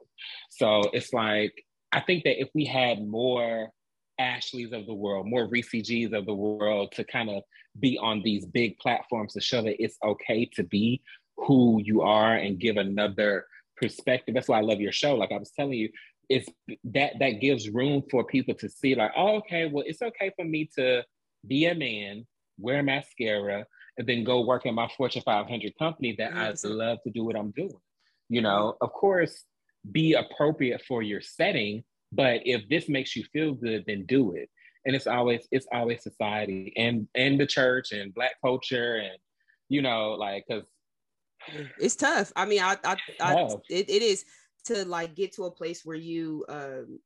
so 0.51 0.83
it's 0.93 1.13
like 1.13 1.53
i 1.93 2.01
think 2.01 2.23
that 2.25 2.41
if 2.41 2.49
we 2.55 2.65
had 2.65 3.05
more 3.05 3.71
Ashleys 4.19 4.73
of 4.73 4.87
the 4.87 4.95
world, 4.95 5.27
more 5.27 5.49
Reese 5.49 5.71
G's 5.71 6.13
of 6.13 6.27
the 6.27 6.35
world 6.35 6.93
to 6.93 7.05
kind 7.05 7.31
of 7.31 7.43
be 7.79 7.99
on 7.99 8.23
these 8.23 8.45
big 8.47 8.79
platforms 8.79 9.33
to 9.35 9.41
show 9.41 9.63
that 9.63 9.83
it's 9.83 9.99
okay 10.05 10.45
to 10.55 10.65
be 10.65 11.01
who 11.37 11.81
you 11.83 12.03
are 12.03 12.35
and 12.35 12.59
give 12.59 12.77
another 12.77 13.47
perspective. 13.77 14.35
That's 14.35 14.49
why 14.49 14.59
I 14.59 14.63
love 14.63 14.81
your 14.81 14.93
show. 14.93 15.15
Like 15.15 15.33
I 15.33 15.39
was 15.39 15.51
telling 15.51 15.75
you, 15.75 15.89
it's 16.29 16.49
that 16.85 17.15
that 17.21 17.41
gives 17.41 17.71
room 17.71 18.03
for 18.11 18.25
people 18.25 18.55
to 18.57 18.69
see, 18.69 18.95
like, 18.95 19.13
oh, 19.17 19.37
okay, 19.37 19.67
well, 19.67 19.85
it's 19.87 20.03
okay 20.03 20.31
for 20.37 20.45
me 20.45 20.69
to 20.77 21.03
be 21.47 21.67
a 21.67 21.75
man, 21.75 22.27
wear 22.59 22.83
mascara, 22.83 23.65
and 23.97 24.07
then 24.07 24.25
go 24.25 24.45
work 24.45 24.67
in 24.67 24.75
my 24.75 24.89
Fortune 24.97 25.23
500 25.25 25.73
company 25.79 26.15
that 26.19 26.33
mm-hmm. 26.33 26.67
I 26.67 26.71
love 26.71 26.99
to 27.05 27.11
do 27.11 27.25
what 27.25 27.37
I'm 27.37 27.51
doing. 27.53 27.73
You 28.29 28.43
know, 28.43 28.77
of 28.81 28.93
course, 28.93 29.45
be 29.91 30.15
appropriate 30.15 30.83
for 30.87 31.03
your 31.03 31.23
setting, 31.23 31.83
but 32.13 32.41
if 32.45 32.69
this 32.69 32.89
makes 32.89 33.15
you 33.15 33.25
feel 33.33 33.55
good, 33.55 33.85
then 33.87 34.07
do 34.07 34.33
it. 34.33 34.51
And 34.85 34.95
it's 34.97 35.07
always 35.07 35.47
it's 35.51 35.67
always 35.73 36.03
society 36.03 36.73
and 36.77 37.09
and 37.15 37.39
the 37.39 37.47
church 37.47 37.93
and 37.93 38.15
black 38.15 38.37
culture 38.43 38.97
and 38.97 39.19
you 39.69 39.83
know 39.83 40.13
like 40.13 40.45
because 40.49 40.65
it's 41.79 41.97
tough. 41.97 42.33
I 42.37 42.47
mean, 42.47 42.63
I 42.63 42.77
I, 42.85 42.97
I 43.21 43.47
it, 43.69 43.91
it 43.91 44.03
is 44.03 44.25
to 44.65 44.85
like 44.85 45.15
get 45.15 45.33
to 45.35 45.45
a 45.45 45.51
place 45.51 45.85
where 45.85 45.97
you 45.97 46.45
um 46.49 47.01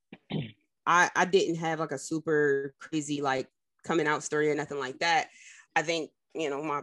I 0.86 1.10
I 1.14 1.24
didn't 1.24 1.56
have 1.56 1.80
like 1.80 1.92
a 1.92 1.98
super 1.98 2.74
crazy 2.78 3.20
like 3.20 3.48
coming 3.84 4.06
out 4.06 4.22
story 4.22 4.50
or 4.50 4.54
nothing 4.54 4.78
like 4.78 4.98
that. 5.00 5.28
I 5.74 5.82
think 5.82 6.10
you 6.34 6.50
know 6.50 6.62
my 6.62 6.82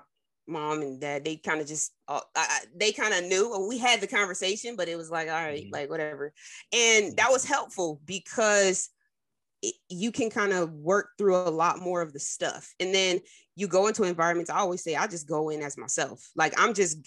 mom 0.50 0.82
and 0.82 1.00
dad, 1.00 1.24
they 1.24 1.38
kind 1.38 1.62
of 1.62 1.68
just 1.68 1.94
uh, 2.08 2.22
I, 2.36 2.62
they 2.76 2.92
kind 2.92 3.14
of 3.14 3.26
knew. 3.26 3.68
We 3.68 3.78
had 3.78 4.02
the 4.02 4.08
conversation, 4.08 4.76
but 4.76 4.90
it 4.90 4.98
was 4.98 5.12
like, 5.12 5.28
all 5.28 5.34
right, 5.34 5.64
mm-hmm. 5.64 5.74
like 5.74 5.90
whatever, 5.90 6.34
and 6.74 7.16
that 7.18 7.32
was 7.32 7.46
helpful 7.46 8.02
because 8.06 8.90
it, 9.62 9.76
you 9.90 10.12
can 10.12 10.30
kind 10.30 10.54
of 10.54 10.72
work 10.74 11.10
through 11.18 11.36
a 11.36 11.50
lot 11.50 11.80
more 11.80 12.02
of 12.02 12.14
the 12.14 12.20
stuff, 12.20 12.74
and 12.80 12.94
then 12.94 13.20
you 13.56 13.68
go 13.68 13.88
into 13.88 14.04
environments. 14.04 14.50
I 14.50 14.58
always 14.58 14.84
say, 14.84 14.96
I 14.96 15.08
just 15.08 15.28
go 15.28 15.50
in 15.50 15.62
as 15.62 15.78
myself. 15.78 16.30
Like 16.36 16.54
I'm 16.58 16.74
just 16.74 16.98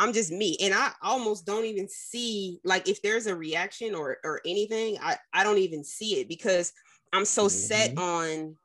I'm 0.00 0.12
just 0.12 0.30
me. 0.30 0.56
And 0.60 0.72
I 0.72 0.90
almost 1.02 1.44
don't 1.44 1.64
even 1.64 1.88
see 1.88 2.60
like 2.64 2.88
if 2.88 3.02
there's 3.02 3.26
a 3.26 3.36
reaction 3.36 3.94
or 3.94 4.18
or 4.24 4.40
anything, 4.46 4.98
I, 5.02 5.16
I 5.32 5.44
don't 5.44 5.58
even 5.58 5.84
see 5.84 6.20
it 6.20 6.28
because 6.28 6.72
I'm 7.12 7.24
so 7.24 7.42
mm-hmm. 7.42 7.48
set 7.50 7.98
on 7.98 8.56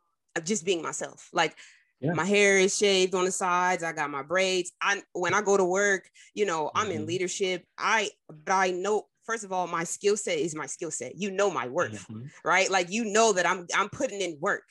just 0.43 0.65
being 0.65 0.81
myself. 0.81 1.29
Like 1.33 1.55
yeah. 1.99 2.13
my 2.13 2.25
hair 2.25 2.57
is 2.57 2.77
shaved 2.77 3.15
on 3.15 3.25
the 3.25 3.31
sides, 3.31 3.83
I 3.83 3.93
got 3.93 4.09
my 4.09 4.23
braids. 4.23 4.71
I 4.81 5.01
when 5.13 5.33
I 5.33 5.41
go 5.41 5.57
to 5.57 5.65
work, 5.65 6.09
you 6.33 6.45
know, 6.45 6.71
I'm 6.75 6.87
mm-hmm. 6.87 6.97
in 6.97 7.05
leadership. 7.05 7.65
I 7.77 8.09
but 8.27 8.53
I 8.53 8.71
know 8.71 9.07
first 9.25 9.43
of 9.43 9.51
all, 9.51 9.67
my 9.67 9.83
skill 9.83 10.17
set 10.17 10.37
is 10.37 10.55
my 10.55 10.65
skill 10.65 10.91
set. 10.91 11.17
You 11.17 11.31
know 11.31 11.49
my 11.49 11.67
worth, 11.67 12.07
mm-hmm. 12.07 12.25
right? 12.43 12.69
Like 12.69 12.91
you 12.91 13.05
know 13.05 13.33
that 13.33 13.47
I'm 13.47 13.67
I'm 13.75 13.89
putting 13.89 14.21
in 14.21 14.37
work. 14.39 14.63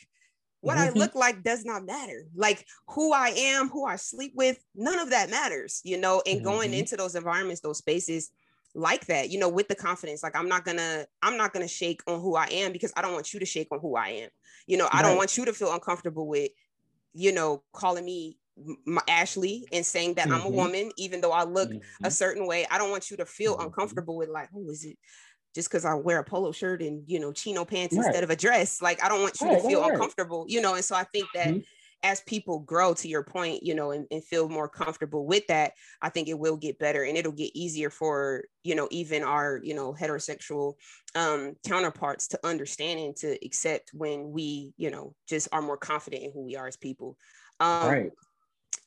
What 0.61 0.76
mm-hmm. 0.76 0.96
I 0.96 1.00
look 1.00 1.14
like 1.14 1.42
does 1.42 1.64
not 1.64 1.85
matter. 1.85 2.26
Like 2.37 2.64
who 2.88 3.12
I 3.12 3.30
am, 3.30 3.68
who 3.68 3.85
I 3.85 3.96
sleep 3.96 4.32
with, 4.37 4.58
none 4.76 4.98
of 5.00 5.11
that 5.11 5.28
matters, 5.28 5.80
you 5.85 5.98
know, 5.98 6.22
and 6.24 6.37
mm-hmm. 6.37 6.44
going 6.44 6.72
into 6.72 6.96
those 6.96 7.16
environments, 7.16 7.61
those 7.61 7.78
spaces 7.78 8.30
like 8.74 9.06
that, 9.06 9.30
you 9.30 9.40
know, 9.40 9.48
with 9.48 9.66
the 9.66 9.74
confidence. 9.74 10.22
Like 10.22 10.37
I'm 10.37 10.48
not 10.48 10.64
gonna, 10.64 11.04
I'm 11.20 11.37
not 11.37 11.52
gonna 11.52 11.66
shake 11.66 12.00
on 12.06 12.20
who 12.20 12.37
I 12.37 12.46
am 12.46 12.72
because 12.72 12.92
I 12.96 13.02
don't 13.02 13.12
want 13.12 13.35
you 13.35 13.40
to 13.40 13.46
shake 13.46 13.68
on 13.72 13.80
who 13.80 13.96
I 13.96 14.08
am. 14.08 14.28
You 14.68 14.76
know, 14.76 14.85
right. 14.85 14.96
I 14.96 15.02
don't 15.02 15.16
want 15.16 15.37
you 15.37 15.44
to 15.46 15.52
feel 15.52 15.72
uncomfortable 15.74 16.28
with, 16.28 16.52
you 17.14 17.33
know, 17.33 17.62
calling 17.72 18.05
me 18.05 18.38
Ashley 19.09 19.66
and 19.72 19.85
saying 19.85 20.14
that 20.14 20.27
mm-hmm. 20.27 20.35
I'm 20.35 20.40
a 20.40 20.44
mm-hmm. 20.44 20.57
woman, 20.57 20.92
even 20.96 21.20
though 21.20 21.33
I 21.33 21.44
look 21.44 21.70
mm-hmm. 21.70 22.05
a 22.05 22.11
certain 22.11 22.46
way. 22.46 22.66
I 22.70 22.79
don't 22.79 22.90
want 22.90 23.11
you 23.11 23.16
to 23.18 23.27
feel 23.27 23.55
mm-hmm. 23.55 23.66
uncomfortable 23.66 24.16
with 24.16 24.29
like, 24.29 24.48
oh, 24.55 24.70
is 24.70 24.85
it 24.85 24.98
just 25.55 25.70
because 25.70 25.85
I 25.85 25.94
wear 25.94 26.18
a 26.18 26.25
polo 26.25 26.53
shirt 26.53 26.83
and 26.83 27.03
you 27.07 27.20
know 27.20 27.33
chino 27.33 27.64
pants 27.64 27.96
right. 27.96 28.07
instead 28.07 28.25
of 28.25 28.31
a 28.31 28.37
dress. 28.37 28.81
Like 28.81 29.03
I 29.05 29.09
don't 29.09 29.22
want 29.22 29.40
you 29.40 29.48
right, 29.48 29.62
to 29.62 29.68
feel 29.68 29.81
right, 29.83 29.92
uncomfortable, 29.92 30.46
you 30.48 30.61
know. 30.61 30.75
And 30.75 30.85
so 30.85 30.94
I 30.94 31.05
think 31.05 31.27
that 31.35 31.48
mm-hmm. 31.48 31.61
As 32.02 32.20
people 32.22 32.58
grow, 32.58 32.94
to 32.94 33.08
your 33.08 33.22
point, 33.22 33.62
you 33.62 33.74
know, 33.74 33.92
and, 33.92 34.06
and, 34.10 34.24
feel 34.24 34.48
more 34.48 34.68
comfortable 34.68 35.24
with 35.24 35.46
that, 35.46 35.72
I 36.00 36.08
think 36.08 36.28
it 36.28 36.38
will 36.38 36.56
get 36.56 36.78
better 36.78 37.04
and 37.04 37.16
it'll 37.16 37.32
get 37.32 37.54
easier 37.54 37.90
for 37.90 38.44
you 38.64 38.74
know 38.74 38.88
even 38.90 39.22
our 39.22 39.60
you 39.62 39.74
know 39.74 39.92
heterosexual 39.92 40.74
um, 41.14 41.54
counterparts 41.66 42.28
to 42.28 42.40
understand 42.44 42.98
and 43.00 43.16
to 43.16 43.38
accept 43.44 43.90
when 43.92 44.32
we 44.32 44.72
you 44.76 44.90
know 44.90 45.14
just 45.28 45.48
are 45.52 45.62
more 45.62 45.76
confident 45.76 46.24
in 46.24 46.32
who 46.32 46.44
we 46.44 46.56
are 46.56 46.66
as 46.66 46.76
people. 46.76 47.16
Um, 47.60 47.88
right. 47.88 48.10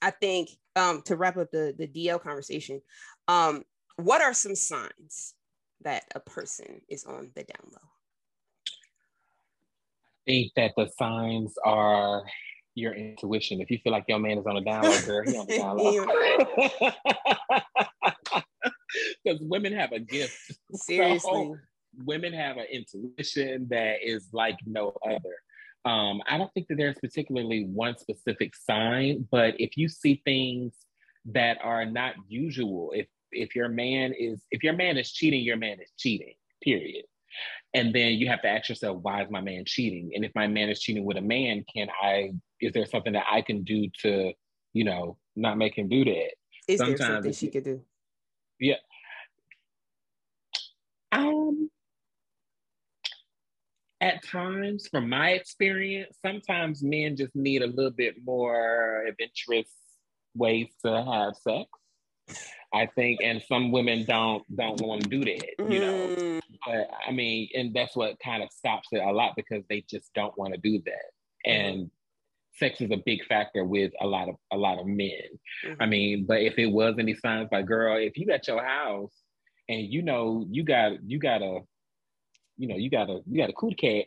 I 0.01 0.12
think 0.12 0.49
um, 0.75 1.01
to 1.06 1.15
wrap 1.15 1.38
up 1.38 1.51
the 1.51 1.73
the 1.78 1.88
DL 1.88 2.21
conversation, 2.21 2.82
um, 3.28 3.63
what 3.97 4.21
are 4.21 4.34
some 4.34 4.56
signs 4.56 5.36
that 5.82 6.04
a 6.13 6.19
person 6.19 6.82
is 6.89 7.06
on 7.06 7.32
the 7.36 7.43
down 7.43 7.71
low? 7.71 7.80
I 10.28 10.32
think 10.32 10.51
that 10.56 10.71
the 10.75 10.89
signs 10.97 11.54
are 11.63 12.23
your 12.76 12.94
intuition. 12.94 13.62
If 13.62 13.72
you 13.72 13.80
feel 13.84 13.92
like 13.92 14.06
your 14.08 14.20
man 14.20 14.38
is 14.38 14.46
on 14.46 14.58
a 14.58 14.62
down 14.66 14.84
low, 14.84 15.02
girl, 15.06 15.24
he 15.26 15.38
on 15.38 15.48
down 15.48 15.78
low. 15.78 16.06
Because 19.24 19.40
women 19.42 19.74
have 19.74 19.92
a 19.92 20.00
gift. 20.00 20.38
Seriously. 20.74 21.20
So, 21.32 21.58
women 22.04 22.34
have 22.34 22.58
an 22.58 22.66
intuition 22.72 23.68
that 23.70 23.98
is 24.04 24.28
like 24.34 24.58
no 24.66 24.96
other. 25.06 25.36
Um, 25.86 26.22
I 26.28 26.38
don't 26.38 26.52
think 26.54 26.68
that 26.68 26.78
there's 26.78 26.98
particularly 27.00 27.66
one 27.66 27.98
specific 27.98 28.54
sign, 28.56 29.28
but 29.32 29.54
if 29.60 29.78
you 29.78 29.88
see 29.88 30.22
things 30.26 30.74
that 31.26 31.58
are 31.64 31.86
not 31.86 32.16
usual, 32.28 32.92
if 32.94 33.08
if 33.32 33.56
your 33.56 33.70
man 33.70 34.14
is 34.14 34.44
if 34.52 34.64
your 34.64 34.74
man 34.74 34.98
is 34.98 35.12
cheating, 35.12 35.44
your 35.44 35.58
man 35.58 35.80
is 35.80 35.92
cheating. 35.98 36.34
Period. 36.62 37.06
And 37.76 37.94
then 37.94 38.14
you 38.14 38.30
have 38.30 38.42
to 38.44 38.48
ask 38.48 38.70
yourself, 38.70 39.00
why 39.02 39.22
is 39.22 39.30
my 39.30 39.42
man 39.42 39.66
cheating? 39.66 40.12
And 40.16 40.24
if 40.24 40.32
my 40.34 40.48
man 40.48 40.70
is 40.70 40.80
cheating 40.80 41.04
with 41.04 41.18
a 41.18 41.22
man, 41.22 41.66
can 41.76 41.90
I? 42.02 42.32
Is 42.62 42.72
there 42.72 42.86
something 42.86 43.12
that 43.14 43.26
I 43.30 43.42
can 43.42 43.64
do 43.64 43.90
to, 44.04 44.32
you 44.72 44.86
know, 44.86 45.18
not 45.36 45.58
make 45.58 45.78
him 45.78 45.90
do 45.90 46.06
that? 46.06 46.32
Is 46.70 46.78
Sometimes 46.78 47.00
there 47.00 47.08
something 47.08 47.34
she 47.34 47.50
could 47.50 47.66
do? 47.66 47.82
Yeah. 48.62 48.76
Um. 51.12 51.70
At 54.00 54.26
times, 54.26 54.88
from 54.88 55.10
my 55.10 55.32
experience, 55.32 56.16
sometimes 56.26 56.82
men 56.82 57.18
just 57.18 57.36
need 57.36 57.62
a 57.62 57.68
little 57.68 57.92
bit 57.92 58.16
more 58.24 59.04
adventurous 59.06 59.70
ways 60.34 60.68
to 60.86 61.04
have 61.04 61.36
sex. 61.36 61.70
I 62.74 62.88
think, 62.88 63.20
and 63.22 63.44
some 63.48 63.72
women 63.72 64.06
don't 64.06 64.44
don't 64.56 64.80
want 64.82 65.04
to 65.04 65.10
do 65.10 65.26
that, 65.26 65.72
you 65.72 65.80
know. 65.80 65.94
Mm. 65.94 66.42
But 66.65 66.89
I 67.08 67.12
mean, 67.12 67.50
and 67.56 67.74
that's 67.74 67.96
what 67.96 68.20
kind 68.20 68.44
of 68.44 68.52
stops 68.52 68.89
it 68.91 69.02
a 69.02 69.12
lot 69.12 69.34
because 69.36 69.63
they 69.70 69.84
just 69.89 70.13
don't 70.13 70.38
want 70.38 70.54
to 70.54 70.60
do 70.60 70.82
that. 70.86 71.50
Mm-hmm. 71.50 71.52
And 71.52 71.91
sex 72.58 72.80
is 72.82 72.91
a 72.91 73.02
big 73.06 73.26
factor 73.26 73.65
with 73.65 73.91
a 74.02 74.08
lot 74.08 74.30
of 74.30 74.36
a 74.52 74.58
lot 74.58 74.80
of 74.80 74.88
men. 74.88 75.10
Mm-hmm. 75.65 75.82
I 75.82 75.86
mean, 75.86 76.26
but 76.26 76.41
if 76.41 76.58
it 76.58 76.68
was 76.68 76.96
any 77.00 77.15
signs 77.15 77.50
like, 77.52 77.65
girl, 77.65 77.98
if 77.98 78.18
you 78.18 78.32
at 78.32 78.48
your 78.48 78.63
house 78.63 79.13
and 79.68 79.82
you 79.82 80.02
know 80.02 80.46
you 80.50 80.63
got 80.63 81.04
you 81.04 81.20
got 81.20 81.41
a, 81.41 81.60
you 82.58 82.68
know, 82.68 82.76
you 82.76 82.89
got 82.89 83.10
a 83.10 83.22
you 83.26 83.38
got 83.38 83.50
a 83.50 83.54
cool 83.54 83.74
cat 83.74 84.06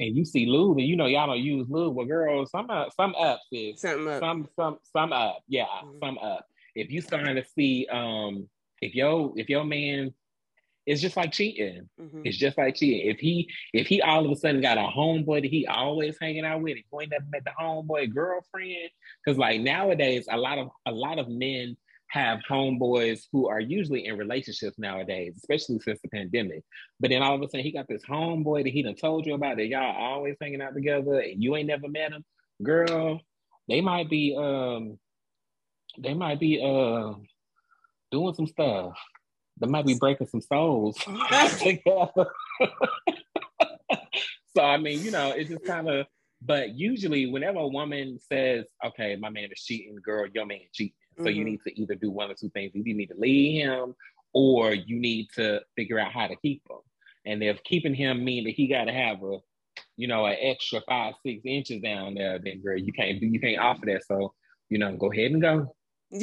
and 0.00 0.16
you 0.16 0.24
see 0.24 0.46
lube 0.46 0.78
and 0.78 0.86
you 0.86 0.96
know 0.96 1.06
y'all 1.06 1.26
don't 1.26 1.40
use 1.40 1.68
lube, 1.68 1.94
well, 1.94 2.06
girl, 2.06 2.46
some 2.46 2.70
up, 2.70 2.92
some 2.94 3.14
up, 3.16 3.40
sis. 3.52 3.80
Some 3.80 4.08
up. 4.08 4.20
Some 4.20 4.48
some 4.56 4.78
some 4.92 5.12
up. 5.12 5.42
Yeah, 5.48 5.64
mm-hmm. 5.64 5.98
some 6.00 6.18
up 6.18 6.46
if 6.74 6.90
you 6.90 7.00
starting 7.00 7.36
to 7.36 7.44
see 7.56 7.86
um 7.90 8.48
if 8.80 8.94
your 8.94 9.32
if 9.36 9.48
your 9.48 9.64
man 9.64 10.12
it's 10.86 11.00
just 11.00 11.16
like 11.16 11.32
cheating. 11.32 11.88
Mm-hmm. 12.00 12.22
It's 12.24 12.36
just 12.36 12.58
like 12.58 12.76
cheating. 12.76 13.10
If 13.10 13.18
he 13.18 13.48
if 13.72 13.86
he 13.86 14.02
all 14.02 14.24
of 14.24 14.30
a 14.30 14.36
sudden 14.36 14.60
got 14.60 14.78
a 14.78 14.82
homeboy 14.82 15.42
that 15.42 15.50
he 15.50 15.66
always 15.66 16.16
hanging 16.20 16.44
out 16.44 16.62
with, 16.62 16.76
he 16.76 16.84
ain't 17.00 17.10
never 17.10 17.24
met 17.30 17.44
the 17.44 17.52
homeboy 17.58 18.12
girlfriend. 18.12 18.90
Cause 19.26 19.38
like 19.38 19.60
nowadays, 19.60 20.26
a 20.30 20.36
lot 20.36 20.58
of 20.58 20.68
a 20.86 20.92
lot 20.92 21.18
of 21.18 21.28
men 21.28 21.76
have 22.08 22.40
homeboys 22.48 23.22
who 23.32 23.48
are 23.48 23.60
usually 23.60 24.06
in 24.06 24.16
relationships 24.16 24.78
nowadays, 24.78 25.34
especially 25.36 25.80
since 25.80 26.00
the 26.00 26.08
pandemic. 26.08 26.62
But 27.00 27.10
then 27.10 27.22
all 27.22 27.34
of 27.34 27.42
a 27.42 27.48
sudden 27.48 27.64
he 27.64 27.72
got 27.72 27.88
this 27.88 28.04
homeboy 28.08 28.64
that 28.64 28.72
he 28.72 28.82
done 28.82 28.94
told 28.94 29.26
you 29.26 29.34
about 29.34 29.56
that 29.56 29.66
y'all 29.66 29.96
always 29.96 30.36
hanging 30.40 30.62
out 30.62 30.74
together 30.74 31.18
and 31.18 31.42
you 31.42 31.56
ain't 31.56 31.66
never 31.66 31.88
met 31.88 32.12
him. 32.12 32.24
Girl, 32.62 33.20
they 33.68 33.80
might 33.80 34.08
be 34.08 34.36
um 34.36 34.98
they 35.98 36.14
might 36.14 36.38
be 36.38 36.60
uh 36.62 37.14
doing 38.12 38.34
some 38.34 38.46
stuff. 38.46 38.94
They 39.60 39.66
might 39.66 39.86
be 39.86 39.96
breaking 39.98 40.26
some 40.26 40.40
souls 40.40 40.96
together. 41.58 42.26
so 44.56 44.62
I 44.62 44.76
mean, 44.78 45.02
you 45.02 45.10
know, 45.10 45.30
it's 45.30 45.50
just 45.50 45.64
kind 45.64 45.88
of. 45.88 46.06
But 46.46 46.74
usually, 46.74 47.26
whenever 47.26 47.58
a 47.58 47.68
woman 47.68 48.18
says, 48.20 48.66
"Okay, 48.84 49.16
my 49.16 49.30
man 49.30 49.48
is 49.50 49.62
cheating," 49.62 49.96
girl, 50.04 50.26
your 50.34 50.44
man 50.44 50.60
cheating. 50.72 50.94
So 51.16 51.24
mm-hmm. 51.24 51.38
you 51.38 51.44
need 51.44 51.60
to 51.66 51.80
either 51.80 51.94
do 51.94 52.10
one 52.10 52.30
or 52.30 52.34
two 52.34 52.50
things. 52.50 52.72
You 52.74 52.82
need 52.82 53.06
to 53.06 53.16
leave 53.16 53.64
him, 53.64 53.94
or 54.34 54.74
you 54.74 54.98
need 54.98 55.28
to 55.36 55.60
figure 55.76 55.98
out 55.98 56.12
how 56.12 56.26
to 56.26 56.36
keep 56.36 56.62
him. 56.68 56.78
And 57.24 57.42
if 57.42 57.62
keeping 57.64 57.94
him 57.94 58.24
mean 58.24 58.44
that 58.44 58.50
he 58.50 58.66
got 58.66 58.84
to 58.84 58.92
have 58.92 59.22
a, 59.22 59.38
you 59.96 60.06
know, 60.06 60.26
an 60.26 60.36
extra 60.38 60.82
five, 60.86 61.14
six 61.24 61.40
inches 61.46 61.80
down 61.80 62.14
there, 62.14 62.38
then 62.38 62.60
girl, 62.60 62.76
you 62.76 62.92
can't 62.92 63.20
do, 63.20 63.26
you 63.26 63.40
can't 63.40 63.60
offer 63.60 63.86
that. 63.86 64.04
So 64.04 64.34
you 64.68 64.78
know, 64.78 64.96
go 64.96 65.12
ahead 65.12 65.30
and 65.30 65.42
go. 65.42 65.74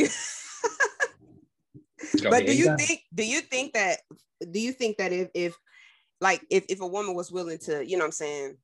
but 2.30 2.46
do 2.46 2.56
you 2.56 2.76
think 2.78 3.02
do 3.14 3.26
you 3.26 3.42
think 3.42 3.74
that 3.74 4.00
do 4.52 4.60
you 4.60 4.72
think 4.72 4.98
that 4.98 5.12
if 5.12 5.30
if 5.34 5.58
like 6.22 6.46
if, 6.50 6.66
if 6.70 6.82
a 6.82 6.88
woman 6.88 7.16
was 7.16 7.32
willing 7.32 7.58
to, 7.58 7.84
you 7.84 7.98
know 7.98 8.04
what 8.04 8.10
I'm 8.10 8.12
saying, 8.12 8.58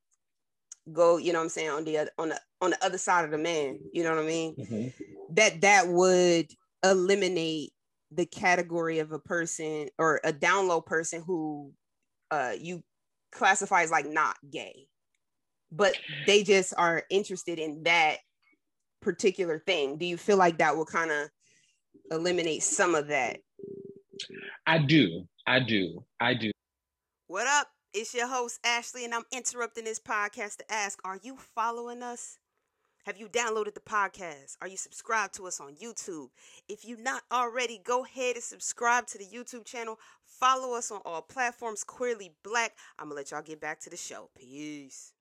go, 0.94 1.18
you 1.18 1.34
know 1.34 1.40
what 1.40 1.46
I'm 1.46 1.50
saying, 1.50 1.70
on 1.72 1.84
the 1.84 1.98
other 1.98 2.12
on 2.18 2.30
the 2.30 2.40
on 2.62 2.70
the 2.70 2.86
other 2.86 2.98
side 2.98 3.26
of 3.26 3.32
the 3.32 3.38
man, 3.38 3.80
you 3.92 4.04
know 4.04 4.16
what 4.16 4.24
I 4.24 4.28
mean? 4.28 4.56
Mm-hmm. 4.56 4.88
That 5.34 5.62
that 5.62 5.88
would 5.88 6.48
eliminate 6.84 7.74
the 8.12 8.26
category 8.26 9.00
of 9.00 9.12
a 9.12 9.20
person 9.20 9.90
or 9.98 10.22
a 10.24 10.32
down 10.32 10.68
low 10.68 10.80
person 10.80 11.22
who 11.26 11.74
uh 12.32 12.54
you 12.58 12.82
classify 13.34 13.82
as 13.82 13.92
like 13.92 14.06
not 14.08 14.38
gay 14.50 14.88
but 15.72 15.94
they 16.26 16.44
just 16.44 16.74
are 16.78 17.04
interested 17.10 17.60
in 17.60 17.84
that 17.84 18.18
particular 19.02 19.60
thing 19.60 19.98
do 19.98 20.06
you 20.06 20.16
feel 20.16 20.38
like 20.38 20.60
that 20.60 20.78
will 20.78 20.86
kind 20.86 21.12
of 21.12 21.30
eliminate 22.12 22.64
some 22.64 22.96
of 22.96 23.08
that. 23.08 23.40
I 24.66 24.80
do. 24.80 25.28
I 25.46 25.60
do. 25.60 26.04
I 26.20 26.34
do. 26.34 26.52
What 27.28 27.48
up? 27.48 27.68
It's 27.94 28.14
your 28.14 28.28
host 28.28 28.60
ashley 28.64 29.06
and 29.06 29.14
i'm 29.14 29.24
interrupting 29.32 29.86
this 29.86 30.00
podcast 30.00 30.58
to 30.58 30.72
ask 30.72 31.00
are 31.04 31.20
you 31.24 31.36
following 31.56 32.04
us 32.04 32.38
Have 33.08 33.16
you 33.16 33.30
downloaded 33.30 33.74
the 33.74 33.80
podcast? 33.80 34.58
Are 34.62 34.68
you 34.68 34.76
subscribed 34.76 35.34
to 35.36 35.48
us 35.48 35.62
on 35.62 35.76
YouTube? 35.76 36.28
If 36.68 36.84
you're 36.84 37.02
not 37.02 37.22
already, 37.32 37.80
go 37.86 38.04
ahead 38.04 38.36
and 38.36 38.44
subscribe 38.44 39.08
to 39.08 39.18
the 39.18 39.24
YouTube 39.24 39.64
channel. 39.64 39.98
Follow 40.26 40.78
us 40.78 40.92
on 40.92 41.00
all 41.06 41.22
platforms, 41.22 41.86
Queerly 41.86 42.34
Blax. 42.44 42.72
I'm 43.00 43.06
gonna 43.06 43.16
let 43.16 43.32
y'all 43.32 43.42
get 43.42 43.62
back 43.62 43.80
to 43.80 43.90
the 43.90 43.96
show. 43.96 44.30
Peace. 44.38 45.14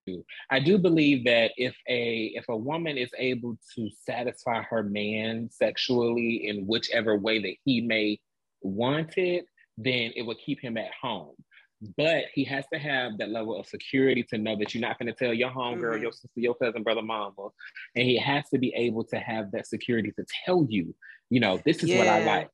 I 0.50 0.58
do 0.58 0.78
believe 0.78 1.26
that 1.26 1.52
if 1.56 1.76
a 1.88 2.32
if 2.34 2.48
a 2.48 2.56
woman 2.56 2.98
is 2.98 3.10
able 3.18 3.56
to 3.76 3.88
satisfy 4.04 4.62
her 4.62 4.82
man 4.82 5.48
sexually 5.52 6.48
in 6.48 6.66
whichever 6.66 7.16
way 7.16 7.40
that 7.40 7.54
he 7.64 7.82
may 7.82 8.18
want 8.62 9.16
it, 9.16 9.46
then 9.78 10.10
it 10.16 10.22
will 10.22 10.38
keep 10.44 10.60
him 10.60 10.76
at 10.76 10.90
home. 11.00 11.36
But 11.96 12.24
he 12.32 12.44
has 12.44 12.64
to 12.72 12.78
have 12.78 13.18
that 13.18 13.28
level 13.28 13.58
of 13.58 13.66
security 13.66 14.22
to 14.30 14.38
know 14.38 14.56
that 14.56 14.74
you're 14.74 14.80
not 14.80 14.98
going 14.98 15.12
to 15.12 15.12
tell 15.12 15.34
your 15.34 15.50
homegirl, 15.50 15.94
mm-hmm. 15.94 16.02
your 16.02 16.12
sister, 16.12 16.40
your 16.40 16.54
cousin, 16.54 16.82
brother, 16.82 17.02
mama. 17.02 17.48
And 17.94 18.04
he 18.04 18.18
has 18.18 18.48
to 18.50 18.58
be 18.58 18.72
able 18.74 19.04
to 19.04 19.18
have 19.18 19.52
that 19.52 19.66
security 19.66 20.12
to 20.12 20.24
tell 20.44 20.66
you, 20.68 20.94
you 21.28 21.40
know, 21.40 21.60
this 21.64 21.82
is 21.82 21.90
yeah. 21.90 21.98
what 21.98 22.08
I 22.08 22.24
like. 22.24 22.50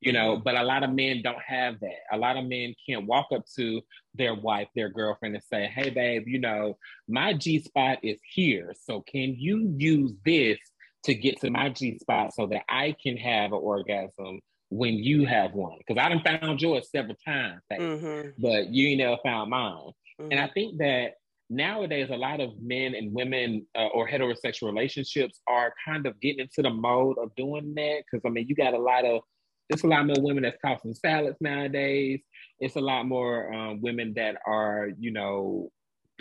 You 0.00 0.12
know, 0.12 0.36
but 0.36 0.56
a 0.56 0.64
lot 0.64 0.82
of 0.82 0.90
men 0.90 1.22
don't 1.22 1.40
have 1.46 1.78
that. 1.78 2.00
A 2.12 2.16
lot 2.16 2.36
of 2.36 2.44
men 2.46 2.74
can't 2.88 3.06
walk 3.06 3.28
up 3.32 3.44
to 3.54 3.80
their 4.16 4.34
wife, 4.34 4.66
their 4.74 4.88
girlfriend, 4.88 5.36
and 5.36 5.44
say, 5.44 5.70
Hey, 5.72 5.90
babe, 5.90 6.24
you 6.26 6.40
know, 6.40 6.76
my 7.06 7.34
G 7.34 7.60
spot 7.60 7.98
is 8.02 8.18
here. 8.34 8.74
So 8.82 9.02
can 9.02 9.36
you 9.38 9.72
use 9.78 10.12
this 10.24 10.58
to 11.04 11.14
get 11.14 11.40
to 11.42 11.50
my 11.50 11.68
G 11.68 11.98
spot 11.98 12.34
so 12.34 12.46
that 12.48 12.62
I 12.68 12.96
can 13.00 13.16
have 13.16 13.52
an 13.52 13.60
orgasm 13.62 14.40
when 14.72 14.94
you 14.94 15.26
have 15.26 15.52
one. 15.52 15.76
Because 15.78 16.02
I 16.02 16.08
done 16.08 16.22
found 16.24 16.60
yours 16.60 16.88
several 16.90 17.16
times, 17.24 17.60
mm-hmm. 17.70 18.30
but 18.38 18.68
you 18.68 18.88
ain't 18.88 18.98
never 18.98 19.18
found 19.22 19.50
mine. 19.50 19.90
Mm-hmm. 20.20 20.32
And 20.32 20.40
I 20.40 20.48
think 20.48 20.78
that 20.78 21.12
nowadays 21.50 22.08
a 22.10 22.16
lot 22.16 22.40
of 22.40 22.50
men 22.60 22.94
and 22.94 23.12
women 23.12 23.66
uh, 23.76 23.88
or 23.88 24.08
heterosexual 24.08 24.72
relationships 24.72 25.40
are 25.46 25.74
kind 25.86 26.06
of 26.06 26.18
getting 26.20 26.40
into 26.40 26.62
the 26.62 26.70
mode 26.70 27.18
of 27.18 27.34
doing 27.36 27.74
that. 27.74 28.02
Because 28.10 28.24
I 28.26 28.30
mean, 28.30 28.46
you 28.48 28.54
got 28.54 28.72
a 28.72 28.78
lot 28.78 29.04
of 29.04 29.20
it's 29.68 29.84
a 29.84 29.86
lot 29.86 30.06
more 30.06 30.16
women 30.18 30.42
that's 30.42 30.58
tossing 30.64 30.94
salads 30.94 31.36
nowadays. 31.40 32.20
It's 32.58 32.76
a 32.76 32.80
lot 32.80 33.06
more 33.06 33.52
um, 33.52 33.80
women 33.80 34.14
that 34.16 34.36
are, 34.46 34.90
you 34.98 35.12
know, 35.12 35.70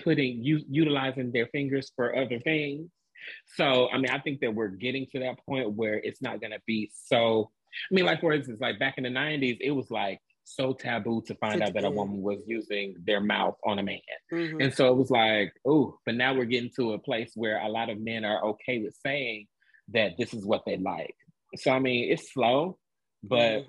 putting 0.04 0.43
u- 0.43 0.66
utilizing 0.70 1.32
their 1.32 1.47
fingers 1.47 1.91
for 1.95 2.16
other 2.16 2.39
things. 2.39 2.89
So, 3.56 3.89
I 3.91 3.97
mean, 3.97 4.10
I 4.10 4.20
think 4.20 4.41
that 4.41 4.54
we're 4.54 4.70
getting 4.70 5.06
to 5.12 5.20
that 5.20 5.36
point 5.45 5.74
where 5.74 5.95
it's 5.95 6.22
not 6.22 6.39
going 6.41 6.52
to 6.52 6.62
be 6.66 6.91
so 6.93 7.52
I 7.90 7.94
mean, 7.94 8.06
like 8.06 8.22
for 8.22 8.34
instance, 8.34 8.60
like 8.62 8.80
back 8.80 8.98
in 8.98 9.04
the 9.04 9.10
'90s, 9.10 9.58
it 9.62 9.72
was 9.72 9.90
like 9.92 10.20
so 10.44 10.74
taboo 10.74 11.22
to 11.28 11.36
find 11.36 11.62
out 11.62 11.74
that 11.74 11.84
a 11.84 11.90
woman 11.90 12.22
was 12.22 12.42
using 12.46 12.96
their 13.06 13.22
mouth 13.22 13.56
on 13.66 13.80
a 13.80 13.84
man, 13.84 14.00
mm-hmm. 14.32 14.62
and 14.62 14.74
so 14.74 14.88
it 14.88 14.96
was 14.96 15.12
like, 15.12 15.54
oh. 15.66 15.98
But 16.06 16.16
now 16.16 16.34
we're 16.34 16.46
getting 16.46 16.72
to 16.78 16.94
a 16.94 17.00
place 17.00 17.32
where 17.36 17.60
a 17.60 17.70
lot 17.70 17.90
of 17.90 18.00
men 18.00 18.26
are 18.26 18.44
okay 18.46 18.80
with 18.80 18.96
saying 19.06 19.48
that 19.90 20.14
this 20.18 20.34
is 20.34 20.46
what 20.46 20.64
they 20.66 20.78
like. 20.78 21.16
So 21.58 21.72
I 21.72 21.80
mean, 21.80 22.12
it's 22.12 22.34
slow, 22.34 22.78
but. 23.24 23.38
Mm-hmm. 23.38 23.68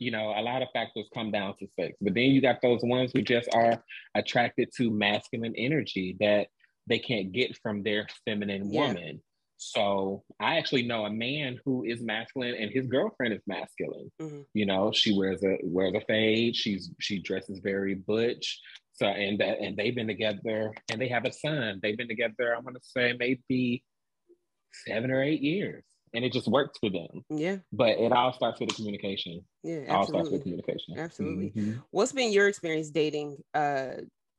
You 0.00 0.12
know, 0.12 0.28
a 0.36 0.42
lot 0.42 0.62
of 0.62 0.68
factors 0.72 1.08
come 1.12 1.32
down 1.32 1.56
to 1.58 1.66
sex, 1.74 1.96
but 2.00 2.14
then 2.14 2.24
you 2.24 2.40
got 2.40 2.62
those 2.62 2.78
ones 2.84 3.10
who 3.12 3.20
just 3.20 3.48
are 3.52 3.82
attracted 4.14 4.68
to 4.76 4.92
masculine 4.92 5.54
energy 5.56 6.16
that 6.20 6.48
they 6.88 6.98
can't 6.98 7.32
get 7.32 7.56
from 7.62 7.82
their 7.82 8.06
feminine 8.24 8.72
yeah. 8.72 8.80
woman. 8.80 9.22
So 9.58 10.22
I 10.40 10.56
actually 10.56 10.84
know 10.84 11.04
a 11.04 11.10
man 11.10 11.58
who 11.64 11.84
is 11.84 12.00
masculine 12.00 12.54
and 12.54 12.70
his 12.70 12.86
girlfriend 12.86 13.34
is 13.34 13.42
masculine. 13.46 14.10
Mm-hmm. 14.22 14.42
You 14.54 14.66
know, 14.66 14.92
she 14.94 15.16
wears 15.16 15.42
a 15.42 15.58
wears 15.64 15.94
a 15.94 16.00
fade. 16.02 16.54
She's 16.54 16.90
she 17.00 17.20
dresses 17.20 17.58
very 17.58 17.96
butch. 17.96 18.60
So 18.94 19.06
and 19.06 19.38
that 19.40 19.58
and 19.58 19.76
they've 19.76 19.94
been 19.94 20.06
together 20.06 20.72
and 20.90 21.00
they 21.00 21.08
have 21.08 21.24
a 21.24 21.32
son. 21.32 21.80
They've 21.82 21.96
been 21.96 22.08
together, 22.08 22.54
I'm 22.56 22.64
gonna 22.64 22.78
say 22.82 23.14
maybe 23.18 23.84
seven 24.86 25.10
or 25.10 25.22
eight 25.22 25.42
years. 25.42 25.84
And 26.14 26.24
it 26.24 26.32
just 26.32 26.48
works 26.48 26.78
for 26.78 26.88
them. 26.88 27.24
Yeah. 27.28 27.56
But 27.70 27.98
it 27.98 28.12
all 28.12 28.32
starts 28.32 28.60
with 28.60 28.70
the 28.70 28.74
communication. 28.76 29.44
Yeah. 29.62 29.84
Absolutely. 29.88 29.94
All 29.94 30.06
starts 30.06 30.30
with 30.30 30.42
communication. 30.42 30.98
Absolutely. 30.98 31.50
Mm-hmm. 31.50 31.80
What's 31.90 32.12
been 32.12 32.32
your 32.32 32.46
experience 32.46 32.90
dating 32.90 33.38
uh 33.54 33.88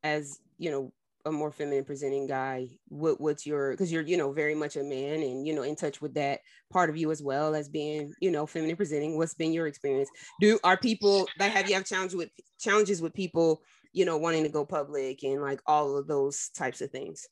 as 0.01 0.39
you 0.57 0.71
know 0.71 0.93
a 1.25 1.31
more 1.31 1.51
feminine 1.51 1.83
presenting 1.83 2.25
guy 2.25 2.67
what 2.87 3.19
what's 3.19 3.45
your 3.45 3.71
because 3.71 3.91
you're 3.91 4.03
you 4.03 4.17
know 4.17 4.31
very 4.31 4.55
much 4.55 4.77
a 4.77 4.83
man 4.83 5.21
and 5.21 5.45
you 5.45 5.53
know 5.53 5.63
in 5.63 5.75
touch 5.75 6.01
with 6.01 6.13
that 6.13 6.39
part 6.71 6.89
of 6.89 6.95
you 6.95 7.11
as 7.11 7.21
well 7.21 7.55
as 7.55 7.67
being 7.67 8.13
you 8.21 8.31
know 8.31 8.45
feminine 8.45 8.75
presenting. 8.75 9.17
What's 9.17 9.33
been 9.33 9.53
your 9.53 9.67
experience? 9.67 10.09
Do 10.39 10.59
are 10.63 10.77
people 10.77 11.27
that 11.37 11.51
have 11.51 11.67
you 11.67 11.75
have 11.75 11.85
challenges 11.85 12.15
with 12.15 12.29
challenges 12.59 13.01
with 13.01 13.13
people 13.13 13.61
you 13.91 14.05
know 14.05 14.17
wanting 14.17 14.43
to 14.43 14.49
go 14.49 14.65
public 14.65 15.23
and 15.23 15.41
like 15.41 15.61
all 15.65 15.97
of 15.97 16.07
those 16.07 16.49
types 16.49 16.81
of 16.81 16.91
things? 16.91 17.27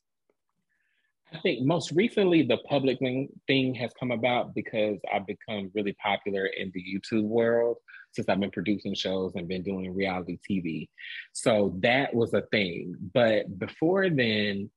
I 1.32 1.38
think 1.40 1.64
most 1.66 1.92
recently 1.92 2.42
the 2.42 2.56
public 2.68 2.98
thing 2.98 3.74
has 3.74 3.92
come 3.98 4.10
about 4.10 4.54
because 4.54 4.98
I've 5.12 5.26
become 5.26 5.70
really 5.74 5.94
popular 6.02 6.46
in 6.46 6.70
the 6.74 6.82
YouTube 6.82 7.24
world 7.24 7.76
since 8.12 8.28
I've 8.28 8.40
been 8.40 8.50
producing 8.50 8.94
shows 8.94 9.34
and 9.34 9.48
been 9.48 9.62
doing 9.62 9.94
reality 9.94 10.38
TV. 10.48 10.88
So 11.32 11.74
that 11.80 12.14
was 12.14 12.34
a 12.34 12.42
thing. 12.42 12.94
But 13.12 13.58
before 13.58 14.08
then, 14.10 14.70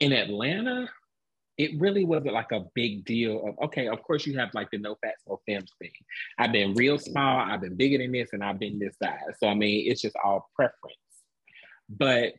in 0.00 0.12
Atlanta, 0.12 0.88
it 1.56 1.78
really 1.78 2.04
wasn't 2.04 2.34
like 2.34 2.50
a 2.52 2.64
big 2.74 3.04
deal 3.04 3.46
of 3.46 3.66
okay, 3.66 3.86
of 3.86 4.02
course 4.02 4.26
you 4.26 4.36
have 4.38 4.52
like 4.54 4.70
the 4.70 4.78
no 4.78 4.96
fat 5.02 5.14
no 5.28 5.40
femmes 5.46 5.70
thing. 5.80 5.92
I've 6.38 6.52
been 6.52 6.74
real 6.74 6.96
mm-hmm. 6.96 7.12
small, 7.12 7.38
I've 7.38 7.60
been 7.60 7.76
bigger 7.76 7.98
than 7.98 8.12
this, 8.12 8.32
and 8.32 8.42
I've 8.42 8.58
been 8.58 8.78
this 8.78 8.96
size. 9.00 9.18
So 9.38 9.46
I 9.48 9.54
mean, 9.54 9.90
it's 9.90 10.02
just 10.02 10.16
all 10.22 10.50
preference. 10.56 10.96
But 11.88 12.34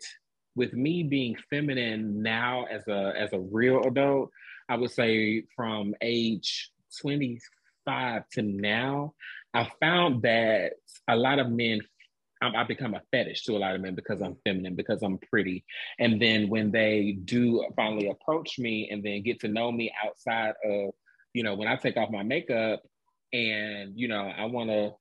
with 0.55 0.73
me 0.73 1.03
being 1.03 1.37
feminine 1.49 2.21
now 2.21 2.65
as 2.65 2.87
a 2.87 3.13
as 3.17 3.31
a 3.33 3.39
real 3.39 3.83
adult, 3.83 4.31
I 4.67 4.75
would 4.75 4.91
say 4.91 5.43
from 5.55 5.95
age 6.01 6.71
25 7.85 8.29
to 8.33 8.41
now, 8.41 9.13
I 9.53 9.69
found 9.79 10.23
that 10.23 10.73
a 11.07 11.15
lot 11.15 11.39
of 11.39 11.49
men 11.49 11.81
I 12.41 12.63
become 12.63 12.93
a 12.93 13.01
fetish 13.11 13.43
to 13.45 13.53
a 13.53 13.59
lot 13.59 13.75
of 13.75 13.81
men 13.81 13.95
because 13.95 14.21
I'm 14.21 14.35
feminine, 14.45 14.75
because 14.75 15.01
I'm 15.01 15.17
pretty. 15.17 15.65
And 15.99 16.21
then 16.21 16.49
when 16.49 16.69
they 16.69 17.17
do 17.23 17.65
finally 17.75 18.09
approach 18.09 18.59
me 18.59 18.89
and 18.91 19.01
then 19.03 19.23
get 19.23 19.39
to 19.39 19.47
know 19.47 19.71
me 19.71 19.91
outside 20.05 20.53
of, 20.63 20.91
you 21.33 21.43
know, 21.43 21.55
when 21.55 21.67
I 21.67 21.75
take 21.77 21.97
off 21.97 22.11
my 22.11 22.23
makeup 22.23 22.83
and, 23.33 23.93
you 23.97 24.07
know, 24.07 24.31
I 24.37 24.45
want 24.45 24.69
to 24.69 24.91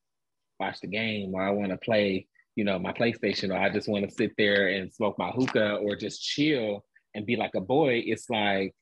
watch 0.58 0.80
the 0.80 0.86
game 0.86 1.34
or 1.34 1.42
I 1.42 1.50
want 1.50 1.70
to 1.70 1.76
play 1.76 2.28
you 2.56 2.64
know, 2.64 2.78
my 2.78 2.92
PlayStation, 2.92 3.50
or 3.50 3.58
I 3.58 3.70
just 3.70 3.88
want 3.88 4.08
to 4.08 4.14
sit 4.14 4.32
there 4.38 4.68
and 4.68 4.92
smoke 4.92 5.18
my 5.18 5.30
hookah 5.30 5.76
or 5.76 5.96
just 5.96 6.22
chill 6.22 6.84
and 7.14 7.26
be 7.26 7.36
like 7.36 7.54
a 7.56 7.60
boy, 7.60 8.02
it's 8.06 8.30
like, 8.30 8.74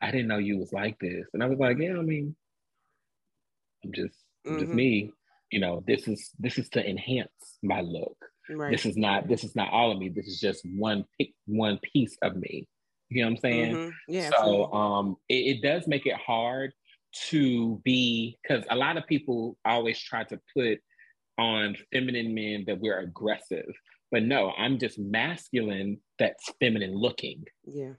I 0.00 0.10
didn't 0.10 0.28
know 0.28 0.38
you 0.38 0.58
was 0.58 0.72
like 0.72 0.98
this. 0.98 1.26
And 1.32 1.42
I 1.42 1.46
was 1.46 1.58
like, 1.58 1.78
yeah, 1.78 1.96
I 1.96 2.02
mean, 2.02 2.34
I'm 3.84 3.92
just, 3.92 4.14
I'm 4.46 4.54
just 4.54 4.66
mm-hmm. 4.66 4.76
me. 4.76 5.12
You 5.50 5.60
know, 5.60 5.84
this 5.86 6.08
is 6.08 6.30
this 6.38 6.58
is 6.58 6.68
to 6.70 6.88
enhance 6.88 7.58
my 7.62 7.80
look. 7.80 8.16
Right. 8.50 8.72
This 8.72 8.86
is 8.86 8.96
not 8.96 9.28
this 9.28 9.44
is 9.44 9.54
not 9.54 9.70
all 9.70 9.92
of 9.92 9.98
me. 9.98 10.08
This 10.08 10.26
is 10.26 10.40
just 10.40 10.62
one 10.64 11.04
pick 11.18 11.32
one 11.46 11.78
piece 11.92 12.16
of 12.22 12.36
me. 12.36 12.66
You 13.10 13.22
know 13.22 13.28
what 13.28 13.32
I'm 13.32 13.40
saying? 13.40 13.74
Mm-hmm. 13.74 13.90
Yeah. 14.08 14.30
So 14.30 14.36
absolutely. 14.36 14.68
um 14.72 15.16
it, 15.28 15.34
it 15.34 15.62
does 15.62 15.86
make 15.86 16.06
it 16.06 16.16
hard 16.16 16.72
to 17.28 17.80
be 17.84 18.38
because 18.42 18.64
a 18.70 18.76
lot 18.76 18.96
of 18.96 19.06
people 19.06 19.56
always 19.64 20.00
try 20.00 20.24
to 20.24 20.40
put 20.56 20.78
on 21.38 21.76
feminine 21.92 22.34
men 22.34 22.64
that 22.66 22.80
we're 22.80 22.98
aggressive. 22.98 23.70
But 24.10 24.24
no, 24.24 24.52
I'm 24.58 24.78
just 24.78 24.98
masculine 24.98 25.98
that's 26.18 26.50
feminine 26.60 26.94
looking. 26.94 27.44
Yeah. 27.64 27.92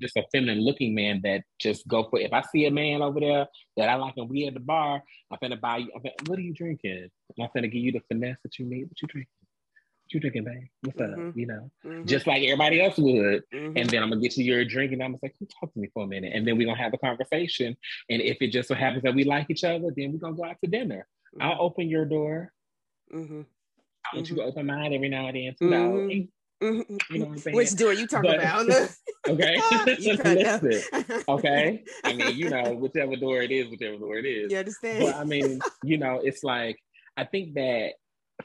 Just 0.00 0.16
a 0.16 0.24
feminine 0.32 0.64
looking 0.64 0.94
man 0.94 1.20
that 1.24 1.42
just 1.58 1.86
go 1.88 2.08
for 2.08 2.18
if 2.18 2.32
I 2.32 2.42
see 2.42 2.66
a 2.66 2.70
man 2.70 3.02
over 3.02 3.20
there 3.20 3.46
that 3.76 3.88
I 3.88 3.94
like 3.94 4.14
and 4.16 4.28
we 4.28 4.46
at 4.46 4.54
the 4.54 4.60
bar, 4.60 5.02
I'm 5.30 5.38
gonna 5.42 5.56
buy 5.56 5.78
you. 5.78 5.90
Finna, 5.98 6.28
what 6.28 6.38
are 6.38 6.42
you 6.42 6.54
drinking? 6.54 7.08
I'm 7.40 7.48
gonna 7.54 7.68
give 7.68 7.82
you 7.82 7.92
the 7.92 8.00
finesse 8.08 8.38
that 8.42 8.58
you 8.58 8.66
need. 8.66 8.84
What 8.84 9.00
you 9.02 9.08
drinking? 9.08 9.32
What 10.04 10.14
you 10.14 10.20
drinking, 10.20 10.44
babe? 10.44 10.68
What's 10.82 10.98
mm-hmm. 10.98 11.28
up? 11.28 11.36
You 11.36 11.46
know, 11.46 11.70
mm-hmm. 11.84 12.04
just 12.04 12.26
like 12.26 12.42
everybody 12.42 12.80
else 12.80 12.98
would. 12.98 13.42
Mm-hmm. 13.54 13.76
And 13.76 13.90
then 13.90 14.02
I'm 14.02 14.10
gonna 14.10 14.20
get 14.20 14.36
you 14.36 14.44
your 14.44 14.64
drink, 14.64 14.92
and 14.92 15.02
I'm 15.02 15.10
gonna 15.12 15.18
say, 15.22 15.32
"Come 15.38 15.48
talk 15.60 15.72
to 15.72 15.78
me 15.78 15.88
for 15.92 16.04
a 16.04 16.06
minute," 16.06 16.32
and 16.34 16.46
then 16.46 16.56
we're 16.56 16.66
gonna 16.66 16.78
have 16.78 16.94
a 16.94 16.98
conversation. 16.98 17.76
And 18.08 18.22
if 18.22 18.38
it 18.40 18.48
just 18.48 18.68
so 18.68 18.74
happens 18.74 19.02
that 19.02 19.14
we 19.14 19.24
like 19.24 19.50
each 19.50 19.64
other, 19.64 19.92
then 19.94 20.12
we're 20.12 20.18
gonna 20.18 20.36
go 20.36 20.44
out 20.44 20.56
to 20.64 20.70
dinner. 20.70 21.06
I'll 21.40 21.52
mm-hmm. 21.52 21.60
open 21.60 21.88
your 21.88 22.04
door. 22.04 22.52
Mm-hmm. 23.14 23.42
I 24.12 24.16
want 24.16 24.26
mm-hmm. 24.26 24.36
you 24.36 24.42
to 24.42 24.48
open 24.48 24.66
mine 24.66 24.92
every 24.94 25.08
now 25.08 25.26
and 25.26 25.36
then 25.36 25.54
too. 25.58 26.28
Mm-hmm. 26.62 27.14
You 27.14 27.18
know 27.20 27.26
what 27.26 27.54
Which 27.54 27.74
door 27.76 27.92
you 27.92 28.06
talking 28.06 28.30
but, 28.30 28.40
about? 28.40 28.68
okay. 29.28 29.60
Listen, 29.86 30.82
okay. 31.28 31.84
I 32.04 32.12
mean, 32.14 32.36
you 32.36 32.50
know, 32.50 32.72
whichever 32.72 33.16
door 33.16 33.42
it 33.42 33.50
is, 33.50 33.70
whichever 33.70 33.96
door 33.96 34.16
it 34.16 34.26
is. 34.26 34.50
You 34.50 34.58
understand? 34.58 35.04
But 35.04 35.14
I 35.16 35.24
mean, 35.24 35.60
you 35.84 35.98
know, 35.98 36.20
it's 36.22 36.42
like 36.42 36.78
I 37.16 37.24
think 37.24 37.54
that 37.54 37.92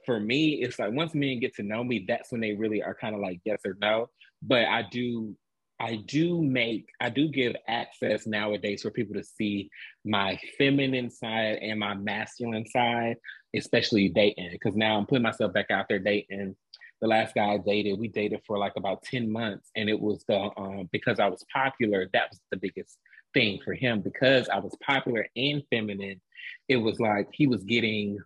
for 0.06 0.20
me, 0.20 0.62
it's 0.62 0.78
like 0.78 0.92
once 0.92 1.16
men 1.16 1.40
get 1.40 1.56
to 1.56 1.64
know 1.64 1.84
me, 1.84 2.06
that's 2.08 2.32
when 2.32 2.42
they 2.42 2.54
really 2.54 2.84
are 2.84 2.96
kind 2.96 3.16
of 3.16 3.22
like 3.22 3.40
yes 3.46 3.60
or 3.66 3.78
no. 3.82 4.10
But 4.42 4.66
I 4.66 4.84
do 4.92 5.36
I 5.80 5.98
do 5.98 6.42
make, 6.42 6.88
I 7.02 7.10
do 7.10 7.28
give 7.28 7.56
access 7.68 8.26
nowadays 8.26 8.84
for 8.84 8.92
people 8.92 9.16
to 9.16 9.24
see 9.24 9.70
my 10.06 10.40
feminine 10.58 11.10
side 11.10 11.60
and 11.62 11.80
my 11.80 11.94
masculine 11.94 12.66
side, 12.66 13.18
especially 13.54 14.08
dating. 14.08 14.52
Because 14.54 14.76
now 14.78 14.98
I'm 14.98 15.06
putting 15.06 15.24
myself 15.24 15.52
back 15.52 15.72
out 15.72 15.88
there 15.90 16.00
dating. 16.00 16.56
The 17.04 17.10
last 17.10 17.36
guy 17.36 17.52
I 17.52 17.58
dated, 17.58 18.00
we 18.00 18.08
dated 18.08 18.40
for 18.48 18.58
like 18.58 18.78
about 18.78 19.04
10 19.04 19.30
months. 19.30 19.70
And 19.76 19.90
it 19.90 20.00
was 20.00 20.24
the, 20.26 20.40
um, 20.56 20.88
because 20.94 21.20
I 21.20 21.28
was 21.28 21.44
popular, 21.52 22.10
that 22.14 22.30
was 22.30 22.40
the 22.50 22.56
biggest 22.56 22.98
thing 23.34 23.60
for 23.62 23.74
him. 23.74 24.00
Because 24.00 24.48
I 24.48 24.60
was 24.60 24.74
popular 24.82 25.28
and 25.36 25.64
feminine, 25.70 26.22
it 26.70 26.78
was 26.78 27.02
like 27.02 27.28
he 27.34 27.46
was 27.46 27.62
getting, 27.66 28.20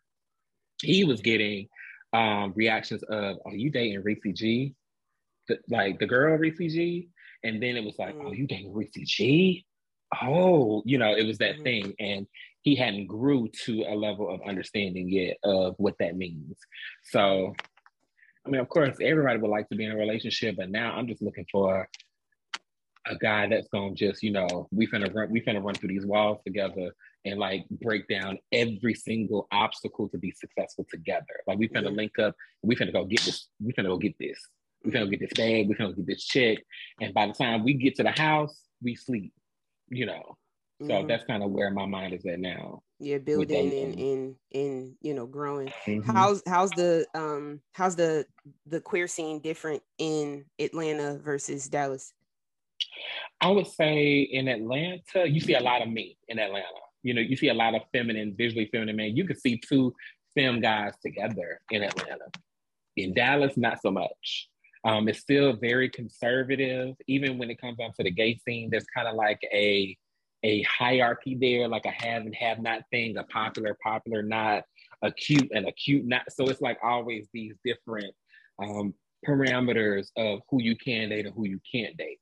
he 0.83 1.05
was 1.05 1.21
getting 1.21 1.69
um, 2.13 2.53
reactions 2.55 3.01
of, 3.09 3.37
are 3.47 3.55
you 3.55 3.71
dating 3.71 4.03
Ressie 4.03 4.35
G? 4.35 4.75
The, 5.47 5.57
like 5.71 5.97
the 5.97 6.05
girl 6.05 6.37
Ressie 6.37 6.69
G? 6.69 7.09
And 7.43 7.59
then 7.59 7.77
it 7.77 7.83
was 7.83 7.97
like, 7.97 8.15
mm. 8.15 8.25
oh, 8.27 8.31
you 8.31 8.45
dating 8.45 8.73
Ressie 8.73 9.07
G? 9.07 9.65
Oh, 10.21 10.83
you 10.85 10.99
know, 10.99 11.15
it 11.15 11.25
was 11.25 11.39
that 11.39 11.57
mm. 11.57 11.63
thing. 11.63 11.93
And 11.99 12.27
he 12.61 12.75
hadn't 12.75 13.07
grew 13.07 13.47
to 13.65 13.85
a 13.87 13.95
level 13.95 14.29
of 14.29 14.39
understanding 14.47 15.09
yet 15.09 15.37
of 15.43 15.73
what 15.79 15.95
that 15.97 16.15
means. 16.15 16.59
So 17.05 17.55
I 18.47 18.49
mean, 18.49 18.61
of 18.61 18.69
course, 18.69 18.95
everybody 19.01 19.39
would 19.39 19.51
like 19.51 19.67
to 19.69 19.75
be 19.75 19.83
in 19.83 19.91
a 19.91 19.97
relationship, 19.97 20.55
but 20.55 20.69
now 20.69 20.93
I'm 20.93 21.05
just 21.05 21.21
looking 21.21 21.45
for 21.51 21.89
a 23.05 23.15
guy 23.17 23.47
that's 23.47 23.67
gonna 23.67 23.93
just, 23.93 24.23
you 24.23 24.31
know, 24.31 24.69
we 24.71 24.87
finna 24.87 25.13
run, 25.13 25.29
we 25.29 25.41
finna 25.41 25.61
run 25.61 25.75
through 25.75 25.89
these 25.89 26.05
walls 26.05 26.39
together 26.45 26.93
and 27.25 27.39
like 27.39 27.65
break 27.69 28.07
down 28.07 28.37
every 28.53 28.93
single 28.93 29.47
obstacle 29.51 30.07
to 30.09 30.17
be 30.17 30.31
successful 30.31 30.85
together. 30.89 31.25
Like 31.45 31.57
we 31.57 31.67
finna 31.67 31.93
link 31.93 32.17
up, 32.19 32.35
we 32.61 32.77
finna 32.77 32.93
go 32.93 33.03
get 33.03 33.19
this, 33.21 33.47
we 33.61 33.73
finna 33.73 33.87
go 33.87 33.97
get 33.97 34.17
this, 34.17 34.39
we 34.85 34.91
finna 34.91 35.03
go 35.03 35.09
get 35.11 35.19
this 35.19 35.33
bag, 35.33 35.67
we 35.67 35.75
finna 35.75 35.89
go 35.89 35.93
get 35.93 36.07
this 36.07 36.23
chick, 36.23 36.65
and 37.01 37.13
by 37.13 37.27
the 37.27 37.33
time 37.33 37.65
we 37.65 37.73
get 37.73 37.95
to 37.95 38.03
the 38.03 38.11
house, 38.11 38.61
we 38.81 38.95
sleep, 38.95 39.33
you 39.89 40.05
know. 40.05 40.37
So 40.79 40.87
mm-hmm. 40.87 41.07
that's 41.07 41.23
kind 41.23 41.41
of 41.41 41.49
where 41.49 41.71
my 41.71 41.87
mind 41.87 42.13
is 42.13 42.25
at 42.25 42.39
now. 42.39 42.83
Yeah, 42.99 43.17
building 43.17 43.73
and 43.73 43.99
and 43.99 44.35
and 44.53 44.95
you 45.01 45.15
know 45.15 45.25
growing. 45.25 45.69
Mm-hmm. 45.87 46.11
How's 46.11 46.43
how's 46.47 46.69
the 46.71 47.05
um 47.15 47.61
how's 47.73 47.95
the 47.95 48.25
the 48.67 48.79
queer 48.79 49.07
scene 49.07 49.39
different 49.39 49.81
in 49.97 50.45
Atlanta 50.59 51.17
versus 51.17 51.67
Dallas? 51.67 52.13
I 53.41 53.49
would 53.49 53.67
say 53.67 54.21
in 54.21 54.47
Atlanta, 54.47 55.27
you 55.27 55.39
see 55.39 55.55
a 55.55 55.59
lot 55.59 55.81
of 55.81 55.89
me 55.89 56.17
in 56.27 56.37
Atlanta. 56.37 56.65
You 57.01 57.13
know, 57.15 57.21
you 57.21 57.35
see 57.35 57.49
a 57.49 57.53
lot 57.53 57.73
of 57.73 57.81
feminine, 57.91 58.35
visually 58.37 58.69
feminine 58.71 58.95
men. 58.95 59.15
You 59.15 59.25
could 59.25 59.39
see 59.39 59.57
two 59.59 59.95
fem 60.35 60.59
guys 60.59 60.93
together 61.03 61.59
in 61.71 61.83
Atlanta. 61.83 62.25
In 62.97 63.13
Dallas, 63.13 63.57
not 63.57 63.81
so 63.81 63.91
much. 63.91 64.49
Um, 64.83 65.07
it's 65.07 65.19
still 65.19 65.55
very 65.55 65.89
conservative. 65.89 66.95
Even 67.07 67.37
when 67.37 67.49
it 67.49 67.59
comes 67.59 67.77
down 67.77 67.93
to 67.97 68.03
the 68.03 68.11
gay 68.11 68.39
scene, 68.47 68.69
there's 68.69 68.85
kind 68.95 69.07
of 69.07 69.15
like 69.15 69.39
a 69.51 69.97
a 70.43 70.61
hierarchy 70.63 71.35
there, 71.39 71.67
like 71.67 71.85
a 71.85 71.91
have 71.91 72.23
and 72.23 72.35
have 72.35 72.59
not 72.59 72.81
thing, 72.91 73.17
a 73.17 73.23
popular, 73.23 73.77
popular 73.83 74.21
not, 74.21 74.63
acute 75.01 75.49
and 75.53 75.67
acute 75.67 76.05
not. 76.05 76.23
So 76.31 76.47
it's 76.47 76.61
like 76.61 76.77
always 76.83 77.27
these 77.33 77.55
different 77.63 78.13
um, 78.61 78.93
parameters 79.27 80.09
of 80.15 80.41
who 80.49 80.61
you 80.61 80.75
can 80.75 81.09
date 81.09 81.25
and 81.25 81.35
who 81.35 81.45
you 81.45 81.59
can't 81.71 81.97
date. 81.97 82.19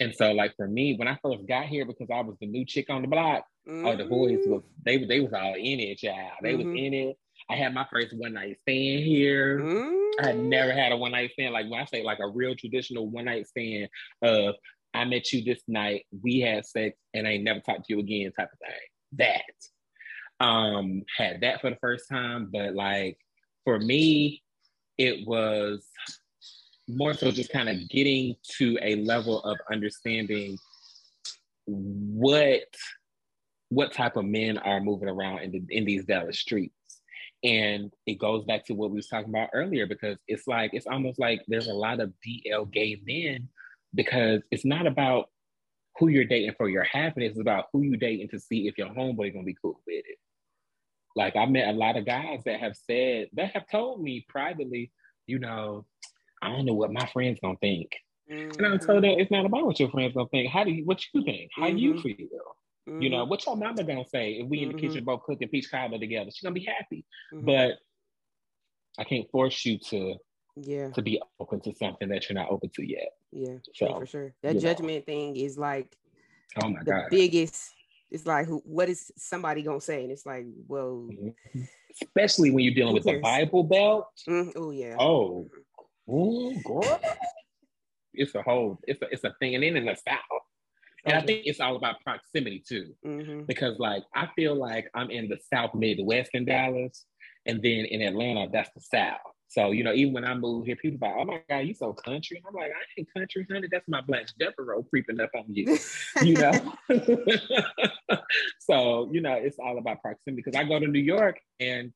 And 0.00 0.14
so, 0.14 0.32
like 0.32 0.56
for 0.56 0.66
me, 0.66 0.96
when 0.96 1.08
I 1.08 1.18
first 1.22 1.46
got 1.46 1.66
here, 1.66 1.84
because 1.84 2.08
I 2.12 2.20
was 2.20 2.36
the 2.40 2.46
new 2.46 2.64
chick 2.64 2.90
on 2.90 3.02
the 3.02 3.08
block, 3.08 3.44
mm-hmm. 3.68 3.86
oh, 3.86 3.96
the 3.96 4.04
boys 4.04 4.40
was 4.46 4.62
they 4.84 5.04
they 5.04 5.20
was 5.20 5.32
all 5.32 5.54
in 5.54 5.80
it, 5.80 5.98
child. 5.98 6.32
They 6.42 6.54
mm-hmm. 6.54 6.68
was 6.68 6.78
in 6.78 6.94
it. 6.94 7.16
I 7.48 7.56
had 7.56 7.74
my 7.74 7.86
first 7.92 8.16
one 8.16 8.34
night 8.34 8.58
stand 8.62 9.04
here. 9.04 9.60
Mm-hmm. 9.60 10.24
I 10.24 10.26
had 10.28 10.38
never 10.38 10.72
had 10.72 10.92
a 10.92 10.96
one 10.96 11.12
night 11.12 11.32
stand. 11.32 11.52
Like 11.52 11.70
when 11.70 11.80
I 11.80 11.84
say 11.84 12.02
like 12.02 12.18
a 12.20 12.28
real 12.28 12.54
traditional 12.56 13.08
one 13.08 13.26
night 13.26 13.46
stand 13.46 13.88
of 14.22 14.54
I 14.94 15.04
met 15.04 15.32
you 15.32 15.42
this 15.42 15.62
night, 15.66 16.06
we 16.22 16.40
had 16.40 16.64
sex, 16.66 16.96
and 17.12 17.26
I 17.26 17.32
ain't 17.32 17.44
never 17.44 17.60
talked 17.60 17.86
to 17.86 17.94
you 17.94 18.00
again, 18.00 18.32
type 18.32 18.50
of 18.52 18.58
thing. 18.58 19.18
That. 19.18 20.44
Um, 20.44 21.02
had 21.16 21.40
that 21.42 21.60
for 21.60 21.70
the 21.70 21.76
first 21.76 22.08
time, 22.08 22.48
but 22.52 22.74
like 22.74 23.18
for 23.64 23.78
me, 23.78 24.42
it 24.98 25.26
was 25.26 25.86
more 26.88 27.14
so 27.14 27.30
just 27.30 27.50
kind 27.50 27.68
of 27.68 27.88
getting 27.88 28.36
to 28.58 28.78
a 28.82 28.96
level 28.96 29.40
of 29.42 29.56
understanding 29.72 30.58
what 31.66 32.62
what 33.70 33.92
type 33.92 34.16
of 34.16 34.24
men 34.24 34.58
are 34.58 34.80
moving 34.80 35.08
around 35.08 35.40
in, 35.40 35.50
the, 35.50 35.62
in 35.70 35.84
these 35.84 36.04
Dallas 36.04 36.38
streets. 36.38 36.74
And 37.42 37.92
it 38.06 38.18
goes 38.18 38.44
back 38.44 38.64
to 38.66 38.74
what 38.74 38.90
we 38.90 38.96
was 38.96 39.08
talking 39.08 39.30
about 39.30 39.50
earlier 39.52 39.86
because 39.86 40.16
it's 40.28 40.46
like 40.46 40.70
it's 40.74 40.86
almost 40.86 41.18
like 41.18 41.42
there's 41.48 41.66
a 41.66 41.74
lot 41.74 42.00
of 42.00 42.12
DL 42.26 42.70
gay 42.70 43.00
men 43.04 43.48
because 43.94 44.42
it's 44.50 44.64
not 44.64 44.86
about 44.86 45.26
who 45.98 46.08
you're 46.08 46.24
dating 46.24 46.54
for 46.56 46.68
your 46.68 46.84
happiness, 46.84 47.30
it's 47.30 47.40
about 47.40 47.66
who 47.72 47.82
you 47.82 47.96
dating 47.96 48.28
to 48.28 48.40
see 48.40 48.66
if 48.66 48.76
your 48.76 48.88
homeboy 48.88 49.32
gonna 49.32 49.44
be 49.44 49.56
cool 49.60 49.80
with 49.86 50.04
it. 50.06 50.18
Like 51.16 51.36
I 51.36 51.46
met 51.46 51.68
a 51.68 51.78
lot 51.78 51.96
of 51.96 52.06
guys 52.06 52.40
that 52.44 52.60
have 52.60 52.76
said 52.76 53.28
that 53.34 53.52
have 53.52 53.68
told 53.70 54.02
me 54.02 54.26
privately, 54.28 54.90
you 55.26 55.38
know, 55.38 55.86
I 56.42 56.48
don't 56.48 56.66
know 56.66 56.74
what 56.74 56.92
my 56.92 57.06
friends 57.06 57.38
gonna 57.40 57.56
think. 57.60 57.92
Mm-hmm. 58.30 58.64
And 58.64 58.74
I 58.74 58.76
told 58.78 59.04
them 59.04 59.18
it's 59.18 59.30
not 59.30 59.46
about 59.46 59.66
what 59.66 59.78
your 59.78 59.90
friends 59.90 60.14
gonna 60.14 60.28
think. 60.28 60.50
How 60.50 60.64
do 60.64 60.70
you 60.70 60.84
what 60.84 61.02
you 61.12 61.22
think? 61.22 61.50
How 61.54 61.68
mm-hmm. 61.68 61.76
you 61.76 62.00
feel? 62.00 62.16
Mm-hmm. 62.88 63.02
You 63.02 63.10
know, 63.10 63.18
mm-hmm. 63.18 63.30
what 63.30 63.46
your 63.46 63.56
mama 63.56 63.84
gonna 63.84 64.04
say 64.08 64.32
if 64.32 64.48
we 64.48 64.62
in 64.62 64.72
the 64.72 64.74
kitchen 64.74 64.98
mm-hmm. 64.98 65.04
both 65.04 65.22
cooking 65.22 65.48
peach 65.48 65.70
cobbler 65.70 65.98
together? 65.98 66.30
She's 66.30 66.42
gonna 66.42 66.54
be 66.54 66.66
happy. 66.66 67.04
Mm-hmm. 67.32 67.46
But 67.46 67.78
I 68.98 69.04
can't 69.04 69.30
force 69.30 69.64
you 69.64 69.78
to 69.90 70.16
yeah. 70.56 70.90
to 70.90 71.02
be 71.02 71.20
open 71.40 71.60
to 71.60 71.74
something 71.74 72.08
that 72.08 72.28
you're 72.28 72.34
not 72.34 72.50
open 72.50 72.70
to 72.70 72.88
yet. 72.88 73.12
Yeah 73.32 73.56
so 73.74 73.98
for 73.98 74.06
sure. 74.06 74.34
that 74.42 74.58
judgment 74.58 74.98
know. 74.98 75.12
thing 75.12 75.36
is 75.36 75.58
like 75.58 75.96
oh 76.62 76.68
my 76.68 76.80
the 76.80 76.90
god. 76.90 77.04
biggest 77.10 77.74
it's 78.10 78.26
like 78.26 78.46
who 78.46 78.62
what 78.64 78.88
is 78.88 79.12
somebody 79.16 79.62
gonna 79.62 79.80
say? 79.80 80.02
And 80.02 80.12
it's 80.12 80.26
like 80.26 80.46
well 80.68 81.08
mm-hmm. 81.10 81.60
especially 82.02 82.50
when 82.50 82.64
you're 82.64 82.74
dealing 82.74 82.94
with 82.94 83.04
the 83.04 83.20
bible 83.20 83.64
belt. 83.64 84.06
Mm, 84.28 84.52
oh 84.56 84.70
yeah. 84.70 84.96
Oh 84.98 85.48
oh 86.08 86.54
girl. 86.64 87.00
It's 88.12 88.34
a 88.34 88.42
whole 88.42 88.78
it's 88.86 89.02
a 89.02 89.06
it's 89.10 89.24
a 89.24 89.34
thing 89.40 89.54
and 89.54 89.64
then 89.64 89.76
in 89.76 89.86
the 89.86 89.96
south 89.96 90.44
and 91.04 91.16
I 91.16 91.20
think 91.20 91.42
it's 91.44 91.60
all 91.60 91.76
about 91.76 92.00
proximity 92.02 92.62
too, 92.66 92.94
mm-hmm. 93.04 93.42
because 93.42 93.78
like 93.78 94.04
I 94.14 94.28
feel 94.34 94.54
like 94.54 94.90
I'm 94.94 95.10
in 95.10 95.28
the 95.28 95.38
South 95.52 95.74
Midwest 95.74 96.30
in 96.32 96.46
Dallas, 96.46 97.04
and 97.46 97.62
then 97.62 97.84
in 97.84 98.00
Atlanta, 98.00 98.48
that's 98.50 98.70
the 98.74 98.80
South. 98.80 99.20
So, 99.54 99.70
you 99.70 99.84
know, 99.84 99.92
even 99.92 100.12
when 100.12 100.24
I 100.24 100.34
moved 100.34 100.66
here, 100.66 100.74
people 100.74 100.98
like, 101.00 101.14
oh 101.16 101.24
my 101.24 101.40
God, 101.48 101.58
you 101.58 101.74
so 101.74 101.92
country. 101.92 102.42
I'm 102.44 102.54
like, 102.54 102.72
I 102.72 102.82
ain't 102.98 103.14
country, 103.14 103.46
honey. 103.48 103.68
That's 103.70 103.86
my 103.86 104.00
Blanche 104.00 104.30
Devereaux 104.36 104.82
creeping 104.82 105.20
up 105.20 105.30
on 105.36 105.44
you, 105.46 105.78
you 106.22 106.34
know? 106.34 106.74
so, 108.58 109.08
you 109.12 109.20
know, 109.20 109.34
it's 109.34 109.60
all 109.60 109.78
about 109.78 110.02
proximity 110.02 110.42
because 110.42 110.58
I 110.58 110.64
go 110.64 110.80
to 110.80 110.88
New 110.88 110.98
York 110.98 111.38
and 111.60 111.92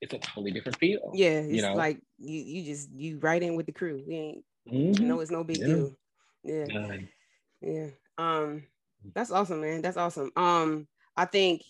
it's 0.00 0.14
a 0.14 0.18
totally 0.18 0.50
different 0.50 0.78
feel. 0.78 1.12
Yeah. 1.12 1.40
It's 1.40 1.56
you 1.56 1.62
know? 1.62 1.74
like 1.74 2.00
you 2.16 2.40
you 2.40 2.64
just 2.64 2.90
you 2.92 3.18
right 3.18 3.42
in 3.42 3.54
with 3.54 3.66
the 3.66 3.72
crew. 3.72 4.02
You 4.06 4.14
ain't 4.16 4.44
mm-hmm. 4.72 5.02
you 5.02 5.08
know 5.08 5.20
it's 5.20 5.30
no 5.30 5.44
big 5.44 5.58
yeah. 5.58 5.66
deal. 5.66 5.96
Yeah. 6.42 6.96
Yeah. 7.60 7.86
Um 8.16 8.62
that's 9.14 9.30
awesome, 9.30 9.60
man. 9.60 9.82
That's 9.82 9.98
awesome. 9.98 10.30
Um 10.36 10.88
I 11.18 11.26
think 11.26 11.62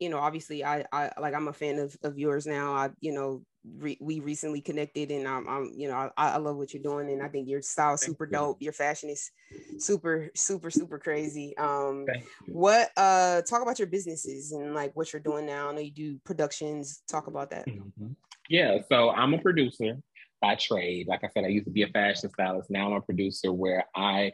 you 0.00 0.08
know 0.08 0.18
obviously 0.18 0.64
I 0.64 0.84
I 0.90 1.12
like 1.20 1.34
I'm 1.34 1.46
a 1.46 1.52
fan 1.52 1.78
of 1.78 1.96
of 2.02 2.18
yours 2.18 2.46
now. 2.48 2.74
I 2.74 2.90
you 3.00 3.12
know 3.12 3.42
re- 3.78 3.98
we 4.00 4.20
recently 4.20 4.60
connected 4.60 5.10
and 5.10 5.26
I'm, 5.26 5.48
I'm 5.48 5.72
you 5.74 5.88
know 5.88 6.10
I, 6.16 6.30
I, 6.30 6.36
love 6.38 6.56
what 6.56 6.72
you're 6.72 6.82
doing 6.82 7.10
and 7.10 7.22
I 7.22 7.28
think 7.28 7.48
your 7.48 7.62
style 7.62 7.94
is 7.94 8.00
super 8.00 8.26
dope 8.26 8.62
your 8.62 8.72
fashion 8.72 9.10
is 9.10 9.30
super 9.78 10.30
super 10.34 10.70
super 10.70 10.98
crazy 10.98 11.56
um 11.58 12.06
what 12.46 12.90
uh 12.96 13.42
talk 13.42 13.62
about 13.62 13.78
your 13.78 13.88
businesses 13.88 14.52
and 14.52 14.74
like 14.74 14.94
what 14.94 15.12
you're 15.12 15.20
doing 15.20 15.46
now 15.46 15.70
I 15.70 15.72
know 15.72 15.80
you 15.80 15.90
do 15.90 16.18
productions 16.24 17.02
talk 17.08 17.26
about 17.26 17.50
that 17.50 17.66
mm-hmm. 17.66 18.12
yeah 18.48 18.78
so 18.88 19.10
I'm 19.10 19.34
a 19.34 19.38
producer 19.38 19.96
by 20.40 20.54
trade. 20.54 21.08
Like 21.08 21.24
I 21.24 21.28
said, 21.28 21.44
I 21.44 21.48
used 21.48 21.66
to 21.66 21.70
be 21.70 21.82
a 21.82 21.88
fashion 21.88 22.30
stylist. 22.30 22.70
Now 22.70 22.86
I'm 22.86 22.92
a 22.92 23.00
producer 23.00 23.52
where 23.52 23.84
I 23.94 24.32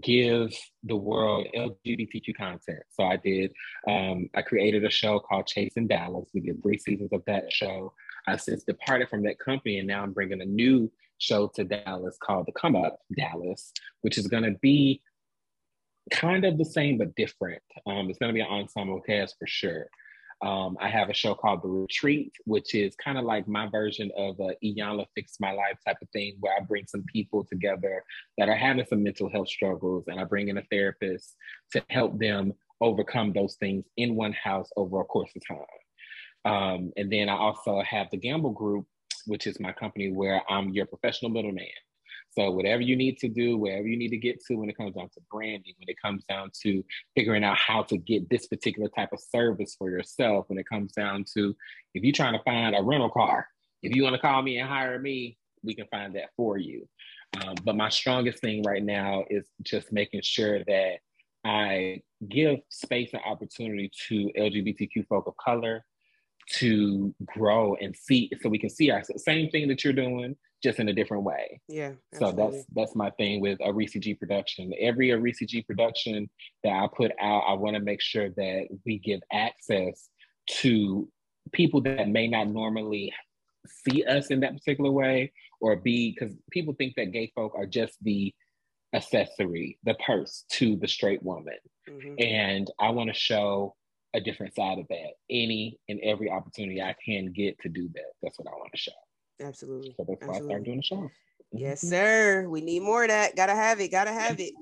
give 0.00 0.52
the 0.84 0.96
world 0.96 1.46
LGBTQ 1.54 2.36
content. 2.36 2.80
So 2.90 3.04
I 3.04 3.16
did, 3.16 3.52
um, 3.88 4.28
I 4.34 4.42
created 4.42 4.84
a 4.84 4.90
show 4.90 5.18
called 5.18 5.46
Chasing 5.46 5.86
Dallas. 5.86 6.28
We 6.34 6.40
did 6.40 6.62
three 6.62 6.78
seasons 6.78 7.12
of 7.12 7.22
that 7.26 7.52
show. 7.52 7.92
I've 8.28 8.42
since 8.42 8.62
departed 8.62 9.08
from 9.08 9.22
that 9.24 9.38
company, 9.38 9.78
and 9.78 9.88
now 9.88 10.02
I'm 10.02 10.12
bringing 10.12 10.42
a 10.42 10.44
new 10.44 10.90
show 11.18 11.48
to 11.56 11.64
Dallas 11.64 12.16
called 12.22 12.46
The 12.46 12.52
Come 12.52 12.76
Up 12.76 12.98
Dallas, 13.16 13.72
which 14.02 14.18
is 14.18 14.26
going 14.26 14.44
to 14.44 14.56
be 14.60 15.00
kind 16.10 16.44
of 16.44 16.58
the 16.58 16.64
same 16.64 16.98
but 16.98 17.14
different. 17.14 17.62
Um, 17.86 18.08
it's 18.08 18.18
going 18.18 18.28
to 18.28 18.34
be 18.34 18.40
an 18.40 18.46
ensemble 18.46 19.00
cast 19.00 19.36
for 19.38 19.46
sure. 19.46 19.86
Um, 20.40 20.76
I 20.80 20.88
have 20.88 21.08
a 21.08 21.14
show 21.14 21.34
called 21.34 21.62
The 21.62 21.68
Retreat, 21.68 22.32
which 22.44 22.74
is 22.74 22.94
kind 22.94 23.18
of 23.18 23.24
like 23.24 23.48
my 23.48 23.66
version 23.68 24.10
of 24.16 24.38
a 24.38 24.54
Iyanla 24.64 25.06
Fix 25.14 25.40
My 25.40 25.50
Life 25.50 25.78
type 25.84 25.96
of 26.00 26.08
thing, 26.10 26.36
where 26.38 26.54
I 26.56 26.60
bring 26.60 26.86
some 26.86 27.04
people 27.12 27.44
together 27.44 28.04
that 28.36 28.48
are 28.48 28.54
having 28.54 28.86
some 28.86 29.02
mental 29.02 29.28
health 29.28 29.48
struggles, 29.48 30.04
and 30.06 30.20
I 30.20 30.24
bring 30.24 30.48
in 30.48 30.58
a 30.58 30.62
therapist 30.70 31.34
to 31.72 31.82
help 31.90 32.18
them 32.18 32.52
overcome 32.80 33.32
those 33.32 33.56
things 33.56 33.84
in 33.96 34.14
one 34.14 34.32
house 34.32 34.70
over 34.76 35.00
a 35.00 35.04
course 35.04 35.30
of 35.34 35.42
time. 35.46 35.66
Um, 36.44 36.92
and 36.96 37.10
then 37.12 37.28
I 37.28 37.36
also 37.36 37.82
have 37.82 38.08
the 38.10 38.16
Gamble 38.16 38.50
Group, 38.50 38.86
which 39.26 39.46
is 39.46 39.60
my 39.60 39.72
company 39.72 40.12
where 40.12 40.42
I'm 40.50 40.70
your 40.70 40.86
professional 40.86 41.30
middleman. 41.30 41.66
So 42.30 42.50
whatever 42.50 42.82
you 42.82 42.94
need 42.94 43.18
to 43.18 43.28
do, 43.28 43.56
wherever 43.56 43.86
you 43.86 43.96
need 43.96 44.10
to 44.10 44.16
get 44.16 44.44
to 44.46 44.54
when 44.56 44.68
it 44.68 44.76
comes 44.76 44.94
down 44.94 45.08
to 45.14 45.20
branding, 45.30 45.74
when 45.78 45.88
it 45.88 46.00
comes 46.00 46.24
down 46.24 46.50
to 46.62 46.84
figuring 47.16 47.42
out 47.42 47.56
how 47.56 47.82
to 47.84 47.96
get 47.96 48.28
this 48.28 48.46
particular 48.46 48.88
type 48.88 49.12
of 49.12 49.20
service 49.20 49.74
for 49.76 49.90
yourself, 49.90 50.44
when 50.48 50.58
it 50.58 50.68
comes 50.68 50.92
down 50.92 51.24
to 51.34 51.56
if 51.94 52.02
you're 52.02 52.12
trying 52.12 52.34
to 52.34 52.42
find 52.44 52.76
a 52.76 52.82
rental 52.82 53.10
car, 53.10 53.46
if 53.82 53.94
you 53.94 54.02
want 54.02 54.14
to 54.14 54.20
call 54.20 54.42
me 54.42 54.58
and 54.58 54.68
hire 54.68 54.98
me, 54.98 55.38
we 55.62 55.74
can 55.74 55.86
find 55.90 56.14
that 56.14 56.30
for 56.36 56.58
you. 56.58 56.86
Um, 57.42 57.56
but 57.64 57.76
my 57.76 57.88
strongest 57.88 58.38
thing 58.38 58.62
right 58.62 58.82
now 58.82 59.24
is 59.30 59.46
just 59.62 59.92
making 59.92 60.22
sure 60.22 60.64
that 60.64 60.98
I 61.44 62.02
give 62.28 62.60
space 62.68 63.10
and 63.12 63.22
opportunity 63.24 63.90
to 64.08 64.30
LGBTQ 64.36 65.06
folk 65.08 65.26
of 65.26 65.36
color 65.36 65.84
to 66.54 67.14
grow 67.26 67.76
and 67.80 67.94
see 67.94 68.30
so 68.40 68.48
we 68.48 68.58
can 68.58 68.70
see 68.70 68.90
our 68.90 69.02
same 69.16 69.50
thing 69.50 69.68
that 69.68 69.84
you're 69.84 69.92
doing 69.92 70.34
just 70.62 70.80
in 70.80 70.88
a 70.88 70.92
different 70.92 71.22
way. 71.22 71.60
Yeah. 71.68 71.92
Absolutely. 72.12 72.42
So 72.42 72.50
that's 72.50 72.66
that's 72.74 72.96
my 72.96 73.10
thing 73.10 73.40
with 73.40 73.60
a 73.60 73.70
a 73.70 73.86
G 73.86 74.14
production. 74.14 74.72
Every 74.80 75.10
a 75.10 75.18
G 75.18 75.62
production 75.62 76.28
that 76.64 76.72
I 76.72 76.88
put 76.94 77.12
out, 77.20 77.44
I 77.46 77.52
want 77.54 77.76
to 77.76 77.82
make 77.82 78.00
sure 78.00 78.30
that 78.30 78.68
we 78.84 78.98
give 78.98 79.20
access 79.32 80.08
to 80.60 81.08
people 81.52 81.80
that 81.82 82.08
may 82.08 82.28
not 82.28 82.48
normally 82.48 83.12
see 83.66 84.04
us 84.04 84.28
in 84.28 84.40
that 84.40 84.54
particular 84.54 84.90
way 84.90 85.32
or 85.60 85.76
be 85.76 86.14
because 86.18 86.34
people 86.50 86.74
think 86.74 86.94
that 86.96 87.12
gay 87.12 87.30
folk 87.34 87.52
are 87.56 87.66
just 87.66 87.94
the 88.02 88.34
accessory, 88.94 89.78
the 89.84 89.94
purse 89.94 90.44
to 90.50 90.76
the 90.76 90.88
straight 90.88 91.22
woman. 91.22 91.58
Mm-hmm. 91.88 92.14
And 92.18 92.70
I 92.80 92.90
want 92.90 93.08
to 93.12 93.18
show 93.18 93.74
a 94.14 94.20
different 94.20 94.54
side 94.54 94.78
of 94.78 94.88
that. 94.88 95.10
Any 95.30 95.78
and 95.88 96.00
every 96.00 96.30
opportunity 96.30 96.80
I 96.80 96.94
can 97.04 97.32
get 97.32 97.58
to 97.60 97.68
do 97.68 97.88
that. 97.94 98.12
That's 98.22 98.38
what 98.38 98.48
I 98.48 98.56
want 98.56 98.72
to 98.72 98.78
show. 98.78 98.92
Absolutely. 99.40 99.94
So 99.96 100.04
that's 100.08 100.20
why 100.22 100.28
Absolutely. 100.28 100.38
I 100.38 100.48
started 100.48 100.64
doing 100.64 100.76
the 100.78 100.82
show. 100.82 101.10
Yes, 101.52 101.80
mm-hmm. 101.80 101.88
sir. 101.88 102.48
We 102.48 102.60
need 102.60 102.82
more 102.82 103.04
of 103.04 103.08
that. 103.08 103.36
Gotta 103.36 103.54
have 103.54 103.80
it. 103.80 103.90
Gotta 103.90 104.12
have 104.12 104.40
it. 104.40 104.52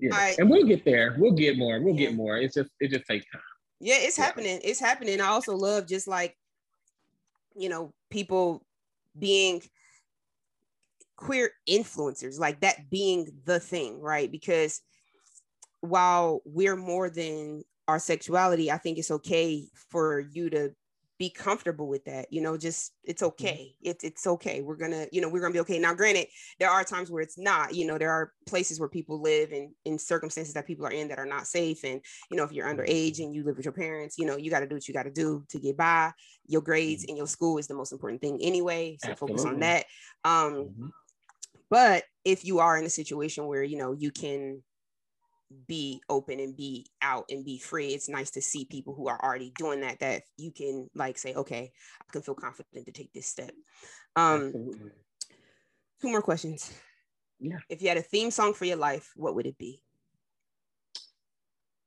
Yeah. 0.00 0.10
Right. 0.10 0.38
And 0.38 0.50
we'll 0.50 0.66
get 0.66 0.84
there. 0.84 1.14
We'll 1.18 1.32
get 1.32 1.56
more. 1.56 1.80
We'll 1.80 1.94
yeah. 1.94 2.08
get 2.08 2.14
more. 2.14 2.36
It's 2.36 2.54
just 2.54 2.70
it 2.80 2.90
just 2.90 3.06
takes 3.06 3.26
time. 3.30 3.42
Yeah, 3.80 3.96
it's 3.98 4.18
yeah. 4.18 4.24
happening. 4.24 4.60
It's 4.62 4.80
happening. 4.80 5.20
I 5.20 5.26
also 5.26 5.56
love 5.56 5.86
just 5.86 6.08
like, 6.08 6.36
you 7.56 7.68
know, 7.68 7.92
people 8.10 8.64
being 9.18 9.62
queer 11.16 11.52
influencers, 11.68 12.38
like 12.38 12.60
that 12.60 12.90
being 12.90 13.28
the 13.44 13.60
thing, 13.60 14.00
right? 14.00 14.30
Because 14.30 14.80
while 15.80 16.42
we're 16.44 16.76
more 16.76 17.10
than 17.10 17.62
our 17.92 17.98
sexuality, 17.98 18.70
I 18.70 18.78
think 18.78 18.98
it's 18.98 19.10
okay 19.10 19.64
for 19.90 20.20
you 20.32 20.48
to 20.50 20.70
be 21.18 21.28
comfortable 21.30 21.86
with 21.86 22.04
that 22.06 22.26
you 22.32 22.40
know 22.40 22.56
just 22.56 22.94
it's 23.04 23.22
mm-hmm. 23.22 23.28
okay. 23.28 23.76
It's 23.82 24.02
it's 24.02 24.26
okay. 24.26 24.60
We're 24.60 24.76
gonna 24.76 25.06
you 25.12 25.20
know 25.20 25.28
we're 25.28 25.40
gonna 25.40 25.52
be 25.52 25.60
okay. 25.60 25.78
Now 25.78 25.94
granted 25.94 26.26
there 26.58 26.70
are 26.70 26.82
times 26.82 27.10
where 27.10 27.22
it's 27.22 27.38
not 27.38 27.74
you 27.74 27.86
know 27.86 27.98
there 27.98 28.10
are 28.10 28.32
places 28.48 28.80
where 28.80 28.88
people 28.88 29.20
live 29.20 29.52
and 29.52 29.70
in 29.84 29.98
circumstances 29.98 30.54
that 30.54 30.66
people 30.66 30.84
are 30.86 30.90
in 30.90 31.08
that 31.08 31.20
are 31.20 31.26
not 31.26 31.46
safe. 31.46 31.84
And 31.84 32.00
you 32.30 32.36
know 32.36 32.44
if 32.44 32.50
you're 32.50 32.66
underage 32.66 33.20
and 33.20 33.32
you 33.34 33.44
live 33.44 33.56
with 33.56 33.66
your 33.66 33.72
parents 33.72 34.16
you 34.18 34.26
know 34.26 34.36
you 34.36 34.50
got 34.50 34.60
to 34.60 34.66
do 34.66 34.74
what 34.74 34.88
you 34.88 34.94
got 34.94 35.04
to 35.04 35.12
do 35.12 35.44
to 35.50 35.60
get 35.60 35.76
by. 35.76 36.12
Your 36.48 36.62
grades 36.62 37.04
and 37.06 37.16
your 37.16 37.28
school 37.28 37.58
is 37.58 37.68
the 37.68 37.74
most 37.74 37.92
important 37.92 38.20
thing 38.20 38.40
anyway 38.42 38.96
so 39.00 39.10
Absolutely. 39.10 39.36
focus 39.36 39.52
on 39.52 39.60
that. 39.60 39.84
Um 40.24 40.54
mm-hmm. 40.54 40.86
but 41.70 42.02
if 42.24 42.44
you 42.44 42.58
are 42.58 42.76
in 42.78 42.84
a 42.84 42.90
situation 42.90 43.46
where 43.46 43.62
you 43.62 43.76
know 43.76 43.92
you 43.92 44.10
can 44.10 44.62
be 45.66 46.00
open 46.08 46.40
and 46.40 46.56
be 46.56 46.86
out 47.00 47.24
and 47.30 47.44
be 47.44 47.58
free. 47.58 47.88
It's 47.88 48.08
nice 48.08 48.30
to 48.32 48.42
see 48.42 48.64
people 48.64 48.94
who 48.94 49.08
are 49.08 49.20
already 49.22 49.52
doing 49.56 49.80
that 49.80 49.98
that 50.00 50.22
you 50.36 50.50
can 50.50 50.88
like 50.94 51.18
say 51.18 51.34
okay 51.34 51.72
i 52.00 52.12
can 52.12 52.22
feel 52.22 52.34
confident 52.34 52.86
to 52.86 52.92
take 52.92 53.12
this 53.12 53.26
step. 53.26 53.52
Um 54.16 54.46
Absolutely. 54.46 54.90
two 56.00 56.08
more 56.10 56.22
questions. 56.22 56.72
Yeah. 57.40 57.58
If 57.68 57.82
you 57.82 57.88
had 57.88 57.98
a 57.98 58.02
theme 58.02 58.30
song 58.30 58.54
for 58.54 58.64
your 58.64 58.76
life 58.76 59.10
what 59.16 59.34
would 59.34 59.46
it 59.46 59.58
be? 59.58 59.82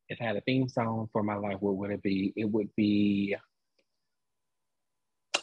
If 0.10 0.22
i 0.22 0.26
had 0.26 0.36
a 0.36 0.42
theme 0.42 0.68
song 0.68 1.10
for 1.12 1.24
my 1.24 1.36
life 1.36 1.58
what 1.60 1.78
would 1.78 1.92
it 1.92 2.04
be? 2.04 2.34
It 2.36 2.46
would 2.46 2.70
be 2.76 3.36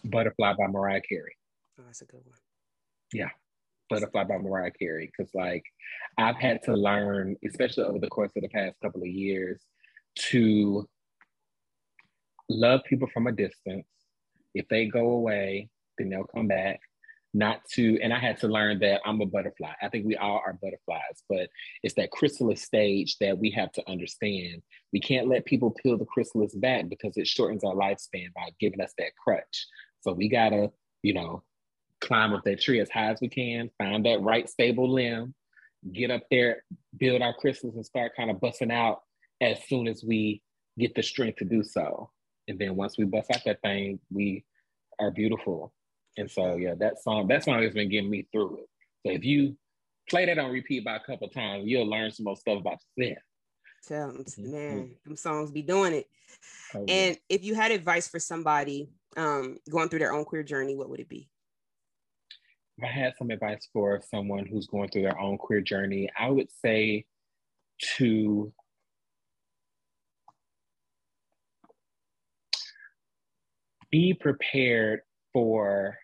butterfly 0.04 0.54
by 0.58 0.66
mariah 0.66 1.00
carey. 1.08 1.36
Oh 1.78 1.84
that's 1.86 2.02
a 2.02 2.06
good 2.06 2.22
one. 2.24 2.38
Yeah 3.12 3.30
Butterfly 3.92 4.24
by 4.24 4.38
Mariah 4.38 4.70
Carey 4.70 5.10
because 5.16 5.32
like 5.34 5.64
I've 6.18 6.36
had 6.36 6.62
to 6.64 6.74
learn, 6.74 7.36
especially 7.46 7.84
over 7.84 7.98
the 7.98 8.08
course 8.08 8.32
of 8.36 8.42
the 8.42 8.48
past 8.48 8.76
couple 8.82 9.02
of 9.02 9.08
years, 9.08 9.60
to 10.30 10.88
love 12.48 12.80
people 12.88 13.08
from 13.12 13.26
a 13.26 13.32
distance. 13.32 13.86
If 14.54 14.68
they 14.68 14.86
go 14.86 15.10
away, 15.10 15.68
then 15.98 16.10
they'll 16.10 16.24
come 16.24 16.48
back. 16.48 16.80
Not 17.34 17.64
to, 17.72 17.98
and 18.02 18.12
I 18.12 18.18
had 18.18 18.38
to 18.40 18.48
learn 18.48 18.78
that 18.80 19.00
I'm 19.06 19.22
a 19.22 19.26
butterfly. 19.26 19.72
I 19.80 19.88
think 19.88 20.04
we 20.04 20.16
all 20.16 20.42
are 20.44 20.58
butterflies, 20.62 21.22
but 21.30 21.48
it's 21.82 21.94
that 21.94 22.10
chrysalis 22.10 22.62
stage 22.62 23.16
that 23.20 23.38
we 23.38 23.50
have 23.52 23.72
to 23.72 23.90
understand. 23.90 24.60
We 24.92 25.00
can't 25.00 25.28
let 25.28 25.46
people 25.46 25.70
peel 25.82 25.96
the 25.96 26.04
chrysalis 26.04 26.54
back 26.54 26.90
because 26.90 27.16
it 27.16 27.26
shortens 27.26 27.64
our 27.64 27.74
lifespan 27.74 28.34
by 28.34 28.50
giving 28.60 28.82
us 28.82 28.92
that 28.98 29.16
crutch. 29.16 29.66
So 30.02 30.12
we 30.12 30.28
gotta, 30.28 30.72
you 31.02 31.14
know, 31.14 31.42
climb 32.02 32.34
up 32.34 32.44
that 32.44 32.60
tree 32.60 32.80
as 32.80 32.90
high 32.90 33.10
as 33.10 33.20
we 33.20 33.28
can, 33.28 33.70
find 33.78 34.04
that 34.04 34.20
right 34.20 34.48
stable 34.48 34.92
limb, 34.92 35.34
get 35.92 36.10
up 36.10 36.24
there, 36.30 36.64
build 36.98 37.22
our 37.22 37.34
chrysalis, 37.34 37.76
and 37.76 37.86
start 37.86 38.12
kind 38.16 38.30
of 38.30 38.40
busting 38.40 38.72
out 38.72 39.02
as 39.40 39.58
soon 39.66 39.86
as 39.88 40.04
we 40.04 40.42
get 40.78 40.94
the 40.94 41.02
strength 41.02 41.38
to 41.38 41.44
do 41.44 41.62
so. 41.62 42.10
And 42.48 42.58
then 42.58 42.76
once 42.76 42.98
we 42.98 43.04
bust 43.04 43.30
out 43.30 43.44
that 43.46 43.62
thing, 43.62 44.00
we 44.10 44.44
are 45.00 45.10
beautiful. 45.10 45.72
And 46.16 46.30
so 46.30 46.56
yeah, 46.56 46.74
that 46.78 47.02
song, 47.02 47.28
that 47.28 47.44
song 47.44 47.62
has 47.62 47.72
been 47.72 47.88
getting 47.88 48.10
me 48.10 48.26
through 48.32 48.58
it. 48.58 48.68
So 49.06 49.12
if 49.12 49.24
you 49.24 49.56
play 50.10 50.26
that 50.26 50.38
on 50.38 50.50
repeat 50.50 50.84
by 50.84 50.96
a 50.96 51.00
couple 51.00 51.28
times, 51.28 51.64
you'll 51.66 51.88
learn 51.88 52.10
some 52.10 52.24
more 52.24 52.36
stuff 52.36 52.58
about 52.58 52.78
yourself. 52.96 53.18
Tell 53.86 54.08
them, 54.08 54.24
mm-hmm. 54.24 54.52
man, 54.52 54.94
them 55.04 55.16
songs 55.16 55.50
be 55.50 55.62
doing 55.62 55.94
it. 55.94 56.06
Oh, 56.74 56.84
yeah. 56.86 56.94
And 56.94 57.18
if 57.28 57.44
you 57.44 57.54
had 57.54 57.72
advice 57.72 58.08
for 58.08 58.20
somebody 58.20 58.90
um, 59.16 59.58
going 59.70 59.88
through 59.88 60.00
their 60.00 60.12
own 60.12 60.24
queer 60.24 60.42
journey, 60.42 60.76
what 60.76 60.88
would 60.88 61.00
it 61.00 61.08
be? 61.08 61.28
If 62.78 62.84
I 62.84 62.88
had 62.88 63.14
some 63.18 63.30
advice 63.30 63.68
for 63.72 64.00
someone 64.10 64.46
who's 64.46 64.66
going 64.66 64.88
through 64.88 65.02
their 65.02 65.18
own 65.18 65.38
queer 65.38 65.60
journey, 65.60 66.08
I 66.18 66.30
would 66.30 66.48
say 66.50 67.04
to 67.96 68.52
be 73.90 74.14
prepared 74.14 75.00
for 75.32 75.98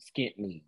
skint 0.00 0.38
knees. 0.38 0.62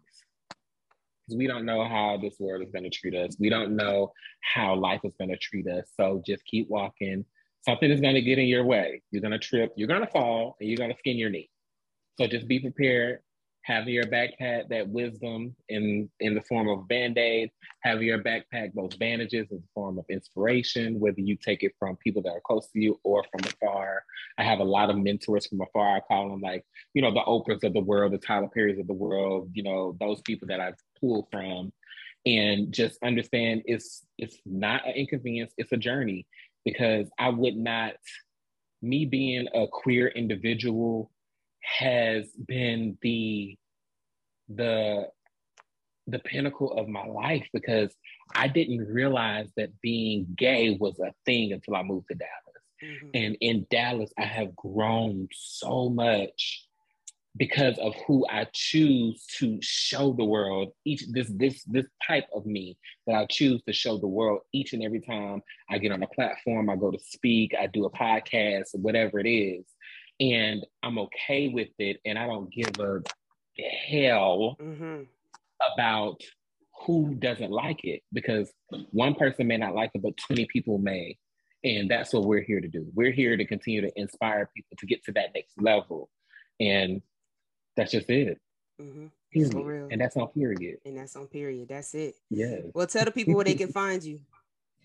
Because 1.26 1.38
we 1.38 1.46
don't 1.46 1.64
know 1.64 1.88
how 1.88 2.18
this 2.20 2.36
world 2.38 2.62
is 2.62 2.70
going 2.70 2.84
to 2.84 2.90
treat 2.90 3.14
us. 3.14 3.34
We 3.40 3.48
don't 3.48 3.74
know 3.74 4.12
how 4.42 4.74
life 4.74 5.00
is 5.04 5.14
going 5.18 5.30
to 5.30 5.38
treat 5.38 5.66
us. 5.66 5.90
So 5.98 6.22
just 6.26 6.44
keep 6.44 6.68
walking. 6.68 7.24
Something 7.62 7.90
is 7.90 8.02
going 8.02 8.14
to 8.14 8.20
get 8.20 8.38
in 8.38 8.46
your 8.46 8.64
way. 8.64 9.00
You're 9.10 9.22
going 9.22 9.32
to 9.32 9.38
trip, 9.38 9.72
you're 9.74 9.88
going 9.88 10.02
to 10.02 10.10
fall, 10.10 10.56
and 10.60 10.68
you're 10.68 10.76
going 10.76 10.92
to 10.92 10.98
skin 10.98 11.16
your 11.16 11.30
knee. 11.30 11.48
So 12.20 12.26
just 12.26 12.46
be 12.46 12.60
prepared 12.60 13.20
having 13.64 13.94
your 13.94 14.04
backpack 14.04 14.68
that 14.68 14.86
wisdom 14.88 15.56
in 15.70 16.08
in 16.20 16.34
the 16.34 16.42
form 16.42 16.68
of 16.68 16.86
band-aid. 16.86 17.50
Having 17.82 18.06
your 18.06 18.22
backpack 18.22 18.72
those 18.74 18.94
bandages 18.96 19.48
in 19.50 19.56
the 19.56 19.68
form 19.74 19.98
of 19.98 20.04
inspiration 20.08 21.00
whether 21.00 21.20
you 21.20 21.36
take 21.36 21.62
it 21.62 21.72
from 21.78 21.96
people 21.96 22.22
that 22.22 22.30
are 22.30 22.42
close 22.46 22.68
to 22.68 22.80
you 22.80 23.00
or 23.02 23.24
from 23.24 23.40
afar. 23.44 24.04
I 24.38 24.44
have 24.44 24.60
a 24.60 24.64
lot 24.64 24.90
of 24.90 24.98
mentors 24.98 25.46
from 25.46 25.62
afar. 25.62 25.96
I 25.96 26.00
call 26.00 26.28
them 26.30 26.40
like 26.40 26.64
you 26.92 27.02
know 27.02 27.12
the 27.12 27.20
oprahs 27.20 27.64
of 27.64 27.72
the 27.72 27.80
world 27.80 28.12
the 28.12 28.18
tyler 28.18 28.48
perrys 28.54 28.78
of 28.78 28.86
the 28.86 28.92
world 28.92 29.50
you 29.54 29.62
know 29.62 29.96
those 29.98 30.20
people 30.22 30.48
that 30.48 30.60
i've 30.60 30.78
pulled 31.00 31.26
from. 31.32 31.72
And 32.26 32.72
just 32.72 32.98
understand 33.02 33.62
it's 33.64 34.02
it's 34.18 34.38
not 34.46 34.86
an 34.86 34.94
inconvenience 34.94 35.52
it's 35.56 35.72
a 35.72 35.78
journey. 35.78 36.26
Because 36.64 37.10
i 37.18 37.28
would 37.30 37.56
not 37.56 37.94
me 38.82 39.06
being 39.06 39.48
a 39.54 39.66
queer 39.66 40.08
individual 40.08 41.10
has 41.64 42.28
been 42.46 42.98
the 43.02 43.56
the 44.48 45.08
the 46.06 46.18
pinnacle 46.18 46.72
of 46.72 46.86
my 46.86 47.06
life 47.06 47.46
because 47.52 47.94
I 48.34 48.48
didn't 48.48 48.86
realize 48.86 49.48
that 49.56 49.80
being 49.80 50.26
gay 50.36 50.76
was 50.78 50.98
a 50.98 51.14
thing 51.24 51.52
until 51.52 51.76
I 51.76 51.82
moved 51.82 52.08
to 52.08 52.14
Dallas. 52.14 52.32
Mm-hmm. 52.82 53.08
And 53.14 53.36
in 53.40 53.66
Dallas, 53.70 54.10
I 54.18 54.24
have 54.24 54.54
grown 54.54 55.28
so 55.32 55.88
much 55.88 56.66
because 57.36 57.78
of 57.78 57.94
who 58.06 58.26
I 58.28 58.46
choose 58.52 59.24
to 59.38 59.58
show 59.60 60.12
the 60.12 60.24
world 60.24 60.72
each 60.84 61.04
this 61.10 61.28
this 61.34 61.64
this 61.64 61.86
type 62.06 62.26
of 62.32 62.46
me 62.46 62.76
that 63.06 63.16
I 63.16 63.26
choose 63.28 63.62
to 63.62 63.72
show 63.72 63.98
the 63.98 64.06
world 64.06 64.42
each 64.52 64.72
and 64.72 64.82
every 64.84 65.00
time 65.00 65.42
I 65.68 65.78
get 65.78 65.90
on 65.90 66.02
a 66.02 66.08
platform, 66.08 66.70
I 66.70 66.76
go 66.76 66.90
to 66.90 66.98
speak, 66.98 67.54
I 67.58 67.66
do 67.66 67.86
a 67.86 67.90
podcast, 67.90 68.74
whatever 68.74 69.18
it 69.18 69.28
is 69.28 69.64
and 70.20 70.64
I'm 70.82 70.98
okay 70.98 71.48
with 71.48 71.68
it, 71.78 72.00
and 72.04 72.18
I 72.18 72.26
don't 72.26 72.52
give 72.52 72.70
a 72.78 73.02
hell 73.88 74.56
mm-hmm. 74.60 75.02
about 75.74 76.20
who 76.86 77.14
doesn't 77.14 77.50
like 77.50 77.84
it 77.84 78.02
because 78.12 78.52
one 78.90 79.14
person 79.14 79.46
may 79.46 79.56
not 79.56 79.74
like 79.74 79.90
it, 79.94 80.02
but 80.02 80.16
20 80.16 80.46
people 80.52 80.78
may. 80.78 81.16
And 81.62 81.90
that's 81.90 82.12
what 82.12 82.24
we're 82.24 82.42
here 82.42 82.60
to 82.60 82.68
do. 82.68 82.86
We're 82.94 83.12
here 83.12 83.36
to 83.36 83.44
continue 83.46 83.80
to 83.80 83.90
inspire 83.96 84.50
people 84.54 84.76
to 84.78 84.86
get 84.86 85.02
to 85.04 85.12
that 85.12 85.30
next 85.34 85.54
level. 85.58 86.10
And 86.60 87.00
that's 87.74 87.92
just 87.92 88.10
it. 88.10 88.38
Mm-hmm. 88.80 89.06
So 89.50 89.88
and 89.90 90.00
that's 90.00 90.16
on 90.16 90.28
period. 90.28 90.78
And 90.84 90.96
that's 90.96 91.16
on 91.16 91.26
period. 91.26 91.68
That's 91.68 91.94
it. 91.94 92.14
Yeah. 92.30 92.56
Well, 92.72 92.86
tell 92.86 93.04
the 93.04 93.10
people 93.10 93.34
where 93.34 93.44
they 93.44 93.54
can 93.54 93.68
find 93.72 94.02
you. 94.02 94.20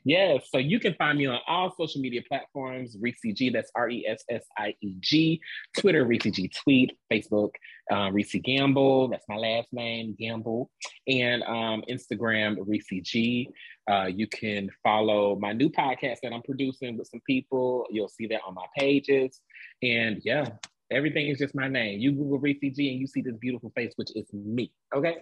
Yes, 0.03 0.47
so 0.51 0.57
you 0.57 0.79
can 0.79 0.93
find 0.95 1.17
me 1.17 1.25
on 1.25 1.39
all 1.47 1.73
social 1.77 2.01
media 2.01 2.21
platforms, 2.27 2.97
Ressie 2.97 3.35
G, 3.35 3.49
that's 3.49 3.71
R 3.75 3.89
E 3.89 4.05
S 4.07 4.23
S 4.29 4.43
I 4.57 4.73
E 4.81 4.95
G, 4.99 5.41
Twitter, 5.77 6.05
Ressie 6.05 6.33
G 6.33 6.49
Tweet, 6.63 6.97
Facebook, 7.11 7.51
uh, 7.91 8.09
Ressie 8.09 8.43
Gamble, 8.43 9.09
that's 9.09 9.25
my 9.27 9.35
last 9.35 9.67
name, 9.71 10.15
Gamble, 10.17 10.69
and 11.07 11.43
um, 11.43 11.83
Instagram, 11.89 12.57
Ressie 12.59 13.03
G. 13.03 13.49
Uh, 13.89 14.05
you 14.05 14.27
can 14.27 14.69
follow 14.83 15.35
my 15.35 15.51
new 15.51 15.69
podcast 15.69 16.17
that 16.23 16.31
I'm 16.33 16.43
producing 16.43 16.97
with 16.97 17.07
some 17.07 17.21
people. 17.27 17.85
You'll 17.89 18.09
see 18.09 18.27
that 18.27 18.41
on 18.47 18.53
my 18.53 18.65
pages. 18.77 19.41
And 19.81 20.21
yeah, 20.23 20.45
everything 20.91 21.27
is 21.27 21.39
just 21.39 21.55
my 21.55 21.67
name. 21.67 21.99
You 21.99 22.11
Google 22.11 22.39
Ressie 22.39 22.73
G 22.73 22.91
and 22.91 22.99
you 22.99 23.07
see 23.07 23.21
this 23.21 23.35
beautiful 23.39 23.71
face, 23.75 23.93
which 23.95 24.15
is 24.15 24.27
me. 24.33 24.71
Okay. 24.95 25.17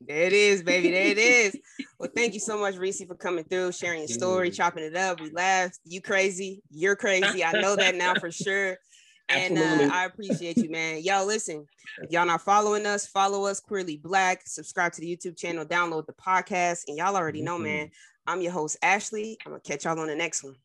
There 0.00 0.22
it 0.22 0.32
is, 0.32 0.62
baby. 0.62 0.90
There 0.90 1.06
it 1.06 1.18
is. 1.18 1.56
Well, 1.98 2.10
thank 2.14 2.34
you 2.34 2.40
so 2.40 2.58
much, 2.58 2.74
Ressie, 2.74 3.06
for 3.06 3.14
coming 3.14 3.44
through, 3.44 3.72
sharing 3.72 4.00
your 4.00 4.08
story, 4.08 4.50
chopping 4.50 4.84
it 4.84 4.96
up. 4.96 5.20
We 5.20 5.30
laughed. 5.30 5.78
You 5.84 6.00
crazy. 6.00 6.62
You're 6.70 6.96
crazy. 6.96 7.44
I 7.44 7.52
know 7.52 7.76
that 7.76 7.94
now 7.94 8.14
for 8.14 8.30
sure. 8.30 8.78
And 9.28 9.56
uh, 9.56 9.94
I 9.94 10.04
appreciate 10.04 10.58
you, 10.58 10.68
man. 10.68 11.00
Y'all 11.02 11.24
listen, 11.24 11.64
if 12.02 12.10
y'all 12.10 12.26
not 12.26 12.42
following 12.42 12.84
us, 12.84 13.06
follow 13.06 13.46
us, 13.46 13.60
Queerly 13.60 13.96
Blax. 13.96 14.40
Subscribe 14.46 14.92
to 14.92 15.00
the 15.00 15.16
YouTube 15.16 15.38
channel, 15.38 15.64
download 15.64 16.04
the 16.06 16.12
podcast. 16.12 16.82
And 16.88 16.98
y'all 16.98 17.16
already 17.16 17.40
know, 17.40 17.54
mm-hmm. 17.54 17.62
man, 17.62 17.90
I'm 18.26 18.42
your 18.42 18.52
host, 18.52 18.76
Ashley. 18.82 19.38
I'm 19.46 19.52
going 19.52 19.62
to 19.62 19.68
catch 19.68 19.84
y'all 19.84 19.98
on 19.98 20.08
the 20.08 20.16
next 20.16 20.44
one. 20.44 20.56